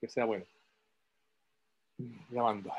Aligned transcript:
que 0.00 0.08
sea 0.08 0.24
bueno. 0.24 0.44
Llamando. 2.30 2.72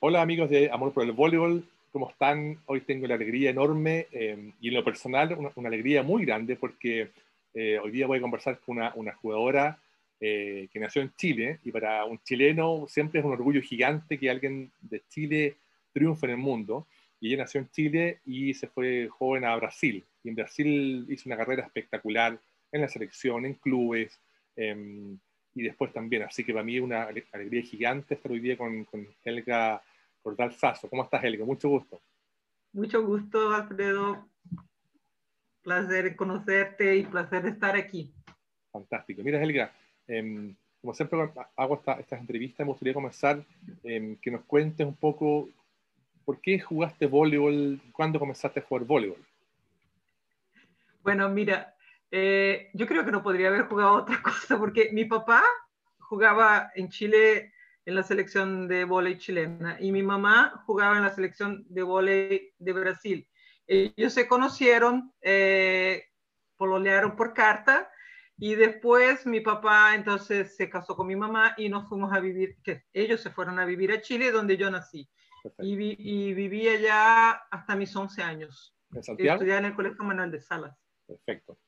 Hola 0.00 0.22
amigos 0.22 0.50
de 0.50 0.70
Amor 0.70 0.92
por 0.92 1.04
el 1.04 1.12
Voleibol, 1.12 1.64
¿cómo 1.92 2.10
están? 2.10 2.58
Hoy 2.66 2.80
tengo 2.80 3.06
la 3.06 3.14
alegría 3.14 3.50
enorme 3.50 4.06
eh, 4.10 4.52
y 4.60 4.68
en 4.68 4.74
lo 4.74 4.82
personal 4.82 5.36
una, 5.54 5.68
alegría 5.68 6.02
muy 6.02 6.24
grande 6.24 6.56
porque 6.56 7.10
eh, 7.54 7.78
hoy 7.78 7.90
día 7.90 8.06
voy 8.06 8.18
a 8.18 8.22
conversar 8.22 8.58
con 8.60 8.78
una, 8.78 8.92
una 8.94 9.14
jugadora 9.14 9.78
eh, 10.24 10.68
que 10.72 10.78
nació 10.80 11.02
en 11.02 11.12
Chile 11.16 11.58
y 11.64 11.72
para 11.72 12.04
un 12.04 12.18
chileno 12.22 12.86
siempre 12.88 13.20
es 13.20 13.26
un 13.26 13.32
orgullo 13.32 13.60
gigante 13.60 14.18
que 14.18 14.30
alguien 14.30 14.70
de 14.80 15.02
Chile 15.08 15.56
triunfe 15.92 16.26
en 16.26 16.32
el 16.32 16.38
mundo. 16.38 16.86
Y 17.20 17.28
ella 17.28 17.42
nació 17.42 17.60
en 17.60 17.70
Chile 17.70 18.20
y 18.24 18.54
se 18.54 18.68
fue 18.68 19.08
joven 19.08 19.44
a 19.44 19.54
Brasil. 19.56 20.04
Y 20.24 20.28
en 20.28 20.34
Brasil 20.36 21.06
hizo 21.08 21.28
una 21.28 21.36
carrera 21.36 21.64
espectacular 21.64 22.38
en 22.72 22.80
la 22.80 22.88
selección, 22.88 23.46
en 23.46 23.54
clubes, 23.54 24.18
em, 24.56 25.18
y 25.54 25.62
después 25.62 25.92
también. 25.92 26.22
Así 26.22 26.44
que 26.44 26.52
para 26.52 26.64
mí 26.64 26.76
es 26.76 26.82
una 26.82 27.04
alegría 27.04 27.62
gigante 27.62 28.14
estar 28.14 28.30
hoy 28.30 28.40
día 28.40 28.56
con, 28.56 28.84
con 28.84 29.06
Helga 29.24 29.82
Cordal 30.22 30.52
Sasso. 30.52 30.88
¿Cómo 30.88 31.04
estás, 31.04 31.22
Helga? 31.24 31.44
Mucho 31.44 31.68
gusto. 31.68 32.00
Mucho 32.72 33.04
gusto, 33.04 33.52
Alfredo. 33.52 34.28
Placer 35.62 36.16
conocerte 36.16 36.96
y 36.96 37.04
placer 37.04 37.46
estar 37.46 37.76
aquí. 37.76 38.12
Fantástico. 38.70 39.22
Mira, 39.22 39.42
Helga, 39.42 39.72
em, 40.06 40.54
como 40.80 40.94
siempre 40.94 41.18
hago 41.56 41.82
estas 41.98 42.20
entrevistas, 42.20 42.66
me 42.66 42.72
gustaría 42.72 42.94
comenzar 42.94 43.44
eh, 43.84 44.16
que 44.20 44.30
nos 44.30 44.44
cuentes 44.44 44.86
un 44.86 44.96
poco 44.96 45.48
por 46.24 46.40
qué 46.40 46.58
jugaste 46.58 47.06
voleibol, 47.06 47.80
cuándo 47.92 48.18
comenzaste 48.18 48.60
a 48.60 48.62
jugar 48.62 48.84
voleibol. 48.84 49.24
Bueno, 51.02 51.28
mira, 51.28 51.71
eh, 52.14 52.70
yo 52.74 52.86
creo 52.86 53.06
que 53.06 53.10
no 53.10 53.22
podría 53.22 53.48
haber 53.48 53.62
jugado 53.62 53.94
otra 53.94 54.22
cosa, 54.22 54.58
porque 54.58 54.90
mi 54.92 55.06
papá 55.06 55.42
jugaba 55.98 56.70
en 56.74 56.90
Chile 56.90 57.52
en 57.86 57.94
la 57.94 58.02
selección 58.02 58.68
de 58.68 58.84
voleibol 58.84 59.18
chilena 59.18 59.76
y 59.80 59.90
mi 59.90 60.02
mamá 60.02 60.62
jugaba 60.66 60.98
en 60.98 61.02
la 61.02 61.14
selección 61.14 61.64
de 61.68 61.82
voleibol 61.82 62.40
de 62.58 62.72
Brasil. 62.72 63.28
Ellos 63.66 64.12
se 64.12 64.28
conocieron, 64.28 65.12
eh, 65.22 66.04
pololearon 66.58 67.16
por 67.16 67.32
carta 67.32 67.90
y 68.36 68.56
después 68.56 69.26
mi 69.26 69.40
papá 69.40 69.94
entonces 69.94 70.54
se 70.54 70.68
casó 70.68 70.94
con 70.94 71.06
mi 71.06 71.16
mamá 71.16 71.54
y 71.56 71.70
nos 71.70 71.88
fuimos 71.88 72.12
a 72.12 72.20
vivir, 72.20 72.58
que 72.62 72.84
ellos 72.92 73.22
se 73.22 73.30
fueron 73.30 73.58
a 73.58 73.64
vivir 73.64 73.90
a 73.90 74.02
Chile 74.02 74.30
donde 74.30 74.58
yo 74.58 74.70
nací. 74.70 75.08
Y, 75.58 75.74
y, 75.98 76.34
viví 76.34 76.68
allá 76.68 77.32
hasta 77.50 77.74
mis 77.74 77.96
11 77.96 78.22
años. 78.22 78.76
¿En 78.92 79.02
Santiago? 79.02 79.34
Estudiaba 79.34 79.60
en 79.60 79.64
el 79.64 79.74
Colegio 79.74 80.04
Manuel 80.04 80.30
de 80.30 80.40
Salas. 80.40 80.76
Perfecto. 81.04 81.58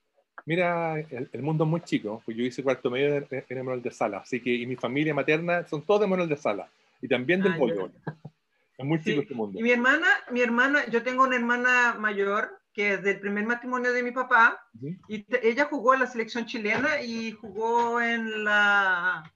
Mira, 0.47 0.99
el, 0.99 1.43
mundo 1.43 1.65
es 1.65 1.71
muy 1.71 1.81
chico, 1.81 2.23
pues 2.25 2.37
yo 2.37 2.45
hice 2.45 2.63
cuarto 2.63 2.91
medio 2.91 3.17
en, 3.17 3.27
el 3.31 3.57
Manuel 3.59 3.83
de 3.83 3.91
Salas, 3.91 4.23
así 4.23 4.41
que 4.41 4.55
y 4.55 4.67
mi 4.67 4.77
familia 4.77 5.15
materna 5.15 5.67
son 5.67 5.83
todos 5.83 6.03
de 6.03 6.07
Manuel 6.07 6.29
de 6.29 6.37
Salas 6.37 6.69
y 7.01 7.09
también 7.09 7.43
del 7.43 7.53
ah, 7.53 7.57
es 8.79 8.85
muy 8.85 9.01
chico 9.03 9.23
este 9.23 9.35
mundo. 9.35 9.59
Y 9.59 9.63
mi 9.63 9.71
hermana, 9.71 10.07
mi 10.31 10.43
hermana, 10.43 10.87
yo 10.91 11.03
tengo 11.03 11.23
una 11.25 11.37
hermana 11.37 11.95
mayor 11.99 12.61
que 12.75 12.95
es 12.95 13.03
del 13.03 13.21
primer 13.21 13.47
matrimonio 13.47 13.93
de 13.93 14.03
mi 14.03 14.11
papá 14.11 14.61
y 15.09 15.25
ella 15.43 15.67
jugó 15.67 15.95
en 15.95 16.01
la 16.01 16.07
selección 16.07 16.45
chilena 16.45 17.01
y 17.01 17.33
jugó 17.33 18.01
en 18.01 18.45
la 18.45 19.33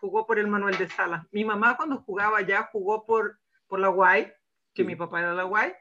jugó 0.00 0.26
por 0.26 0.38
el 0.38 0.46
Manuel 0.46 0.78
de 0.78 0.88
Salas. 0.88 1.26
Mi 1.30 1.44
mamá 1.44 1.76
cuando 1.76 1.98
jugaba 1.98 2.40
ya 2.40 2.68
jugó 2.72 3.04
por 3.04 3.38
por 3.68 3.80
la 3.80 3.90
UAI, 3.90 4.32
que 4.74 4.82
mi 4.82 4.96
papá 4.96 5.20
era 5.20 5.34
la 5.34 5.44
UAI, 5.44 5.74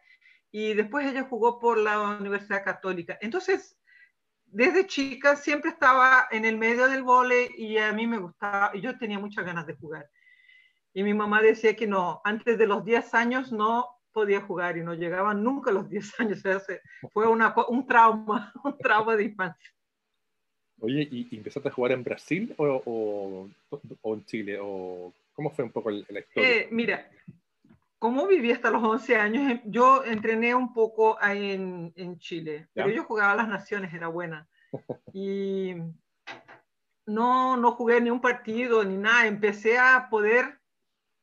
y 0.51 0.73
después 0.73 1.07
ella 1.07 1.23
jugó 1.23 1.59
por 1.59 1.77
la 1.77 1.99
Universidad 1.99 2.63
Católica. 2.63 3.17
Entonces, 3.21 3.76
desde 4.47 4.87
chica 4.87 5.35
siempre 5.35 5.71
estaba 5.71 6.27
en 6.31 6.45
el 6.45 6.57
medio 6.57 6.87
del 6.87 7.03
vole 7.03 7.49
y 7.57 7.77
a 7.77 7.91
mí 7.93 8.07
me 8.07 8.17
gustaba, 8.17 8.71
y 8.73 8.81
yo 8.81 8.97
tenía 8.97 9.19
muchas 9.19 9.45
ganas 9.45 9.67
de 9.67 9.75
jugar. 9.75 10.09
Y 10.93 11.03
mi 11.03 11.13
mamá 11.13 11.41
decía 11.41 11.75
que 11.75 11.87
no, 11.87 12.21
antes 12.23 12.57
de 12.57 12.67
los 12.67 12.83
10 12.83 13.13
años 13.13 13.51
no 13.51 13.87
podía 14.11 14.41
jugar 14.41 14.77
y 14.77 14.81
no 14.81 14.95
llegaban 14.95 15.43
nunca 15.43 15.71
los 15.71 15.89
10 15.89 16.19
años. 16.19 16.41
fue 17.13 17.27
una, 17.27 17.53
un 17.67 17.85
trauma, 17.85 18.51
un 18.63 18.77
trauma 18.77 19.15
de 19.15 19.25
infancia. 19.25 19.71
Oye, 20.79 21.07
¿y, 21.11 21.35
empezaste 21.35 21.69
a 21.69 21.71
jugar 21.71 21.91
en 21.91 22.03
Brasil 22.03 22.53
o, 22.57 23.49
o, 24.01 24.13
en 24.13 24.25
Chile? 24.25 24.57
O, 24.61 25.13
¿Cómo 25.33 25.49
fue 25.51 25.65
un 25.65 25.71
poco 25.71 25.89
la 25.91 26.19
historia? 26.19 26.49
Eh, 26.49 26.67
mira, 26.71 27.09
como 27.99 28.27
viví 28.27 28.51
hasta 28.51 28.71
los 28.71 28.83
11 28.83 29.15
años, 29.15 29.59
yo 29.65 30.03
entrené 30.03 30.53
un 30.53 30.73
poco 30.73 31.17
ahí 31.19 31.51
en, 31.51 31.93
en 31.95 32.19
Chile, 32.19 32.69
pero 32.73 32.89
yo 32.89 33.03
jugaba 33.03 33.31
a 33.31 33.37
las 33.37 33.47
naciones, 33.47 33.93
era 33.93 34.07
buena. 34.07 34.47
Y 35.13 35.73
no, 37.05 37.57
no 37.57 37.71
jugué 37.71 38.01
ni 38.01 38.09
un 38.09 38.21
partido 38.21 38.83
ni 38.83 38.97
nada, 38.97 39.25
empecé 39.25 39.79
a 39.79 40.07
poder 40.09 40.59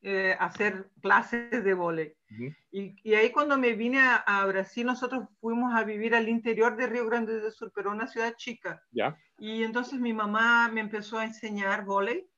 eh, 0.02 0.36
hacer 0.38 0.90
clases 1.00 1.64
de 1.64 1.74
vóley. 1.74 2.14
y, 2.72 2.96
y, 3.02 3.14
ahí 3.14 3.30
cuando 3.30 3.56
me 3.56 3.72
vine 3.72 4.00
a, 4.02 4.44
Brasil, 4.46 4.84
nosotros 4.84 5.28
fuimos 5.41 5.72
a 5.74 5.84
vivir 5.84 6.14
al 6.14 6.28
interior 6.28 6.76
de 6.76 6.88
Río 6.88 7.06
Grande 7.06 7.41
do 7.41 7.50
Sur, 7.50 7.72
pero 7.74 7.92
una 7.92 8.06
ciudad 8.06 8.34
chica. 8.36 8.82
¿Ya? 8.91 9.16
Y 9.38 9.62
entonces 9.62 10.00
mi 10.00 10.12
mamá 10.12 10.68
me 10.68 10.80
empezó 10.80 11.18
a 11.18 11.24
enseñar 11.24 11.84
vóley. 11.84 12.28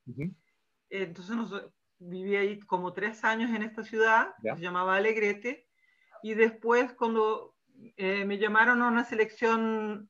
Entonces 0.89 1.35
nos, 1.35 1.51
viví 1.99 2.35
ahí 2.35 2.59
como 2.59 2.93
tres 2.93 3.23
años 3.23 3.51
en 3.51 3.63
esta 3.63 3.83
ciudad, 3.83 4.33
se 4.41 4.61
llamaba 4.61 4.97
Alegrete, 4.97 5.67
y 6.23 6.33
después 6.33 6.93
cuando 6.93 7.55
eh, 7.95 8.25
me 8.25 8.37
llamaron 8.37 8.81
a 8.81 8.87
una 8.87 9.03
selección, 9.03 10.09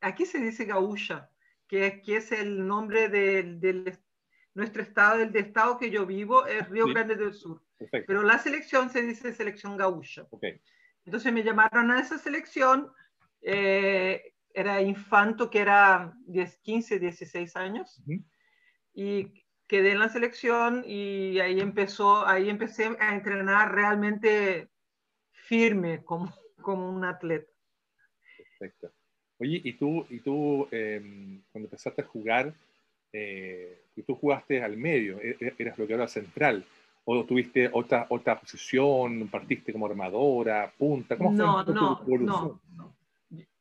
aquí 0.00 0.26
se 0.26 0.38
dice 0.38 0.64
Gaúcha, 0.64 1.30
que, 1.66 2.02
que 2.02 2.16
es 2.16 2.32
el 2.32 2.66
nombre 2.66 3.08
de, 3.08 3.98
nuestro 4.54 4.82
estado, 4.82 5.18
del 5.18 5.34
estado 5.36 5.78
que 5.78 5.90
yo 5.90 6.04
vivo, 6.06 6.46
es 6.46 6.68
Río 6.68 6.86
Grande 6.86 7.16
del 7.16 7.32
Sur. 7.32 7.62
Pero 7.90 8.22
la 8.22 8.38
selección 8.38 8.90
se 8.90 9.02
dice 9.02 9.32
selección 9.32 9.76
Gaúcha. 9.76 10.26
Entonces 11.04 11.32
me 11.32 11.42
llamaron 11.42 11.90
a 11.90 12.00
esa 12.00 12.18
selección, 12.18 12.92
eh, 13.40 14.34
era 14.54 14.82
infanto, 14.82 15.50
que 15.50 15.60
era 15.60 16.12
10, 16.26 16.58
15, 16.58 16.98
16 16.98 17.56
años, 17.56 18.02
y 18.94 19.41
quedé 19.72 19.92
en 19.92 20.00
la 20.00 20.10
selección 20.10 20.84
y 20.86 21.40
ahí 21.40 21.58
empezó, 21.58 22.26
ahí 22.26 22.50
empecé 22.50 22.94
a 23.00 23.14
entrenar 23.14 23.74
realmente 23.74 24.68
firme 25.30 26.04
como, 26.04 26.30
como 26.60 26.90
un 26.90 27.06
atleta. 27.06 27.50
Perfecto. 28.36 28.92
Oye, 29.38 29.62
¿y 29.64 29.72
tú, 29.72 30.04
y 30.10 30.18
tú 30.18 30.68
em, 30.70 31.40
cuando 31.50 31.68
empezaste 31.68 32.02
a 32.02 32.04
jugar, 32.04 32.52
eh, 33.14 33.86
y 33.96 34.02
tú 34.02 34.14
jugaste 34.14 34.62
al 34.62 34.76
medio, 34.76 35.18
e, 35.22 35.38
e, 35.40 35.54
eras 35.56 35.78
bloqueadora 35.78 36.06
central, 36.06 36.66
o 37.06 37.24
tuviste 37.24 37.70
otra, 37.72 38.04
otra 38.10 38.38
posición, 38.38 39.26
partiste 39.28 39.72
como 39.72 39.86
armadora, 39.86 40.70
punta? 40.76 41.16
¿Cómo 41.16 41.32
no, 41.32 41.64
fue 41.64 41.72
no, 41.72 42.04
no, 42.20 42.60
no, 42.76 42.94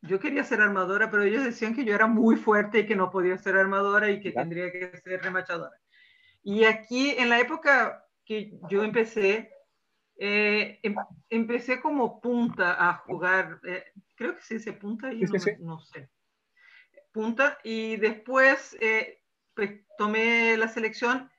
Yo 0.02 0.20
quería 0.20 0.44
ser 0.44 0.60
armadora, 0.60 1.10
pero 1.10 1.24
ellos 1.24 1.46
decían 1.46 1.74
que 1.74 1.86
yo 1.86 1.96
era 1.96 2.08
muy 2.08 2.36
fuerte 2.36 2.80
y 2.80 2.86
que 2.86 2.98
no 2.98 3.10
podía 3.10 3.38
ser 3.38 3.56
armadora 3.56 4.12
y 4.12 4.20
que 4.20 4.34
tendría 4.34 4.70
que 4.74 4.98
ser 4.98 5.22
remachadora. 5.22 5.78
Y 6.44 6.64
aquí, 6.64 7.12
en 7.12 7.30
la 7.30 7.40
época 7.40 8.06
que 8.26 8.60
yo 8.70 8.84
empecé, 8.84 9.52
eh, 10.18 10.80
em, 10.84 10.96
empecé 11.30 11.80
como 11.82 12.22
punta 12.22 12.90
a 12.90 12.94
jugar, 12.94 13.60
eh, 13.64 13.86
creo 14.16 14.36
que 14.36 14.42
se 14.42 14.56
dice 14.56 14.74
punta, 14.74 15.12
y 15.12 15.22
no, 15.60 15.80
sé, 15.80 16.10
punta, 17.12 17.58
y 17.64 17.98
después 17.98 18.78
eh, 18.80 19.22
pues, 19.54 19.82
tomé 19.98 20.58
la 20.58 20.68
selección 20.68 21.30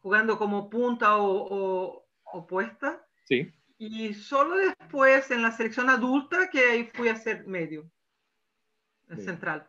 jugando 0.00 0.38
como 0.38 0.68
punta 0.68 1.16
o, 1.18 2.06
opuesta. 2.24 3.06
Sí. 3.24 3.52
Y 3.78 4.14
solo 4.14 4.56
después 4.56 5.30
en 5.30 5.42
la 5.42 5.52
selección 5.52 5.90
adulta 5.90 6.48
que 6.50 6.60
ahí 6.60 6.90
fui 6.94 7.08
a 7.08 7.16
ser 7.16 7.46
medio, 7.46 7.90
central. 9.16 9.68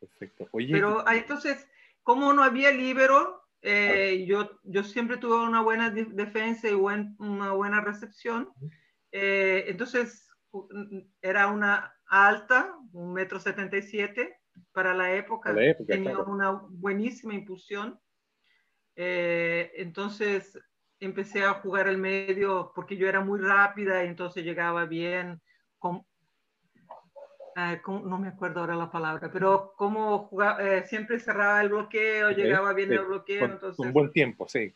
Perfecto. 0.00 0.48
Oye, 0.50 0.72
Pero 0.72 1.08
entonces, 1.08 1.68
como 2.02 2.32
no 2.32 2.42
había 2.42 2.70
libero, 2.72 3.43
eh, 3.66 4.26
yo, 4.26 4.60
yo 4.62 4.84
siempre 4.84 5.16
tuve 5.16 5.42
una 5.42 5.62
buena 5.62 5.88
defensa 5.90 6.68
y 6.68 6.74
una 6.74 7.52
buena 7.52 7.80
recepción. 7.80 8.50
Eh, 9.10 9.64
entonces, 9.68 10.28
era 11.22 11.48
una 11.48 11.94
alta, 12.06 12.76
un 12.92 13.14
metro 13.14 13.40
setenta 13.40 13.78
y 13.78 13.82
siete 13.82 14.36
para 14.72 14.92
la 14.92 15.14
época. 15.14 15.54
Tenía 15.86 16.18
una 16.18 16.50
buenísima 16.68 17.32
impulsión. 17.32 17.98
Eh, 18.96 19.72
entonces, 19.76 20.58
empecé 21.00 21.42
a 21.42 21.54
jugar 21.54 21.88
el 21.88 21.96
medio 21.96 22.70
porque 22.74 22.98
yo 22.98 23.08
era 23.08 23.20
muy 23.20 23.40
rápida 23.40 24.04
y 24.04 24.08
entonces 24.08 24.44
llegaba 24.44 24.84
bien, 24.84 25.40
con, 25.78 26.04
Ah, 27.56 27.76
no 27.86 28.18
me 28.18 28.28
acuerdo 28.28 28.60
ahora 28.60 28.74
la 28.74 28.90
palabra, 28.90 29.30
pero 29.32 29.74
como 29.76 30.18
jugaba, 30.26 30.62
eh, 30.62 30.84
siempre 30.86 31.20
cerraba 31.20 31.62
el 31.62 31.68
bloqueo, 31.68 32.30
llegaba 32.30 32.72
bien 32.72 32.92
el 32.92 33.04
bloqueo. 33.04 33.40
Con, 33.40 33.50
entonces... 33.52 33.76
con 33.76 33.92
buen 33.92 34.10
tiempo, 34.12 34.48
sí. 34.48 34.74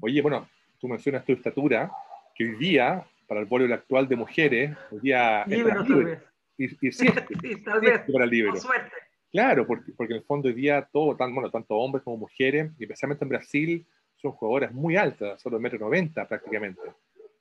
Oye, 0.00 0.20
bueno, 0.20 0.48
tú 0.78 0.88
mencionas 0.88 1.24
tu 1.24 1.32
estatura, 1.32 1.90
que 2.34 2.44
hoy 2.44 2.56
día, 2.56 3.04
para 3.26 3.40
el 3.40 3.46
voleibol 3.46 3.72
actual 3.72 4.08
de 4.08 4.16
mujeres, 4.16 4.76
hoy 4.90 5.00
día... 5.00 5.44
Libero, 5.46 5.84
tal 5.84 6.04
vez. 6.04 6.22
Y, 6.58 6.64
y 6.64 6.68
sí, 6.92 7.08
sí, 7.40 7.62
tal 7.64 7.80
vez. 7.80 8.02
Para 8.12 8.24
el 8.24 8.30
libero. 8.30 8.56
suerte. 8.56 8.92
Claro, 9.32 9.66
porque, 9.66 9.92
porque 9.96 10.12
en 10.12 10.18
el 10.18 10.24
fondo 10.24 10.48
hoy 10.48 10.54
día 10.54 10.88
todo, 10.92 11.16
tan, 11.16 11.34
bueno, 11.34 11.50
tanto 11.50 11.74
hombres 11.74 12.04
como 12.04 12.18
mujeres, 12.18 12.70
y 12.78 12.84
especialmente 12.84 13.24
en 13.24 13.30
Brasil, 13.30 13.86
son 14.16 14.32
jugadoras 14.32 14.72
muy 14.72 14.96
altas, 14.96 15.40
solo 15.40 15.58
metro 15.58 15.78
noventa 15.78 16.28
prácticamente. 16.28 16.80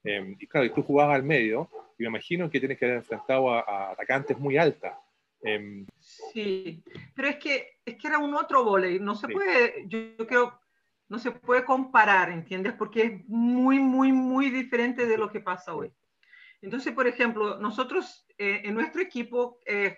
Em, 0.03 0.35
y 0.39 0.47
claro, 0.47 0.65
y 0.65 0.69
tú 0.71 0.83
jugabas 0.83 1.15
al 1.15 1.23
medio, 1.23 1.69
y 1.97 2.03
me 2.03 2.09
imagino 2.09 2.49
que 2.49 2.59
tienes 2.59 2.77
que 2.77 2.85
haber 2.85 2.97
enfrentado 2.97 3.53
a, 3.53 3.91
atacantes 3.91 4.37
muy 4.37 4.57
altas. 4.57 4.93
Em, 5.41 5.85
sí, 5.99 6.83
pero 7.15 7.27
es 7.29 7.37
que, 7.37 7.79
es 7.85 7.95
que 7.95 8.07
era 8.07 8.17
un 8.17 8.33
otro 8.33 8.63
volei, 8.63 8.99
no 8.99 9.15
se 9.15 9.27
puede, 9.27 9.85
yo, 9.87 10.25
creo, 10.27 10.59
no 11.09 11.19
se 11.19 11.31
puede 11.31 11.65
comparar, 11.65 12.29
¿entiendes? 12.31 12.73
Porque 12.73 13.03
es 13.03 13.27
muy, 13.27 13.79
muy, 13.79 14.11
muy 14.11 14.49
diferente 14.49 15.05
de 15.05 15.17
lo 15.17 15.29
que 15.31 15.39
pasa 15.39 15.73
hoy. 15.73 15.91
Entonces, 16.61 16.93
por 16.93 17.07
ejemplo, 17.07 17.59
nosotros 17.59 18.25
eh, 18.37 18.61
en 18.63 18.73
nuestro 18.73 19.01
equipo 19.01 19.59
eh, 19.65 19.97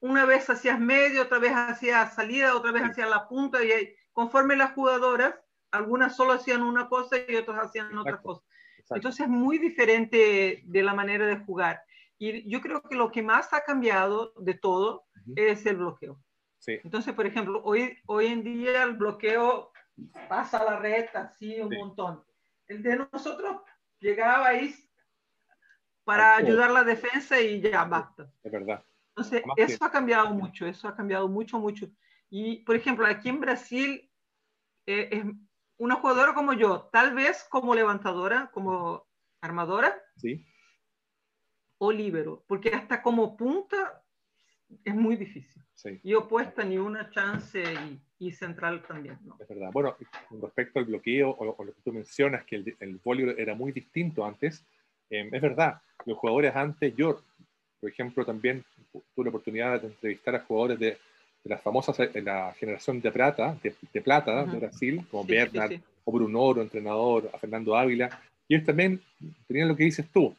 una 0.00 0.24
vez 0.24 0.48
hacías 0.48 0.78
medio, 0.78 1.22
otra 1.22 1.38
vez 1.38 1.52
hacías 1.52 2.14
salida, 2.14 2.54
otra 2.54 2.70
vez 2.70 2.84
hacías 2.84 3.10
la 3.10 3.28
punta, 3.28 3.64
y 3.64 3.94
conforme 4.12 4.56
las 4.56 4.72
jugadoras, 4.72 5.34
algunas 5.72 6.16
solo 6.16 6.32
hacían 6.32 6.62
una 6.62 6.88
cosa 6.88 7.16
y 7.28 7.34
otras 7.34 7.66
hacían 7.66 7.96
otra 7.98 8.20
cosa. 8.20 8.42
Entonces 8.90 9.20
es 9.20 9.28
muy 9.28 9.58
diferente 9.58 10.62
de 10.64 10.82
la 10.82 10.94
manera 10.94 11.26
de 11.26 11.38
jugar. 11.38 11.82
Y 12.18 12.48
yo 12.48 12.60
creo 12.60 12.82
que 12.82 12.94
lo 12.94 13.10
que 13.10 13.22
más 13.22 13.52
ha 13.52 13.62
cambiado 13.62 14.32
de 14.36 14.54
todo 14.54 15.06
es 15.34 15.66
el 15.66 15.76
bloqueo. 15.76 16.20
Sí. 16.58 16.78
Entonces, 16.82 17.14
por 17.14 17.26
ejemplo, 17.26 17.62
hoy, 17.64 17.98
hoy 18.06 18.26
en 18.26 18.42
día 18.42 18.84
el 18.84 18.96
bloqueo 18.96 19.72
pasa 20.28 20.58
a 20.58 20.64
la 20.64 20.78
red 20.78 21.06
así 21.14 21.60
un 21.60 21.74
montón. 21.74 22.24
El 22.68 22.82
de 22.82 23.06
nosotros 23.12 23.62
llegaba 24.00 24.48
ahí 24.48 24.74
para 26.04 26.36
ayudar 26.36 26.70
la 26.70 26.84
defensa 26.84 27.40
y 27.40 27.60
ya 27.60 27.84
basta. 27.84 28.30
Es 28.42 28.52
verdad. 28.52 28.84
Entonces, 29.08 29.42
eso 29.56 29.84
ha 29.84 29.90
cambiado 29.90 30.30
mucho, 30.30 30.66
eso 30.66 30.88
ha 30.88 30.94
cambiado 30.94 31.28
mucho, 31.28 31.58
mucho. 31.58 31.88
Y, 32.30 32.62
por 32.64 32.76
ejemplo, 32.76 33.06
aquí 33.06 33.28
en 33.28 33.40
Brasil, 33.40 34.10
eh, 34.86 35.08
es 35.10 35.24
una 35.78 35.96
jugadora 35.96 36.34
como 36.34 36.52
yo, 36.52 36.88
tal 36.92 37.14
vez 37.14 37.46
como 37.50 37.74
levantadora, 37.74 38.50
como 38.52 39.06
armadora, 39.40 39.94
¿Sí? 40.16 40.44
o 41.78 41.92
libero, 41.92 42.44
porque 42.46 42.70
hasta 42.70 43.02
como 43.02 43.36
punta 43.36 44.02
es 44.84 44.94
muy 44.94 45.16
difícil. 45.16 45.62
Sí. 45.74 46.00
Y 46.02 46.14
opuesta 46.14 46.64
ni 46.64 46.78
una 46.78 47.10
chance 47.10 47.62
y, 48.18 48.32
central 48.32 48.82
también. 48.88 49.18
¿no? 49.24 49.36
Es 49.38 49.46
verdad. 49.46 49.70
Bueno, 49.72 49.94
con 50.28 50.40
respecto 50.40 50.78
al 50.78 50.86
bloqueo 50.86 51.30
o, 51.30 51.64
lo 51.64 51.74
que 51.74 51.82
tú 51.82 51.92
mencionas, 51.92 52.46
que 52.46 52.56
el, 52.56 52.76
el 52.80 52.98
voleibol 53.04 53.38
era 53.38 53.54
muy 53.54 53.72
distinto 53.72 54.24
antes, 54.24 54.64
eh, 55.10 55.28
es 55.30 55.42
verdad, 55.42 55.82
los 56.06 56.16
jugadores 56.16 56.56
antes, 56.56 56.96
yo 56.96 57.22
por 57.80 57.90
ejemplo, 57.90 58.24
también 58.24 58.64
tuve 58.90 59.24
la 59.24 59.28
oportunidad 59.28 59.80
de 59.80 59.88
entrevistar 59.88 60.34
a 60.34 60.40
jugadores 60.40 60.78
de, 60.78 60.98
de 61.46 61.54
las 61.54 61.62
famosas, 61.62 61.96
de 61.96 62.22
la 62.22 62.52
generación 62.58 63.00
de 63.00 63.12
plata, 63.12 63.56
de, 63.62 64.00
plata 64.00 64.44
de 64.44 64.58
Brasil, 64.58 65.06
como 65.08 65.24
Bernard 65.24 65.74
o 66.04 66.12
Brunoro, 66.12 66.60
entrenador, 66.60 67.30
a 67.32 67.38
Fernando 67.38 67.76
Ávila. 67.76 68.20
Y 68.48 68.56
ellos 68.56 68.66
también 68.66 69.00
tenían 69.46 69.68
lo 69.68 69.76
que 69.76 69.84
dices 69.84 70.06
tú, 70.12 70.34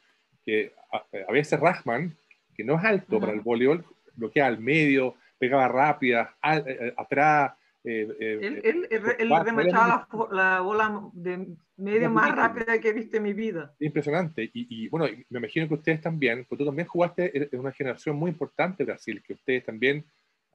que 0.46 0.74
a, 0.92 1.32
veces 1.32 1.60
Rahman, 1.60 2.14
que 2.54 2.64
no 2.64 2.78
es 2.78 2.84
alto 2.84 3.20
para 3.20 3.32
el 3.32 3.40
voleibol, 3.40 3.86
bloquea 4.16 4.48
al 4.48 4.60
medio, 4.60 5.16
pegaba 5.40 5.70
rápida, 5.70 6.36
eh, 6.44 6.64
eh, 6.68 6.94
atrás, 6.98 7.54
eh, 7.86 8.08
eh, 8.20 8.62
él, 8.66 8.88
él, 8.90 9.30
remachaba 9.46 10.10
la, 10.32 10.60
bola 10.60 11.10
de 11.14 11.56
medio 11.78 12.10
más 12.10 12.36
rápida 12.36 12.82
que 12.82 12.90
he 12.90 12.94
visto 12.94 13.16
en 13.16 13.24
mi 13.24 13.32
vida. 13.32 13.74
Impresionante. 13.80 14.50
Y, 14.54 14.90
bueno, 14.90 15.06
me 15.30 15.40
imagino 15.40 15.70
que 15.70 15.76
ustedes 15.76 16.02
también, 16.02 16.46
porque 16.50 16.64
tú 16.64 16.66
también 16.66 16.86
jugaste 16.86 17.50
en 17.54 17.60
una 17.60 17.72
generación 17.72 18.18
muy 18.18 18.32
importante 18.32 18.84
de 18.84 18.92
Brasil, 18.92 19.24
que 19.26 19.34
ustedes 19.34 19.64
también 19.64 20.04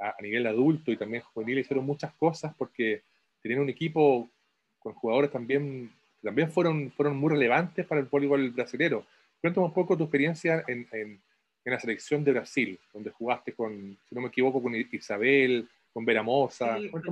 a, 0.03 0.21
nivel 0.21 0.47
adulto 0.47 0.91
y 0.91 0.97
también 0.97 1.23
juvenil 1.23 1.59
hicieron 1.59 1.85
muchas 1.85 2.13
cosas 2.15 2.55
porque 2.57 3.03
tenían 3.41 3.61
un 3.61 3.71
equipo 3.71 4.31
con 4.79 4.95
jugadores 4.95 5.31
también 5.31 5.91
también 6.23 6.51
fueron, 6.51 6.91
fueron 6.93 7.17
muy 7.17 7.31
relevantes 7.31 7.85
para 7.87 8.01
el 8.01 8.07
voleibol 8.07 8.51
brasilero. 8.51 9.05
Cuéntame 9.41 9.67
un 9.67 9.75
poco 9.75 9.97
tu 9.97 10.05
experiencia 10.05 10.65
en, 10.69 10.87
en, 10.93 11.21
en 11.65 11.73
la 11.73 11.81
selección 11.81 12.25
de 12.25 12.33
Brasil, 12.33 12.79
donde 12.93 13.11
jugaste 13.11 13.53
con, 13.55 13.99
si 14.09 14.15
no 14.15 14.21
me 14.21 14.29
equivoco, 14.29 14.63
con 14.63 14.75
Isabel, 14.75 15.69
con 15.93 16.05
Veramosa. 16.05 16.79
Sí, 16.79 16.91
con 16.91 17.03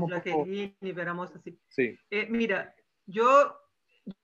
Veramosa, 0.80 1.40
sí. 1.42 1.58
sí. 1.68 1.98
Eh, 2.10 2.26
mira, 2.30 2.74
yo, 3.06 3.56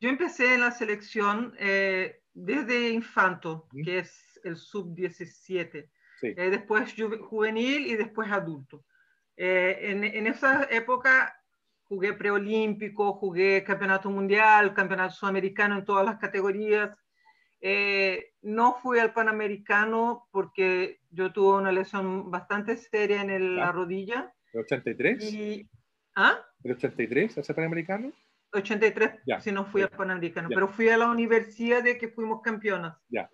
yo 0.00 0.08
empecé 0.08 0.54
en 0.54 0.60
la 0.60 0.70
selección 0.70 1.54
eh, 1.58 2.20
desde 2.32 2.90
infanto, 2.90 3.68
que 3.84 3.98
es 3.98 4.40
el 4.44 4.56
sub-17. 4.56 5.88
Sí. 6.20 6.28
Eh, 6.36 6.50
después 6.50 6.94
juvenil 7.28 7.86
y 7.86 7.96
después 7.96 8.30
adulto. 8.30 8.84
en, 9.36 10.02
en, 10.04 10.26
esa 10.26 10.64
época 10.70 11.36
jugué 11.82 12.14
preolímpico, 12.14 13.12
jugué 13.14 13.62
campeonato 13.64 14.10
mundial, 14.10 14.74
campeonato 14.74 15.14
sudamericano 15.14 15.76
en 15.76 15.84
todas 15.84 16.04
las 16.06 16.18
categorías. 16.18 16.96
no 18.42 18.74
fui 18.74 18.98
al 18.98 19.12
Panamericano 19.12 20.28
porque 20.30 21.00
yo 21.10 21.32
tuve 21.32 21.58
una 21.58 21.72
lesión 21.72 22.30
bastante 22.30 22.76
seria 22.76 23.20
en 23.22 23.56
la 23.56 23.72
rodilla 23.72 24.32
¿El 24.56 24.60
83? 24.60 25.66
¿Ah? 26.14 26.38
¿El 26.64 26.72
83 26.72 27.36
ese 27.36 27.54
Panamericano? 27.54 28.10
83, 28.52 29.20
si 29.40 29.52
no 29.52 29.66
fui 29.66 29.82
al 29.82 29.90
Panamericano, 29.90 30.48
pero 30.48 30.68
fui 30.68 30.88
a 30.88 30.96
la 30.96 31.10
universidad 31.10 31.82
de 31.82 31.98
que 31.98 32.08
fuimos 32.08 32.40
campeonas. 32.40 32.96
Ya. 33.10 33.30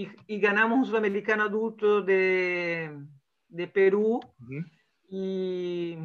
Y, 0.00 0.08
y, 0.26 0.40
ganamos 0.40 0.78
un 0.78 0.86
sudamericano 0.86 1.42
adulto 1.42 2.00
de, 2.00 2.90
de 3.48 3.68
Perú 3.68 4.18
y 5.10 5.98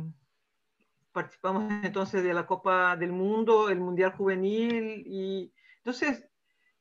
participamos 1.13 1.71
entonces 1.81 2.21
de 2.21 2.33
la 2.33 2.45
Copa 2.45 2.97
del 2.97 3.13
Mundo, 3.13 3.69
el 3.69 3.79
Mundial 3.79 4.11
Juvenil 4.11 5.03
y 5.07 5.53
entonces 5.77 6.27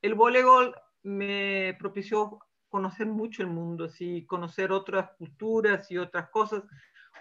el 0.02 0.14
voleibol 0.16 0.74
me 1.04 1.76
propició 1.78 2.40
conocer 2.68 3.06
mucho 3.06 3.42
el 3.42 3.48
mundo, 3.48 3.84
así, 3.84 4.26
conocer 4.26 4.72
otras 4.72 5.10
culturas 5.16 5.88
y 5.92 5.98
otras 5.98 6.30
cosas. 6.30 6.64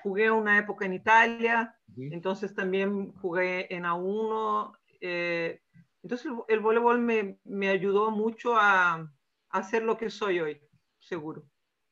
Jugué 0.01 0.31
una 0.31 0.57
época 0.57 0.87
en 0.87 0.93
Italia, 0.93 1.77
entonces 1.95 2.55
también 2.55 3.13
jugué 3.21 3.67
en 3.69 3.83
A1. 3.83 4.75
Eh, 5.01 5.61
entonces 6.01 6.31
el, 6.47 6.59
voleibol 6.61 6.99
me, 6.99 7.37
me, 7.43 7.69
ayudó 7.69 8.09
mucho 8.09 8.55
a, 8.57 9.07
a, 9.53 9.59
hacer 9.59 9.83
lo 9.83 9.97
que 9.97 10.09
soy 10.09 10.39
hoy, 10.39 10.59
seguro. 11.00 11.44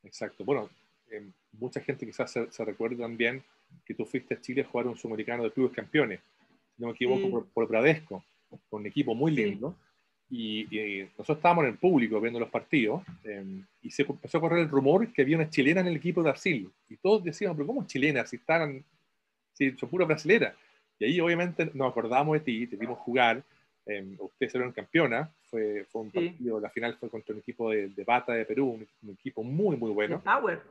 Exacto. 0.04 0.44
Bueno, 0.44 0.70
eh, 1.10 1.32
mucha 1.54 1.80
gente 1.82 2.06
quizás 2.06 2.32
se, 2.32 2.66
recuerda 2.66 3.04
también 3.04 3.44
que 3.86 3.94
tú 3.94 4.06
fuiste 4.06 4.34
a 4.34 4.42
Chile 4.42 4.62
a 4.62 4.66
jugar 4.66 4.88
un 4.88 4.98
sudamericano 4.98 5.44
de 5.44 5.52
clubes 5.52 5.74
campeones, 5.74 6.20
si 6.76 6.82
no 6.82 6.88
me 6.88 6.94
equivoco, 6.94 7.30
por, 7.30 7.48
por, 7.48 7.68
Bradesco, 7.68 8.24
con 8.70 8.82
un 8.82 8.88
equipo 8.88 9.16
muy 9.16 9.32
lindo. 9.32 9.76
Y, 10.34 11.04
nosotros 11.18 11.38
estábamos 11.38 11.66
en 11.66 11.72
el 11.72 11.78
público 11.78 12.22
viendo 12.22 12.40
los 12.40 12.50
partidos 12.50 13.04
em, 13.26 13.66
y 13.82 13.92
se 13.92 14.04
empezó 14.04 14.38
a 14.38 14.42
correr 14.42 14.60
el 14.60 14.70
rumor 14.70 15.12
que 15.12 15.24
había 15.24 15.36
una 15.36 15.50
chilena 15.50 15.82
en 15.82 15.88
el 15.88 15.98
equipo 15.98 16.22
de 16.22 16.30
Brasil. 16.30 16.72
Y 16.88 16.96
todos 16.96 17.22
decían, 17.22 17.54
pero 17.54 17.68
¿cómo 17.68 17.86
chilena? 17.86 18.26
Si 18.26 18.38
están, 18.38 18.84
si 19.52 19.72
son 19.72 19.90
pura 19.90 20.06
brasilera. 20.06 20.56
Y 20.98 21.06
ahí 21.06 21.20
obviamente 21.20 21.70
nos 21.74 21.92
acordamos 21.92 22.34
de 22.36 22.40
ti, 22.40 22.66
te 22.66 22.78
vimos 22.78 22.98
jugar. 23.00 23.44
Eh, 23.98 24.16
ustedes 24.20 24.52
fueron 24.52 24.72
campeona. 24.72 25.30
Fue, 25.50 25.86
fue 25.92 26.02
un 26.04 26.12
partido, 26.12 26.60
la 26.60 26.70
final 26.70 26.96
fue 26.98 27.10
contra 27.10 27.34
un 27.34 27.40
equipo 27.40 27.72
de, 27.72 27.90
de 27.90 28.04
Bata 28.04 28.34
de 28.34 28.46
Perú, 28.46 28.80
un, 29.02 29.10
equipo 29.12 29.44
muy, 29.44 29.76
muy 29.76 29.92
bueno. 29.92 30.18
De 30.18 30.24
Power. 30.24 30.62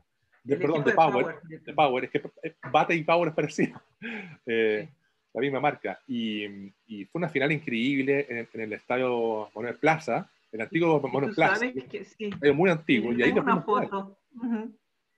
De, 0.43 0.57
perdón, 0.57 0.85
de 0.85 0.93
Power, 0.93 1.41
de 1.43 1.73
Power. 1.75 2.05
Es 2.05 2.11
que 2.11 2.23
eh, 2.43 2.55
Bata 2.71 2.95
y 2.95 3.03
Power 3.05 3.29
es 3.29 3.35
parecido. 3.35 3.81
Eh, 4.47 4.89
la 5.33 5.41
misma 5.43 5.61
marca. 5.61 6.01
Y, 6.09 6.45
y, 6.87 7.05
fue 7.05 7.21
una 7.21 7.29
final 7.29 7.53
increíble 7.53 8.27
en, 8.29 8.49
en 8.53 8.61
el 8.63 8.73
estadio 8.73 9.49
Manuel 9.55 9.77
Plaza, 9.77 10.29
el 10.51 10.61
antiguo 10.63 11.01
Manuel 11.01 11.35
Plaza. 11.35 11.71
Que, 11.71 12.05
sí. 12.05 12.31
muy 12.55 12.71
antiguo. 12.71 13.13
y 13.13 13.23
ahí 13.23 13.31
una 13.31 13.61
foto. 13.61 14.17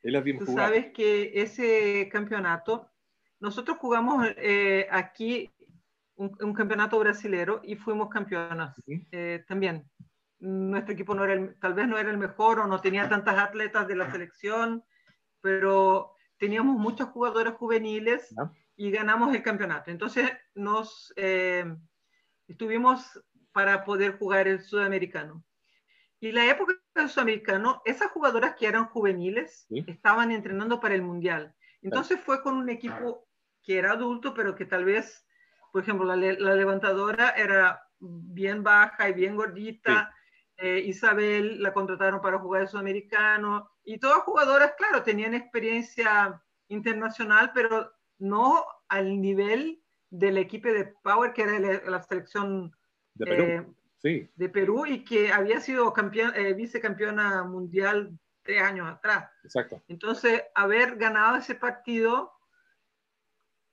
Tú 0.02 0.46
sabes 0.52 0.92
que 0.92 1.30
ese 1.34 2.08
campeonato, 2.10 2.88
nosotros 3.38 3.78
jugamos 3.78 4.26
eh, 4.36 4.86
aquí 4.90 5.48
un, 6.16 6.36
un, 6.40 6.54
campeonato 6.54 6.98
brasilero 6.98 7.60
y 7.64 7.76
fuimos 7.76 8.08
campeonas 8.08 8.80
eh, 8.88 9.44
también. 9.46 9.88
Nuestro 10.38 10.94
equipo 10.94 11.14
no 11.14 11.24
era 11.24 11.34
el, 11.34 11.58
tal 11.58 11.74
vez 11.74 11.86
no 11.88 11.98
era 11.98 12.10
el 12.10 12.18
mejor 12.18 12.60
o 12.60 12.66
no 12.66 12.80
tenía 12.80 13.08
tantas 13.08 13.38
atletas 13.38 13.86
de 13.86 13.96
la 13.96 14.10
selección, 14.10 14.84
pero 15.40 16.14
teníamos 16.38 16.76
muchos 16.76 17.08
jugadores 17.10 17.54
juveniles 17.54 18.34
y 18.76 18.90
ganamos 18.90 19.34
el 19.34 19.42
campeonato. 19.42 19.90
Entonces 19.90 20.30
nos 20.54 21.12
eh, 21.16 21.64
estuvimos 22.48 23.22
para 23.52 23.84
poder 23.84 24.18
jugar 24.18 24.48
el 24.48 24.60
sudamericano. 24.60 25.44
Y 26.20 26.32
la 26.32 26.46
época 26.46 26.74
del 26.94 27.08
sudamericano, 27.08 27.82
esas 27.84 28.10
jugadoras 28.12 28.54
que 28.54 28.66
eran 28.66 28.86
juveniles 28.86 29.66
estaban 29.86 30.30
entrenando 30.30 30.80
para 30.80 30.94
el 30.94 31.02
mundial. 31.02 31.54
Entonces 31.82 32.20
fue 32.20 32.42
con 32.42 32.56
un 32.56 32.68
equipo 32.68 33.26
que 33.62 33.78
era 33.78 33.92
adulto, 33.92 34.32
pero 34.32 34.54
que 34.54 34.64
tal 34.64 34.84
vez, 34.84 35.26
por 35.72 35.82
ejemplo, 35.82 36.04
la, 36.04 36.16
la 36.16 36.54
levantadora 36.54 37.30
era 37.30 37.82
bien 37.98 38.62
baja 38.62 39.08
y 39.08 39.14
bien 39.14 39.36
gordita. 39.36 40.14
Eh, 40.56 40.80
Isabel 40.86 41.62
la 41.62 41.72
contrataron 41.72 42.20
para 42.20 42.38
jugar 42.38 42.62
el 42.62 42.68
sudamericano 42.68 43.70
y 43.84 43.98
todas 43.98 44.22
jugadoras, 44.22 44.74
claro, 44.76 45.02
tenían 45.02 45.34
experiencia 45.34 46.40
internacional, 46.68 47.50
pero 47.54 47.92
no 48.18 48.64
al 48.88 49.20
nivel 49.20 49.82
del 50.10 50.38
equipo 50.38 50.68
de 50.68 50.94
Power, 51.02 51.32
que 51.32 51.42
era 51.42 51.58
la, 51.58 52.02
selección 52.02 52.76
de 53.14 53.26
Perú. 53.26 53.44
Eh, 53.44 53.66
sí. 53.98 54.30
de 54.36 54.48
Perú 54.48 54.86
y 54.86 55.04
que 55.04 55.32
había 55.32 55.60
sido 55.60 55.92
campeón, 55.92 56.32
eh, 56.36 56.52
vicecampeona 56.52 57.44
mundial 57.44 58.16
tres 58.42 58.62
años 58.62 58.88
atrás. 58.88 59.30
Exacto. 59.42 59.82
Entonces, 59.88 60.42
haber 60.54 60.96
ganado 60.96 61.36
ese 61.36 61.54
partido, 61.54 62.32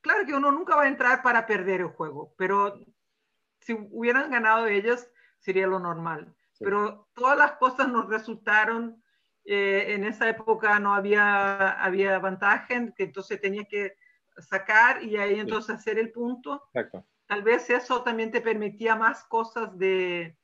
claro 0.02 0.26
que 0.26 0.34
uno 0.34 0.52
nunca 0.52 0.76
va 0.76 0.84
a 0.84 0.88
entrar 0.88 1.22
para 1.22 1.46
perder 1.46 1.82
el 1.82 1.88
juego, 1.88 2.34
pero 2.38 2.80
si 3.60 3.74
hubieran 3.92 4.32
ganado 4.32 4.68
ellos, 4.68 5.08
sería 5.40 5.68
lo 5.68 5.80
normal 5.80 6.36
pero 6.60 7.08
todas 7.14 7.38
las 7.38 7.54
cosas 7.54 7.88
nos 7.88 8.08
resultaron, 8.08 9.02
eh, 9.46 9.94
en 9.94 10.04
esa 10.04 10.30
época 10.30 10.80
no 10.80 10.94
había, 10.94 11.72
había 11.72 12.20
ventaja, 12.20 12.68
que 12.68 13.04
entonces 13.04 13.40
tenía 13.40 13.64
que 13.64 13.96
sacar 14.38 15.04
y 15.04 15.18
ahí 15.18 15.40
entonces 15.40 15.76
hacer 15.76 15.98
el 15.98 16.12
punto. 16.12 16.64
Exacto. 16.74 17.06
Tal 17.26 17.44
vez 17.44 17.70
eso 17.70 18.04
también 18.04 18.32
te 18.32 18.42
permitía 18.42 18.96
más 18.96 19.24
cosas 19.26 19.78
de 19.78 20.38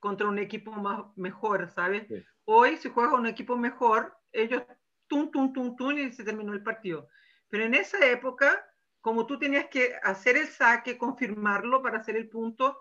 contra 0.00 0.28
un 0.28 0.38
equipo 0.38 0.72
más, 0.72 1.04
mejor, 1.16 1.70
¿sabes? 1.70 2.06
Hoy 2.44 2.76
si 2.76 2.88
juegas 2.90 3.14
un 3.14 3.26
equipo 3.26 3.56
mejor, 3.56 4.16
ellos 4.32 4.62
tum, 5.06 5.30
tum, 5.30 5.52
tum, 5.52 5.76
tum 5.76 5.98
y 5.98 6.12
se 6.12 6.24
terminó 6.24 6.52
el 6.52 6.62
partido. 6.62 7.08
Pero 7.48 7.64
en 7.64 7.74
esa 7.74 8.04
época, 8.06 8.64
como 9.00 9.26
tú 9.26 9.38
tenías 9.38 9.66
que 9.66 9.94
hacer 10.02 10.36
el 10.36 10.48
saque, 10.48 10.98
confirmarlo 10.98 11.82
para 11.82 11.98
hacer 11.98 12.16
el 12.16 12.28
punto, 12.28 12.78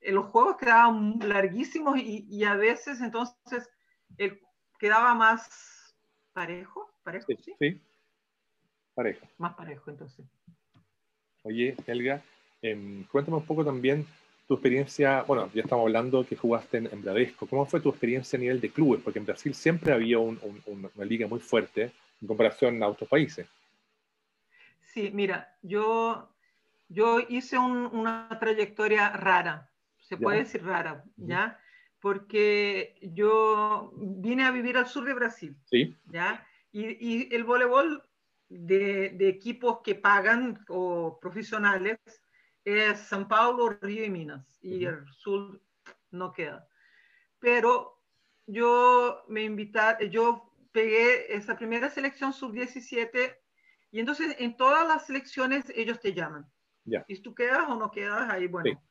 eh, 0.00 0.12
los 0.12 0.26
juegos 0.26 0.56
quedaban 0.56 1.18
larguísimos 1.20 1.98
y, 1.98 2.44
a 2.44 2.54
veces 2.54 3.00
entonces 3.00 3.70
el, 4.18 4.40
quedaba 4.78 5.14
más 5.14 5.94
parejo, 6.32 6.90
parejo, 7.02 7.26
sí, 7.26 7.54
¿sí? 7.58 7.80
parejo. 8.94 9.26
Más 9.38 9.54
parejo 9.54 9.90
entonces. 9.90 10.24
Oye, 11.42 11.74
Helga, 11.86 12.22
em, 12.62 13.04
cuéntame 13.04 13.38
un 13.38 13.46
poco 13.46 13.64
también 13.64 14.06
tu 14.46 14.54
experiencia, 14.54 15.22
bueno, 15.22 15.50
ya 15.54 15.62
estamos 15.62 15.84
hablando 15.84 16.26
que 16.26 16.36
jugaste 16.36 16.78
en, 16.78 17.02
Bradesco, 17.02 17.46
¿cómo 17.46 17.64
fue 17.64 17.80
tu 17.80 17.88
experiencia 17.88 18.36
a 18.36 18.40
nivel 18.40 18.60
de 18.60 18.70
clubes? 18.70 19.00
Porque 19.02 19.18
en 19.18 19.26
Brasil 19.26 19.54
siempre 19.54 19.92
había 19.92 20.18
una 20.18 21.04
liga 21.04 21.26
muy 21.26 21.40
fuerte 21.40 21.92
en 22.20 22.28
comparación 22.28 22.82
a 22.82 22.88
otros 22.88 23.08
países. 23.08 23.46
Sí, 24.94 25.10
mira, 25.12 25.58
yo, 25.60 26.34
yo 26.88 27.18
hice 27.28 27.58
una 27.58 28.28
trayectoria 28.40 29.10
rara 29.10 29.70
se 30.04 30.16
puede 30.18 30.38
decir 30.40 30.64
rara, 30.64 31.02
¿ya? 31.16 31.58
Porque 32.00 32.98
yo 33.00 33.92
vine 33.96 34.44
a 34.44 34.50
vivir 34.50 34.76
al 34.76 34.86
sur 34.86 35.04
de 35.04 35.14
Brasil, 35.14 35.56
¿Sí? 35.64 35.96
¿ya? 36.10 36.46
Y, 36.72 37.34
el 37.34 37.44
voleibol 37.44 38.02
de, 38.48 39.16
equipos 39.28 39.80
que 39.82 39.94
pagan 39.94 40.62
o 40.68 41.18
profesionales 41.20 41.98
es 42.64 42.98
San 42.98 43.26
Paulo, 43.28 43.78
Río 43.80 44.04
y 44.04 44.10
Minas, 44.10 44.58
y 44.62 44.84
el 44.84 45.06
sur 45.10 45.60
no 46.10 46.32
queda. 46.32 46.68
Pero 47.38 48.02
yo 48.46 49.24
me 49.28 49.42
invité, 49.42 50.10
yo 50.10 50.52
pegué 50.72 51.34
esa 51.34 51.56
primera 51.56 51.88
selección 51.88 52.32
sub-17 52.32 53.36
y 53.94 54.00
entonces 54.00 54.34
en 54.40 54.56
todas 54.56 54.88
las 54.88 55.06
selecciones 55.06 55.72
ellos 55.72 56.00
te 56.00 56.12
llaman. 56.12 56.44
Ya. 56.84 57.04
Y 57.06 57.16
tú 57.22 57.32
quedas 57.32 57.68
o 57.68 57.76
no 57.76 57.92
quedas 57.92 58.28
ahí, 58.28 58.48
bueno. 58.48 58.82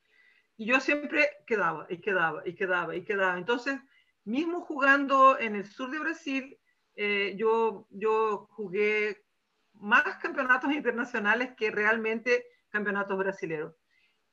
Y 0.55 0.65
yo 0.65 0.79
siempre 0.79 1.29
quedaba 1.45 1.85
y 1.89 1.97
quedaba 1.97 2.41
y 2.47 2.55
quedaba 2.55 2.95
y 2.95 3.03
quedaba. 3.03 3.37
Entonces, 3.37 3.77
mismo 4.23 4.61
jugando 4.61 5.37
en 5.37 5.57
el 5.57 5.65
sur 5.65 5.91
de 5.91 5.99
Brasil, 5.99 6.57
eh, 6.95 7.33
yo, 7.35 7.85
yo 7.89 8.47
jugué 8.51 9.25
más 9.73 10.19
campeonatos 10.21 10.71
internacionales 10.71 11.51
que 11.57 11.69
realmente 11.69 12.45
campeonatos 12.69 13.17
brasileños. 13.17 13.73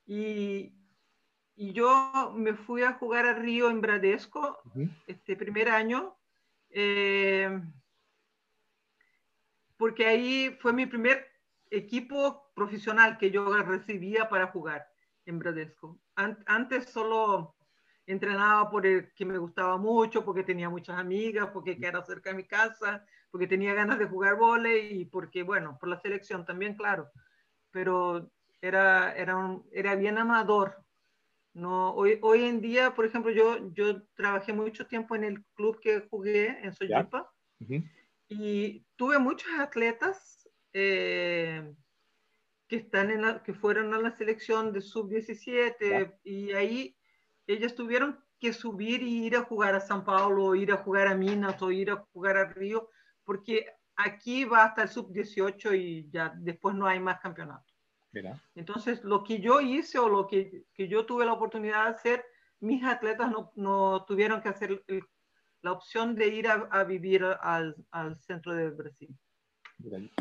Y, 0.07 0.73
y, 1.57 1.73
yo 1.73 2.33
me 2.37 2.55
fui 2.55 2.85
a 2.85 2.93
jugar 2.93 3.27
a 3.27 3.35
Río 3.35 3.71
en 3.71 3.81
Bradesco 3.81 4.63
este 5.09 5.35
primer 5.35 5.69
año, 5.69 6.17
eh, 6.71 7.61
porque 9.81 10.07
ahí 10.07 10.55
fue 10.61 10.75
mi 10.75 10.85
primer 10.85 11.27
equipo 11.71 12.53
profesional 12.55 13.17
que 13.17 13.31
yo 13.31 13.51
recibía 13.63 14.29
para 14.29 14.49
jugar 14.49 14.87
en 15.25 15.39
Bradesco. 15.39 15.99
antes 16.17 16.91
solo 16.91 17.57
entrenaba 18.05 18.71
por 18.71 18.85
el 18.85 19.11
que 19.15 19.25
me 19.25 19.39
gustaba 19.39 19.79
mucho, 19.79 20.23
porque 20.23 20.45
tenía 20.45 20.69
muchas 20.69 20.99
amigas, 20.99 21.49
porque 21.55 21.79
era 21.81 22.05
cerca 22.05 22.29
de 22.29 22.37
mi 22.37 22.45
casa, 22.45 23.07
porque 23.31 23.47
tenía 23.47 23.73
ganas 23.73 23.99
de 23.99 24.05
jugar 24.05 24.37
vóley 24.37 25.01
y 25.01 25.05
porque, 25.07 25.43
bueno, 25.43 25.79
por 25.81 25.89
la 25.89 25.99
selección 25.99 26.45
también, 26.45 26.75
claro. 26.75 27.09
Pero 27.71 28.31
era, 28.61 29.15
era, 29.17 29.57
era 29.73 29.95
bien 29.95 30.19
amador. 30.19 30.77
No, 31.55 31.95
hoy, 31.95 32.19
hoy 32.21 32.45
en 32.45 32.61
día, 32.61 32.95
por 32.95 33.07
ejemplo, 33.07 33.33
yo, 33.33 33.73
yo 33.73 34.03
trabajé 34.13 34.53
mucho 34.53 34.87
tiempo 34.87 35.15
en 35.15 35.25
el 35.25 35.43
club 35.55 35.81
que 35.81 36.07
jugué 36.11 36.59
en 36.63 36.75
Soyipa 36.75 37.33
y 38.31 38.87
tuve 38.95 39.19
muchos 39.19 39.51
atletas 39.59 40.49
eh, 40.73 41.75
que, 42.69 42.77
están 42.77 43.11
en 43.11 43.23
la, 43.23 43.43
que 43.43 43.53
fueron 43.53 43.93
a 43.93 43.99
la 43.99 44.17
selección 44.17 44.73
de 44.73 44.81
sub-17 44.81 46.15
y 46.23 46.53
ahí 46.53 46.97
ellas 47.49 47.75
tuvieron 47.75 48.25
que 48.39 48.53
subir 48.53 49.03
y 49.03 49.27
ir 49.27 49.37
a 49.37 49.43
jugar 49.43 49.75
a 49.75 49.81
San 49.81 50.05
Paulo, 50.05 50.55
ir 50.55 50.71
a 50.73 50.77
jugar 50.77 51.09
a 51.09 51.17
Minas 51.17 51.61
o 51.61 51.73
ir 51.73 51.91
a 51.91 52.07
jugar 52.13 52.37
a 52.37 52.45
Río, 52.45 52.89
porque 53.25 53.67
aquí 53.97 54.45
va 54.45 54.65
hasta 54.65 54.83
el 54.83 54.89
sub-18 54.89 55.77
y 55.77 56.09
ya 56.11 56.33
después 56.37 56.77
no 56.77 56.87
hay 56.87 57.01
más 57.01 57.21
campeonato. 57.21 57.67
Entonces, 58.55 59.03
lo 59.03 59.25
que 59.25 59.41
yo 59.41 59.61
hice 59.61 59.99
o 59.99 60.09
lo 60.09 60.27
que, 60.29 60.65
que, 60.73 60.89
yo 60.89 61.05
tuve 61.05 61.25
la 61.25 61.33
oportunidad 61.33 61.85
de 61.85 61.91
hacer, 61.91 62.25
mis 62.61 62.85
atletas 62.85 63.31
no, 63.31 63.53
no 63.57 64.05
tuvieron 64.05 64.41
que 64.41 64.49
hacer 64.49 64.85
la 65.63 65.73
opción 65.73 66.15
de 66.15 66.29
ir 66.29 66.49
a, 66.49 66.69
a 66.71 66.85
vivir 66.85 67.25
al, 67.25 67.77
al 67.91 68.19
centro 68.19 68.55
de 68.55 68.71
Brasil. 68.71 69.09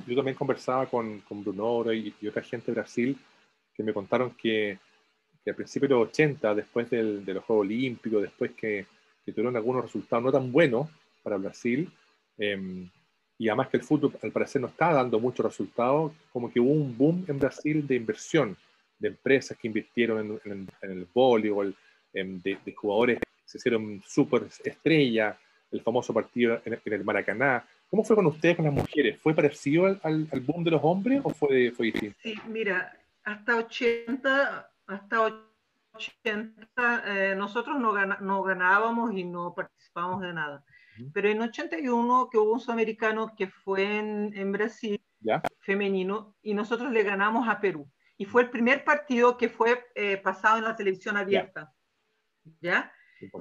Yo 0.07 0.15
también 0.15 0.35
conversaba 0.35 0.85
con, 0.85 1.19
con 1.21 1.43
Bruno 1.43 1.91
y, 1.91 2.13
y, 2.21 2.27
otra 2.27 2.41
gente 2.41 2.67
de 2.67 2.75
Brasil 2.79 3.17
que 3.73 3.83
me 3.83 3.93
contaron 3.93 4.31
que, 4.31 4.79
que 5.43 5.51
a 5.51 5.53
principios 5.53 5.89
de 5.89 5.95
los 5.95 6.09
80, 6.09 6.55
después 6.55 6.89
del, 6.89 7.25
de 7.25 7.33
los 7.33 7.43
Juegos 7.43 7.65
Olímpicos, 7.65 8.21
después 8.21 8.51
que, 8.51 8.85
que, 9.25 9.31
tuvieron 9.31 9.55
algunos 9.55 9.83
resultados 9.83 10.23
no 10.23 10.31
tan 10.31 10.51
buenos 10.51 10.89
para 11.23 11.37
Brasil, 11.37 11.91
em, 12.37 12.89
y 13.37 13.47
además 13.47 13.69
que 13.69 13.77
el 13.77 13.83
fútbol 13.83 14.13
al 14.21 14.31
parecer 14.31 14.61
no 14.61 14.67
estaba 14.67 14.93
dando 14.93 15.19
muchos 15.19 15.45
resultados, 15.45 16.13
como 16.31 16.51
que 16.51 16.59
hubo 16.59 16.71
un 16.71 16.97
boom 16.97 17.25
en 17.27 17.39
Brasil 17.39 17.85
de 17.85 17.95
inversión, 17.95 18.57
de 18.97 19.09
empresas 19.09 19.57
que 19.57 19.67
invirtieron 19.67 20.39
en, 20.43 20.67
en, 20.81 20.91
el 20.91 21.07
voleibol, 21.13 21.75
em, 22.13 22.41
de, 22.41 22.57
de, 22.65 22.73
jugadores 22.73 23.19
se 23.49 23.57
hicieron 23.57 24.01
súper 24.05 24.43
estrellas, 24.63 25.35
el 25.71 25.81
famoso 25.81 26.13
partido 26.13 26.61
en, 26.65 26.79
el 26.83 27.03
Maracaná, 27.03 27.65
¿Cómo 27.89 28.03
fue 28.03 28.15
con 28.15 28.27
ustedes, 28.27 28.55
con 28.55 28.65
las 28.65 28.73
mujeres? 28.73 29.19
¿Fue 29.19 29.33
parecido 29.33 29.85
al, 29.87 29.99
al, 30.03 30.39
boom 30.41 30.63
de 30.63 30.69
los 30.69 30.81
hombres 30.83 31.21
o 31.23 31.31
fue, 31.31 31.71
fue 31.71 31.87
distinto? 31.87 32.15
Sí, 32.21 32.35
mira, 32.47 32.95
hasta 33.23 33.55
80, 33.55 34.71
hasta 34.85 35.43
80 35.93 37.03
eh, 37.07 37.35
nosotros 37.35 37.79
no, 37.79 37.93
no, 38.17 38.43
ganábamos 38.43 39.11
y 39.15 39.23
no 39.23 39.55
participábamos 39.55 40.21
de 40.21 40.33
nada. 40.33 40.63
Pero 41.13 41.29
en 41.29 41.41
81, 41.41 42.29
que 42.31 42.37
hubo 42.37 42.53
un 42.53 42.59
sudamericano 42.59 43.33
que 43.35 43.47
fue 43.47 43.97
en, 43.97 44.33
en 44.35 44.51
Brasil, 44.51 45.01
¿Ya? 45.21 45.41
femenino, 45.61 46.35
y 46.43 46.53
nosotros 46.53 46.91
le 46.91 47.01
ganamos 47.01 47.47
a 47.49 47.59
Perú. 47.59 47.89
Y 48.17 48.25
fue 48.25 48.43
el 48.43 48.51
primer 48.51 48.83
partido 48.83 49.35
que 49.35 49.49
fue 49.49 49.83
eh, 49.95 50.17
pasado 50.17 50.59
en 50.59 50.65
la 50.65 50.75
televisión 50.75 51.17
abierta. 51.17 51.73
¿Ya? 52.61 52.91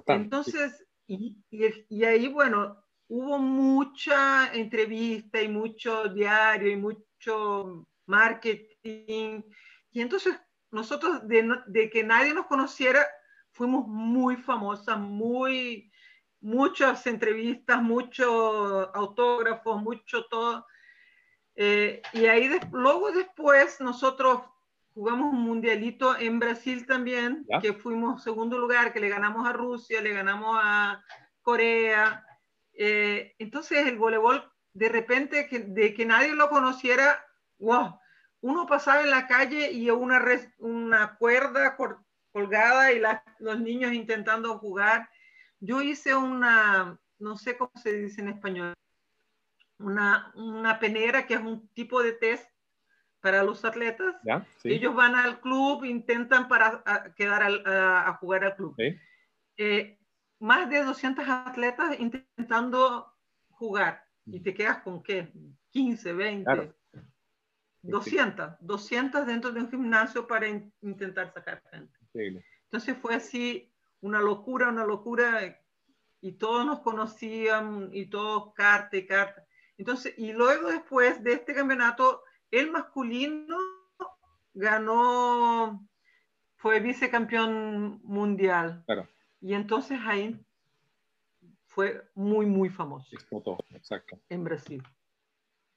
Entonces, 0.07 0.87
y, 1.07 1.37
y, 1.51 2.05
ahí, 2.05 2.29
bueno, 2.29 2.85
hubo 3.09 3.39
mucha 3.39 4.53
entrevista 4.53 5.41
y 5.41 5.49
mucho 5.49 6.09
diario 6.09 6.71
y 6.71 6.77
mucho 6.77 7.87
marketing. 8.07 9.43
Y 9.91 10.01
entonces 10.01 10.39
nosotros, 10.71 11.21
de, 11.27 11.91
que 11.91 12.05
nadie 12.05 12.35
nos 12.35 12.47
conociera, 12.47 13.07
fuimos 13.53 13.87
muy 13.87 14.37
famosas, 14.37 14.99
muy, 14.99 15.91
muchas 16.41 17.07
entrevistas, 17.07 17.83
muchos 17.83 18.89
autógrafos, 18.95 19.83
mucho 19.83 20.27
todo. 20.27 20.67
Eh, 21.57 22.03
y 22.13 22.27
ahí 22.27 22.51
luego 22.71 23.11
después 23.13 23.81
nosotros 23.81 24.43
jugamos 24.99 25.33
un 25.33 25.43
mundialito 25.43 26.19
en 26.19 26.41
Brasil 26.41 26.85
también, 26.85 27.47
que 27.63 27.73
fuimos 27.73 28.21
segundo 28.21 28.59
lugar, 28.59 28.93
que 28.93 28.99
le 28.99 29.09
ganamos 29.09 29.47
a 29.47 29.53
Rusia, 29.53 30.03
le 30.03 30.13
ganamos 30.13 30.59
a 30.61 31.05
Corea. 31.41 32.27
Eh, 32.73 33.33
entonces 33.39 33.87
el 33.87 33.97
voleibol, 33.97 34.43
de 34.73 34.89
repente, 34.89 35.49
de 35.53 35.95
que 35.95 36.05
nadie 36.05 36.35
lo 36.35 36.49
conociera, 36.49 37.25
wow, 37.61 37.97
uno 38.41 38.67
pasaba 38.67 39.03
en 39.03 39.11
la 39.11 39.29
calle 39.29 39.71
y 39.71 39.89
una, 39.89 40.21
una 40.59 41.15
cuerda 41.15 41.77
colgada 42.33 42.91
y 42.91 43.01
los 43.39 43.61
niños 43.61 43.93
intentando 43.93 44.59
jugar. 44.59 45.09
Yo 45.61 45.81
hice 45.81 46.17
una, 46.17 46.99
no 47.21 47.37
sé 47.37 47.57
cómo 47.57 47.71
se 47.81 47.93
dice 47.93 48.21
en 48.21 48.31
español, 48.31 48.75
una, 49.79 50.33
una 50.35 50.81
penera 50.81 51.25
que 51.25 51.35
es 51.35 51.41
un 51.41 51.69
tipo 51.69 52.03
de 52.03 52.15
test 52.15 52.51
para 53.21 53.43
los 53.43 53.65
atletas. 53.65 54.17
Ellos 54.65 54.95
van 54.95 55.15
al 55.15 55.41
club, 55.41 55.85
intentan 55.85 56.49
para 56.49 56.83
quedar 57.17 57.43
a, 57.67 58.13
jugar 58.15 58.45
al 58.45 58.57
club. 58.57 58.77
Eh, 59.57 59.99
más 60.41 60.71
de 60.71 60.85
200 60.85 61.29
atletas 61.29 61.99
intentando 61.99 63.13
jugar 63.51 64.05
y 64.27 64.41
te 64.41 64.55
quedas 64.55 64.79
con 64.83 65.03
qué? 65.03 65.33
15, 65.71 66.13
20. 66.13 66.75
200, 67.83 68.57
200 68.61 69.27
dentro 69.27 69.53
de 69.53 69.61
un 69.61 69.71
gimnasio 69.71 70.27
para 70.27 70.47
intentar 70.83 71.33
sacar 71.33 71.63
gente. 71.71 71.99
Entonces 72.65 72.97
fue 73.01 73.15
así 73.15 73.73
una 74.01 74.21
locura, 74.21 74.69
una 74.69 74.85
locura 74.85 75.59
y 76.21 76.33
todos 76.33 76.67
nos 76.67 76.81
conocían 76.81 77.91
y 77.93 78.07
todos 78.07 78.53
carta 78.55 78.97
y 78.97 79.07
carta. 79.07 79.47
Entonces, 79.77 80.15
y 80.19 80.33
luego 80.33 80.71
después 80.71 81.23
de 81.23 81.35
este 81.35 81.55
campeonato, 81.55 82.23
el 82.51 82.71
masculino 82.71 83.57
ganó, 84.55 85.87
fue 86.57 86.81
vicecampeón 86.81 88.01
mundial. 88.03 88.85
Y 89.41 89.55
entonces 89.55 89.99
ahí 90.05 90.39
fue 91.67 92.03
muy, 92.15 92.47
muy 92.47 92.69
famoso. 92.69 93.09
Explotó, 93.13 93.59
exacto. 93.71 94.19
En 94.29 94.45
Brasil. 94.45 94.83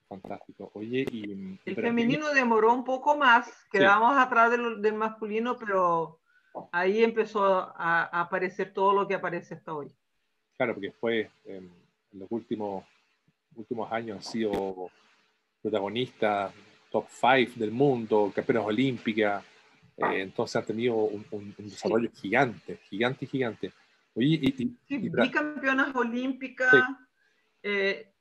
Fantástico. 0.08 0.70
Oye, 0.74 1.06
y... 1.10 1.58
El 1.64 1.76
femenino 1.76 2.30
demoró 2.34 2.74
un 2.74 2.84
poco 2.84 3.16
más, 3.16 3.50
quedamos 3.70 4.16
atrás 4.18 4.50
del, 4.50 4.82
del, 4.82 4.94
masculino, 4.94 5.56
pero 5.56 6.18
ahí 6.70 7.02
empezó 7.02 7.44
a, 7.44 8.04
aparecer 8.20 8.74
todo 8.74 8.92
lo 8.92 9.08
que 9.08 9.14
aparece 9.14 9.54
hasta 9.54 9.72
hoy. 9.72 9.94
Claro, 10.56 10.74
porque 10.74 10.92
fue 10.92 11.30
en 11.44 11.70
los 12.12 12.30
últimos, 12.30 12.84
últimos 13.54 13.90
años 13.90 14.18
ha 14.18 14.30
sido 14.30 14.90
protagonista, 15.62 16.52
top 16.90 17.06
5 17.08 17.52
del 17.56 17.70
mundo, 17.70 18.32
campeones 18.34 18.64
olímpica, 18.66 19.42
eh, 19.96 20.20
entonces 20.20 20.56
ha 20.56 20.64
tenido 20.64 20.96
un, 20.96 21.54
desarrollo 21.58 22.10
gigante, 22.12 22.78
gigante, 22.88 23.26
gigante. 23.26 23.72
Oye, 24.14 24.38
y, 24.42 24.76
y, 24.88 25.08
bicampeonas 25.08 25.94
olímpicas. 25.94 26.72
Eh, 27.62 28.12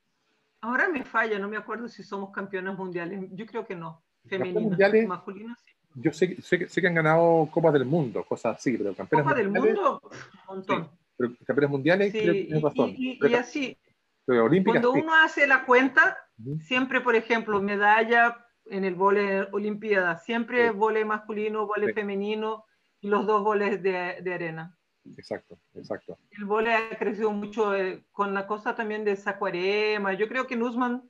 ahora 0.61 0.89
me 0.89 1.03
falla, 1.03 1.39
no 1.39 1.49
me 1.49 1.57
acuerdo 1.57 1.87
si 1.87 2.03
somos 2.03 2.31
campeones 2.31 2.77
mundiales. 2.77 3.19
Yo 3.31 3.45
creo 3.45 3.65
que 3.65 3.75
no. 3.75 4.03
Femeninas, 4.25 5.07
masculinas 5.07 5.59
sí. 5.65 5.71
Yo 5.95 6.13
sé, 6.13 6.41
sé, 6.41 6.69
sé, 6.69 6.81
que 6.81 6.87
han 6.87 6.93
ganado 6.93 7.49
Copas 7.51 7.73
del 7.73 7.85
Mundo, 7.85 8.23
cosas 8.23 8.57
así, 8.57 8.77
pero 8.77 8.93
campeones 8.93 9.25
Copas 9.25 9.37
del 9.37 9.49
Mundo, 9.49 10.01
un 10.03 10.55
montón. 10.55 10.89
pero 11.17 11.33
campeones 11.45 11.69
mundiales, 11.69 12.11
sí, 12.13 12.49
razón. 12.61 12.93
Y, 12.95 13.33
así, 13.33 13.77
cuando 14.25 14.91
uno 14.91 15.13
hace 15.15 15.47
la 15.47 15.65
cuenta, 15.65 16.17
siempre, 16.59 17.01
por 17.01 17.15
ejemplo, 17.15 17.61
medalla 17.61 18.45
en 18.65 18.85
el 18.85 18.95
vole 18.95 19.41
olimpiada, 19.51 20.17
siempre 20.17 20.69
sí. 20.69 20.75
vole 20.75 21.03
masculino, 21.05 21.65
vole 21.65 21.93
femenino 21.93 22.65
y 23.01 23.09
los 23.09 23.25
dos 23.25 23.43
voles 23.43 23.81
de, 23.81 24.21
de 24.21 24.33
arena. 24.33 24.77
Exacto, 25.17 25.57
exacto. 25.73 26.17
El 26.31 26.45
vole 26.45 26.73
ha 26.73 26.97
crecido 26.97 27.31
mucho 27.31 27.75
eh, 27.75 28.05
con 28.11 28.33
la 28.33 28.45
cosa 28.45 28.75
también 28.75 29.03
de 29.03 29.15
Sacuarema. 29.15 30.13
Yo 30.13 30.27
creo 30.27 30.45
que 30.45 30.55
Nussman 30.55 31.09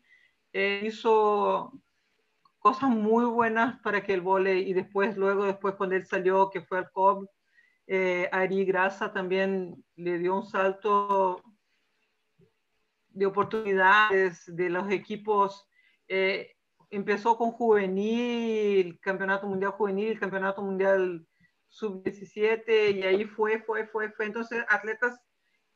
eh, 0.54 0.82
hizo 0.86 1.74
cosas 2.60 2.90
muy 2.90 3.26
buenas 3.26 3.80
para 3.82 4.04
que 4.04 4.14
el 4.14 4.22
vole, 4.22 4.60
y 4.60 4.74
después, 4.74 5.18
luego, 5.18 5.46
después 5.46 5.76
cuando 5.76 5.96
él 5.96 6.06
salió, 6.06 6.50
que 6.50 6.62
fue 6.62 6.78
al 6.78 6.92
COB, 6.92 7.28
eh, 7.88 8.30
Ari 8.32 8.64
Grasa 8.66 9.12
también 9.12 9.84
le 9.96 10.18
dio 10.20 10.36
un 10.36 10.46
salto 10.46 11.44
de 13.12 13.26
oportunidades 13.26 14.44
de 14.48 14.70
los 14.70 14.92
equipos. 14.92 15.68
Eh, 16.08 16.56
empezó 16.90 17.38
con 17.38 17.52
juvenil, 17.52 19.00
campeonato 19.00 19.48
mundial 19.48 19.72
juvenil, 19.72 20.20
campeonato 20.20 20.62
mundial 20.62 21.26
sub-17 21.70 22.96
y 22.96 23.04
ahí 23.04 23.26
fue, 23.26 23.60
fue, 23.60 23.88
fue, 23.88 24.12
fue. 24.12 24.26
Entonces, 24.26 24.64
atletas 24.70 25.20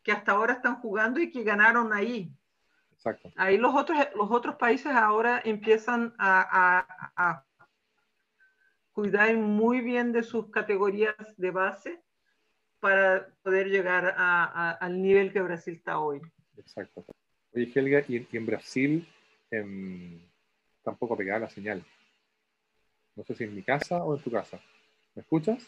que 0.03 0.11
hasta 0.11 0.33
ahora 0.33 0.53
están 0.53 0.75
jugando 0.81 1.19
y 1.19 1.31
que 1.31 1.43
ganaron 1.43 1.93
ahí. 1.93 2.31
Exacto. 2.91 3.31
Ahí 3.35 3.57
los 3.57 3.73
otros, 3.73 3.97
los 4.15 4.29
otros 4.29 4.55
países 4.55 4.91
ahora 4.91 5.41
empiezan 5.43 6.13
a, 6.19 6.85
a, 7.15 7.45
cuidar 8.91 9.35
muy 9.35 9.81
bien 9.81 10.13
de 10.13 10.23
sus 10.23 10.49
categorías 10.51 11.15
de 11.35 11.51
base 11.51 12.01
para 12.79 13.27
poder 13.41 13.67
llegar 13.67 14.15
al 14.17 15.01
nivel 15.01 15.33
que 15.33 15.41
Brasil 15.41 15.73
está 15.73 15.99
hoy. 15.99 16.21
Exacto. 16.57 17.05
Oye, 17.55 17.71
Helga, 17.73 18.03
y, 18.09 18.27
en 18.33 18.45
Brasil 18.45 19.07
em, 19.49 20.19
tampoco 20.83 21.15
pegada 21.15 21.39
la 21.39 21.49
señal. 21.49 21.83
No 23.15 23.23
sé 23.23 23.33
si 23.33 23.45
en 23.45 23.55
mi 23.55 23.63
casa 23.63 24.03
o 24.03 24.17
en 24.17 24.21
tu 24.21 24.29
casa. 24.29 24.59
¿Me 25.15 25.21
escuchas? 25.21 25.65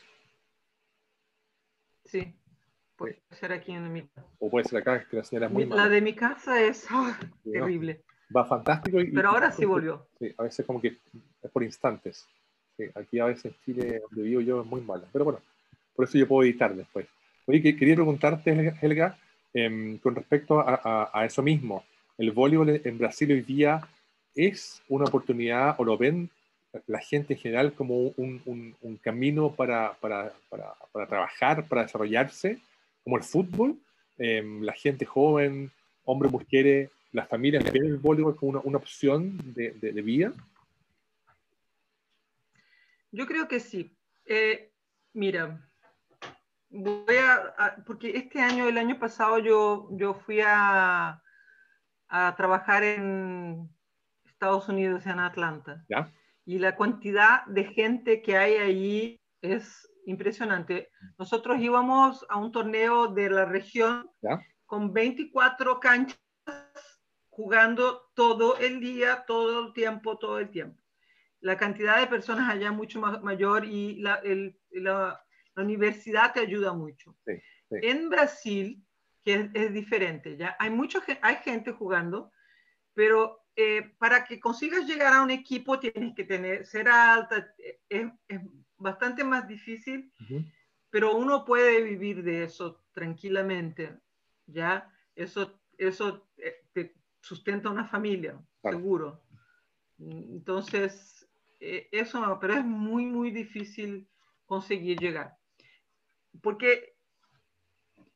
Sí, 2.03 2.35
puede 2.97 3.21
ser 3.31 3.53
aquí 3.53 3.71
en 3.71 3.91
mi 3.91 4.01
casa. 4.01 4.27
O 4.39 4.49
puede 4.49 4.67
ser 4.67 4.79
acá, 4.79 5.07
que 5.07 5.15
la 5.15 5.23
señal 5.23 5.43
es 5.43 5.51
muy 5.51 5.65
La 5.65 5.87
de 5.87 6.01
mi 6.01 6.13
casa 6.13 6.61
es 6.61 6.85
ah, 6.89 7.17
terrible. 7.43 8.03
Va 8.35 8.43
fantástico. 8.43 8.97
Pero 8.97 9.29
ahora 9.29 9.53
sí 9.53 9.63
volvió. 9.63 10.09
Sí, 10.19 10.33
a 10.37 10.43
veces 10.43 10.65
como 10.65 10.81
que 10.81 10.97
es 11.41 11.51
por 11.51 11.63
instantes. 11.63 12.27
Sí, 12.75 12.83
aquí 12.95 13.19
a 13.19 13.25
veces 13.25 13.45
en 13.45 13.55
Chile, 13.63 14.01
donde 14.09 14.23
vivo 14.23 14.41
yo, 14.41 14.61
es 14.61 14.67
muy 14.67 14.81
mala. 14.81 15.07
Pero 15.13 15.23
bueno, 15.23 15.39
por 15.95 16.03
eso 16.03 16.17
yo 16.17 16.27
puedo 16.27 16.43
editar 16.43 16.75
después. 16.75 17.07
Oye, 17.45 17.61
quería 17.61 17.95
preguntarte, 17.95 18.75
Helga, 18.81 19.17
em, 19.53 19.97
con 19.99 20.15
respecto 20.15 20.59
a, 20.59 21.25
eso 21.25 21.41
mismo. 21.41 21.83
¿El 22.17 22.31
voleibol 22.31 22.81
en 22.83 22.97
Brasil 22.97 23.31
hoy 23.31 23.41
día 23.41 23.81
es 24.35 24.81
una 24.87 25.05
oportunidad 25.05 25.75
o 25.77 25.83
lo 25.83 25.97
ven 25.97 26.29
la 26.85 26.99
gente 26.99 27.33
en 27.33 27.39
general 27.39 27.73
como 27.73 28.13
un, 28.17 28.99
camino 29.01 29.53
para, 29.55 29.97
trabajar, 30.91 31.67
para 31.67 31.83
desarrollarse, 31.83 32.59
como 33.03 33.17
el 33.17 33.23
fútbol. 33.23 33.77
Eh, 34.19 34.43
la 34.61 34.73
gente 34.73 35.05
joven, 35.05 35.71
hombres, 36.03 36.31
mujeres, 36.31 36.89
las 37.11 37.27
familias 37.27 37.63
ven 37.71 37.85
el 37.85 37.97
voleibol 37.97 38.35
como 38.35 38.61
una, 38.61 38.77
opción 38.77 39.37
de, 39.53 39.71
de, 39.71 39.91
de, 39.91 40.01
vida. 40.01 40.33
Yo 43.11 43.25
creo 43.25 43.47
que 43.47 43.59
sí. 43.59 43.91
Eh, 44.25 44.71
mira, 45.13 45.66
voy 46.69 47.17
a, 47.17 47.53
a, 47.57 47.75
porque 47.85 48.17
este 48.17 48.41
año, 48.41 48.67
el 48.67 48.77
año 48.77 48.99
pasado, 48.99 49.39
yo, 49.39 49.89
yo 49.91 50.13
fui 50.13 50.41
a, 50.45 51.21
a 52.07 52.35
trabajar 52.35 52.83
en 52.83 53.69
Estados 54.25 54.69
Unidos, 54.69 55.05
en 55.05 55.19
Atlanta. 55.19 55.83
¿Ya? 55.89 56.11
y 56.47 56.59
la 56.59 56.77
cantidad 56.77 57.45
de 57.47 57.65
gente 57.65 58.21
que 58.21 58.37
hay 58.37 58.53
ahí 58.53 59.21
es 59.41 59.85
impresionante. 60.05 60.89
Nosotros 61.19 61.59
íbamos 61.59 62.25
a 62.29 62.37
un 62.37 62.53
torneo 62.53 63.07
de 63.07 63.29
la 63.29 63.43
región 63.43 64.09
¿Ya? 64.21 64.39
con 64.65 64.93
24 64.93 65.81
canchas 65.81 66.17
jugando 67.29 68.09
todo 68.13 68.57
el 68.59 68.79
día, 68.79 69.25
todo 69.27 69.67
el 69.67 69.73
tiempo, 69.73 70.17
todo 70.17 70.39
el 70.39 70.49
tiempo. 70.49 70.81
La 71.41 71.57
cantidad 71.57 71.99
de 71.99 72.07
personas 72.07 72.49
allá 72.49 72.69
es 72.69 72.73
mucho 72.73 73.01
más, 73.01 73.21
mayor 73.21 73.65
y 73.65 73.97
la, 73.97 74.15
el, 74.15 74.57
la, 74.71 75.21
la, 75.57 75.63
universidad 75.63 76.33
te 76.33 76.39
ayuda 76.39 76.73
mucho. 76.73 77.15
Sí, 77.25 77.33
sí. 77.69 77.75
En 77.81 78.09
Brasil, 78.09 78.83
que 79.23 79.33
es, 79.33 79.49
es, 79.53 79.73
diferente, 79.73 80.37
ya 80.37 80.55
hay, 80.59 80.69
mucho, 80.69 81.01
hay 81.21 81.35
gente 81.37 81.71
jugando, 81.71 82.31
pero 82.93 83.47
eh, 83.55 83.95
para 83.97 84.23
que 84.23 84.39
consigas 84.39 84.85
llegar 84.85 85.13
a 85.13 85.23
un 85.23 85.31
equipo 85.31 85.79
tienes 85.79 86.15
que 86.15 86.23
tener, 86.23 86.65
ser 86.65 86.87
alta, 86.87 87.53
es, 87.89 88.07
es 88.27 88.41
bastante 88.77 89.23
más 89.23 89.47
difícil, 89.47 90.11
uh 90.19 90.23
-huh. 90.23 90.53
pero 90.89 91.15
uno 91.15 91.43
puede 91.43 91.81
vivir 91.81 92.23
de 92.23 92.43
eso 92.43 92.83
tranquilamente, 92.93 93.97
¿ya? 94.45 94.91
Eso, 95.15 95.59
eso 95.77 96.29
eh, 96.37 96.63
te 96.73 96.93
sustenta 97.19 97.69
una 97.69 97.85
familia, 97.85 98.39
claro. 98.61 98.77
seguro. 98.77 99.23
Entonces, 99.99 101.27
eh, 101.59 101.89
eso, 101.91 102.37
pero 102.39 102.53
es 102.53 102.65
muy, 102.65 103.05
muy 103.05 103.31
difícil 103.31 104.07
conseguir 104.45 104.99
llegar. 104.99 105.35
Porque 106.41 106.95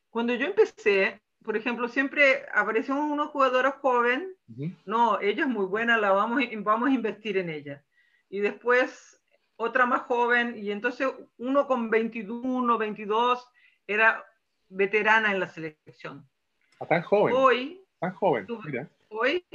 cuando 0.10 0.34
yo 0.34 0.45
empecé, 0.45 1.21
por 1.43 1.57
ejemplo, 1.57 1.88
siempre 1.88 2.45
aparecen 2.53 2.95
unos 2.95 3.29
jugadores 3.29 3.73
jóvenes, 3.81 4.27
uh 4.49 4.53
-huh. 4.53 4.77
no, 4.86 5.19
ella 5.21 5.43
es 5.43 5.49
muy 5.49 5.65
buena, 5.65 5.97
la 5.97 6.12
vamos, 6.12 6.43
vamos 6.57 6.89
a 6.89 6.93
invertir 6.93 7.38
en 7.38 7.49
ella. 7.49 7.84
Y 8.29 8.39
después 8.39 9.21
otra 9.55 9.86
más 9.86 10.01
joven, 10.01 10.57
y 10.57 10.71
entonces 10.71 11.07
uno 11.38 11.67
con 11.67 11.89
21, 11.89 12.77
22 12.77 13.47
era 13.88 14.25
veterana 14.69 15.31
en 15.31 15.39
la 15.39 15.47
selección. 15.47 16.27
Ah, 16.79 16.88
tan 16.88 17.01
joven. 17.03 17.36
Hoy, 17.38 17.84
tan 17.99 18.13
joven, 18.13 18.47
mira. 18.65 18.89
Hoy 19.10 19.45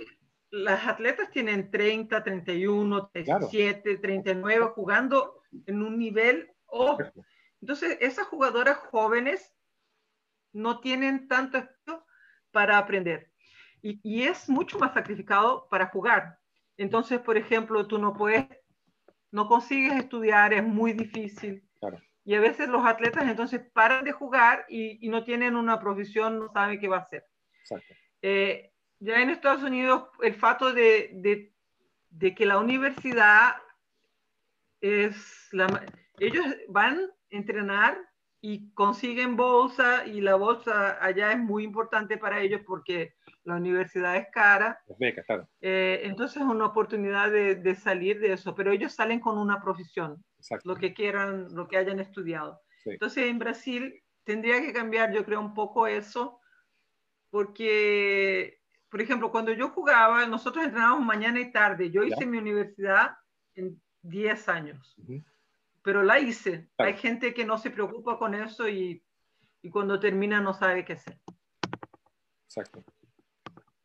las 0.51 0.87
atletas 0.87 1.31
tienen 1.31 1.71
30, 1.71 2.23
31, 2.23 3.09
37, 3.13 3.83
claro. 3.83 4.01
39, 4.01 4.67
jugando 4.75 5.43
en 5.67 5.83
un 5.83 5.99
nivel, 5.99 6.51
oh, 6.67 6.99
Entonces, 7.61 7.99
esas 8.01 8.27
jugadoras 8.27 8.79
jóvenes 8.79 9.55
no 10.53 10.81
tienen 10.81 11.29
tanto 11.29 11.59
espacio 11.59 12.05
para 12.51 12.79
aprender. 12.79 13.31
Y, 13.83 14.01
y, 14.03 14.23
es 14.25 14.49
mucho 14.49 14.79
más 14.79 14.95
sacrificado 14.95 15.69
para 15.69 15.87
jugar. 15.87 16.39
Entonces, 16.77 17.21
por 17.21 17.37
ejemplo, 17.37 17.87
tú 17.87 17.99
no 17.99 18.15
puedes, 18.15 18.47
no 19.31 19.49
consigues 19.49 19.95
estudiar, 19.95 20.53
es 20.53 20.65
muy 20.65 20.93
difícil. 20.93 21.63
Y 22.25 22.35
a 22.35 22.41
veces 22.41 22.69
los 22.69 22.85
atletas 22.85 23.25
entonces 23.29 23.61
paran 23.73 24.05
de 24.05 24.13
jugar 24.13 24.65
y, 24.69 25.05
y 25.07 25.09
no 25.09 25.23
tienen 25.23 25.55
una 25.55 25.79
profesión, 25.79 26.39
no 26.39 26.51
saben 26.53 26.81
qué 26.81 26.89
va 26.89 26.97
a 26.97 27.01
hacer. 27.01 27.25
Eh, 28.23 28.73
ya 28.99 29.21
en 29.21 29.31
Estados 29.31 29.63
Unidos, 29.63 30.09
el 30.23 30.35
fato 30.35 30.73
de, 30.73 31.11
de, 31.15 31.53
de 32.11 32.35
que 32.35 32.47
la 32.47 32.59
universidad 32.59 33.55
es 34.81 35.49
la, 35.53 35.85
ellos 36.19 36.45
van 36.69 37.11
entrenar 37.31 37.99
y 38.41 38.71
consiguen 38.75 39.37
bolsa 39.37 40.07
y 40.07 40.21
la 40.21 40.37
bolsa 40.37 41.05
allá 41.05 41.33
es 41.33 41.39
muy 41.39 41.65
importante 41.65 42.19
para 42.19 42.41
ellos 42.41 42.61
porque 42.67 43.15
la 43.45 43.57
universidad 43.57 44.17
es 44.17 44.29
cara. 44.33 44.79
Eh, 45.61 46.03
entonces 46.05 46.43
es 46.43 46.49
una 46.49 46.67
oportunidad 46.67 47.31
de, 47.31 47.75
salir 47.75 48.21
de 48.21 48.35
eso, 48.35 48.55
pero 48.55 48.73
ellos 48.73 48.93
salen 48.93 49.21
con 49.21 49.39
una 49.39 49.61
profesión, 49.61 50.23
lo 50.65 50.77
que 50.77 50.95
quieran, 50.95 51.55
lo 51.55 51.67
que 51.67 51.77
hayan 51.77 51.99
estudiado. 51.99 52.61
Entonces 52.85 53.25
en 53.25 53.39
Brasil 53.39 54.03
tendría 54.25 54.61
que 54.61 54.73
cambiar, 54.73 55.13
yo 55.13 55.25
creo, 55.25 55.41
un 55.41 55.55
poco 55.55 55.87
eso, 55.87 56.41
porque, 57.31 58.61
por 58.89 59.01
ejemplo, 59.01 59.33
cuando 59.33 59.53
yo 59.53 59.71
jugaba, 59.71 60.27
nosotros 60.27 60.65
entrenábamos 60.65 61.05
mañana 61.05 61.41
y 61.41 61.51
tarde. 61.51 61.91
Yo 61.91 62.05
hice 62.05 62.27
mi 62.27 62.39
universidad 62.39 63.11
en 63.55 63.81
10 64.03 64.49
años 64.49 64.97
pero 65.87 66.03
la 66.03 66.19
hice. 66.19 66.67
Hay 66.79 66.95
gente 66.95 67.33
que 67.33 67.45
no 67.45 67.59
se 67.59 67.71
preocupa 67.71 68.19
con 68.19 68.35
eso 68.35 68.69
y, 68.69 69.01
y, 69.63 69.71
cuando 69.71 70.01
termina 70.01 70.41
no 70.41 70.53
sabe 70.53 70.85
qué 70.85 70.95
hacer. 70.95 71.17
Exacto. 72.45 72.83